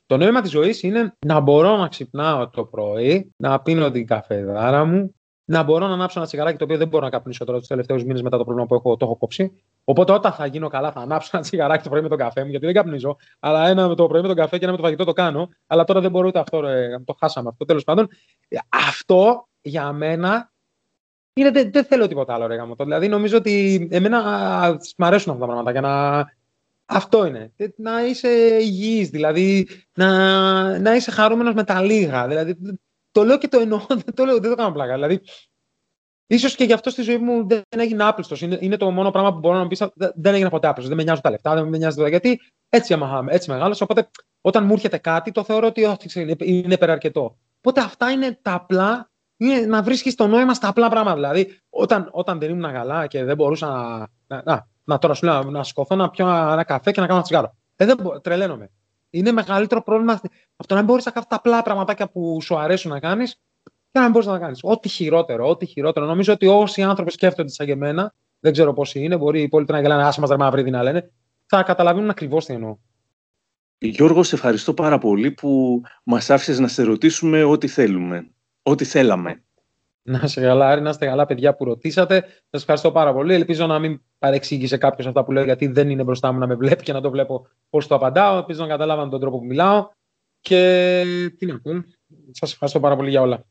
το 0.05 0.17
νόημα 0.17 0.41
της 0.41 0.51
ζωής 0.51 0.83
είναι 0.83 1.13
να 1.25 1.39
μπορώ 1.39 1.77
να 1.77 1.87
ξυπνάω 1.87 2.49
το 2.49 2.65
πρωί, 2.65 3.33
να 3.37 3.61
πίνω 3.61 3.91
την 3.91 4.05
καφεδάρα 4.05 4.85
μου, 4.85 5.15
να 5.49 5.63
μπορώ 5.63 5.87
να 5.87 5.93
ανάψω 5.93 6.19
ένα 6.19 6.27
τσιγαράκι 6.27 6.57
το 6.57 6.63
οποίο 6.63 6.77
δεν 6.77 6.87
μπορώ 6.87 7.03
να 7.03 7.09
καπνίσω 7.09 7.45
τώρα 7.45 7.57
τους 7.57 7.67
τελευταίους 7.67 8.03
μήνες 8.03 8.21
μετά 8.21 8.37
το 8.37 8.43
πρόβλημα 8.43 8.67
που 8.67 8.75
έχω, 8.75 8.97
το 8.97 9.05
έχω 9.05 9.15
κόψει. 9.15 9.51
Οπότε 9.83 10.11
όταν 10.11 10.31
θα 10.31 10.45
γίνω 10.45 10.67
καλά, 10.67 10.91
θα 10.91 10.99
ανάψω 10.99 11.29
ένα 11.33 11.41
τσιγαράκι 11.41 11.83
το 11.83 11.89
πρωί 11.89 12.01
με 12.01 12.07
τον 12.07 12.17
καφέ 12.17 12.43
μου, 12.43 12.49
γιατί 12.49 12.65
δεν 12.65 12.75
καπνίζω. 12.75 13.17
Αλλά 13.39 13.67
ένα 13.67 13.87
με 13.87 13.95
το 13.95 14.07
πρωί 14.07 14.21
με 14.21 14.27
τον 14.27 14.35
καφέ 14.35 14.57
και 14.57 14.63
ένα 14.63 14.71
με 14.71 14.77
το 14.77 14.83
φαγητό 14.83 15.03
το 15.03 15.13
κάνω. 15.13 15.49
Αλλά 15.67 15.83
τώρα 15.83 16.01
δεν 16.01 16.11
μπορώ 16.11 16.27
ούτε 16.27 16.39
αυτό, 16.39 16.59
ρε, 16.59 16.99
το 16.99 17.15
χάσαμε 17.19 17.49
αυτό. 17.49 17.65
Τέλος 17.65 17.83
πάντων, 17.83 18.07
αυτό 18.69 19.47
για 19.61 19.91
μένα 19.91 20.51
είναι, 21.33 21.51
δεν, 21.51 21.71
δεν 21.71 21.85
θέλω 21.85 22.07
τίποτα 22.07 22.33
άλλο, 22.33 22.47
ρε 22.47 22.55
γάμο. 22.55 22.75
Δηλαδή, 22.79 23.07
νομίζω 23.07 23.37
ότι 23.37 23.87
εμένα 23.91 24.21
μ' 24.97 25.03
αρέσουν 25.03 25.31
αυτά 25.33 25.45
τα 25.45 25.51
πράγματα. 25.51 25.71
Για 25.71 25.81
να... 25.81 26.25
Αυτό 26.85 27.25
είναι. 27.25 27.53
Να 27.75 28.05
είσαι 28.05 28.29
υγιής, 28.61 29.09
δηλαδή 29.09 29.67
να, 29.93 30.79
να 30.79 30.95
είσαι 30.95 31.11
χαρούμενος 31.11 31.53
με 31.53 31.63
τα 31.63 31.81
λίγα. 31.81 32.27
Δηλαδή, 32.27 32.57
το 33.17 33.23
λέω 33.23 33.37
και 33.37 33.47
το 33.47 33.59
εννοώ, 33.59 33.79
δεν 34.05 34.13
το, 34.13 34.25
λέω, 34.25 34.39
δεν 34.39 34.49
το 34.49 34.55
κάνω 34.55 34.71
πλάκα. 34.71 34.93
Δηλαδή, 34.93 35.21
ίσως 36.27 36.55
και 36.55 36.63
γι' 36.63 36.73
αυτό 36.73 36.89
στη 36.89 37.01
ζωή 37.01 37.17
μου 37.17 37.47
δεν 37.47 37.61
έγινε 37.67 38.03
άπλιστος. 38.03 38.41
Είναι, 38.41 38.57
είναι 38.61 38.77
το 38.77 38.91
μόνο 38.91 39.11
πράγμα 39.11 39.33
που 39.33 39.39
μπορώ 39.39 39.57
να 39.57 39.67
πεις. 39.67 39.83
Δεν 39.95 40.33
έγινε 40.33 40.49
ποτέ 40.49 40.67
άπλιστος. 40.67 40.87
Δεν 40.87 40.97
με 40.97 41.03
νοιάζουν 41.03 41.23
τα 41.23 41.29
λεφτά, 41.29 41.53
δεν 41.53 41.67
με 41.67 41.77
νοιάζει 41.77 41.95
τίποτα. 41.95 42.09
Γιατί 42.09 42.39
έτσι, 42.69 42.93
έμαχα, 42.93 43.25
έτσι 43.27 43.49
μεγάλο. 43.49 43.77
Οπότε 43.81 44.09
όταν 44.41 44.65
μου 44.65 44.73
έρχεται 44.73 44.97
κάτι, 44.97 45.31
το 45.31 45.43
θεωρώ 45.43 45.67
ότι 45.67 45.83
όχι, 45.83 46.21
είναι, 46.21 46.35
είναι 46.37 46.73
υπεραρκετό. 46.73 47.37
Οπότε 47.57 47.81
αυτά 47.81 48.11
είναι 48.11 48.39
τα 48.41 48.53
απλά 48.53 49.11
είναι 49.37 49.59
να 49.59 49.81
βρίσκεις 49.81 50.15
το 50.15 50.27
νόημα 50.27 50.53
στα 50.53 50.67
απλά 50.67 50.89
πράγματα. 50.89 51.15
Δηλαδή, 51.15 51.59
όταν, 51.69 52.09
όταν 52.11 52.39
δεν 52.39 52.49
ήμουν 52.49 52.71
καλά 52.71 53.07
και 53.07 53.23
δεν 53.23 53.35
μπορούσα 53.35 53.67
να. 53.67 54.07
να, 54.27 54.41
να, 54.45 54.67
να 54.83 54.97
τώρα 54.97 55.13
σου 55.13 55.25
λέω 55.25 55.43
να 55.43 55.63
σκοθώ 55.63 55.95
να 55.95 56.09
πιω 56.09 56.27
ένα 56.27 56.63
καφέ 56.63 56.91
και 56.91 57.01
να 57.01 57.07
κάνω 57.07 57.17
ένα 57.17 57.23
τσιγάρο. 57.23 57.55
Ε, 57.75 57.85
δεν 57.85 57.97
μπο, 58.01 58.19
τρελαίνομαι. 58.19 58.69
Είναι 59.09 59.31
μεγαλύτερο 59.31 59.83
πρόβλημα 59.83 60.19
αυτό 60.57 60.73
να 60.73 60.79
μην 60.79 60.89
μπορείς 60.89 61.05
να 61.05 61.11
κάνεις 61.11 61.29
τα 61.29 61.35
απλά 61.35 61.61
πραγματάκια 61.61 62.09
που 62.09 62.41
σου 62.41 62.57
αρέσουν 62.57 62.91
να 62.91 62.99
κάνεις 62.99 63.33
και 63.63 63.99
να 63.99 64.01
μην 64.01 64.11
μπορείς 64.11 64.27
να 64.27 64.33
τα 64.33 64.39
κάνεις. 64.39 64.59
Ό,τι 64.63 64.89
χειρότερο, 64.89 65.49
ό,τι 65.49 65.65
χειρότερο. 65.65 66.05
Νομίζω 66.05 66.33
ότι 66.33 66.47
όσοι 66.47 66.83
άνθρωποι 66.83 67.11
σκέφτονται 67.11 67.49
σαν 67.49 67.65
και 67.65 67.71
εμένα, 67.71 68.13
δεν 68.39 68.51
ξέρω 68.51 68.73
πόσοι 68.73 69.03
είναι, 69.03 69.17
μπορεί 69.17 69.39
οι 69.39 69.43
υπόλοιποι 69.43 69.71
να 69.71 69.81
γελάνε, 69.81 70.03
άσε 70.03 70.19
μας 70.19 70.29
δερμά 70.29 70.63
να 70.65 70.83
λένε, 70.83 71.11
θα 71.45 71.63
καταλαβαίνουν 71.63 72.09
ακριβώς 72.09 72.45
τι 72.45 72.53
εννοώ. 72.53 72.77
Γιώργος, 73.77 74.27
σε 74.27 74.35
ευχαριστώ 74.35 74.73
πάρα 74.73 74.97
πολύ 74.97 75.31
που 75.31 75.81
μας 76.03 76.29
άφησες 76.29 76.59
να 76.59 76.67
σε 76.67 76.83
ρωτήσουμε 76.83 77.43
ό,τι 77.43 77.67
θέλουμε 77.67 78.31
ό,τι 78.67 78.85
θέλαμε. 78.85 79.41
Να 80.01 80.21
είστε 80.23 80.41
καλά, 80.41 80.69
Άρη, 80.69 80.81
να 80.81 80.89
είστε 80.89 81.05
καλά, 81.05 81.25
παιδιά 81.25 81.55
που 81.55 81.63
ρωτήσατε. 81.63 82.21
Σας 82.49 82.61
ευχαριστώ 82.61 82.91
πάρα 82.91 83.13
πολύ. 83.13 83.33
Ελπίζω 83.33 83.65
να 83.65 83.79
μην 83.79 84.01
παρεξήγησε 84.19 84.77
κάποιος 84.77 85.07
αυτά 85.07 85.23
που 85.23 85.31
λέω, 85.31 85.43
γιατί 85.43 85.67
δεν 85.67 85.89
είναι 85.89 86.03
μπροστά 86.03 86.31
μου 86.31 86.39
να 86.39 86.47
με 86.47 86.55
βλέπει 86.55 86.83
και 86.83 86.93
να 86.93 87.01
το 87.01 87.09
βλέπω 87.09 87.47
πώς 87.69 87.87
το 87.87 87.95
απαντάω. 87.95 88.37
Ελπίζω 88.37 88.61
να 88.61 88.67
καταλάβανε 88.67 89.09
τον 89.09 89.19
τρόπο 89.19 89.37
που 89.37 89.45
μιλάω. 89.45 89.89
Και 90.47 91.31
τι 91.37 91.45
να 91.45 91.59
πω. 91.59 91.71
Σας 92.31 92.51
ευχαριστώ 92.51 92.79
πάρα 92.79 92.95
πολύ 92.95 93.09
για 93.09 93.21
όλα. 93.21 93.45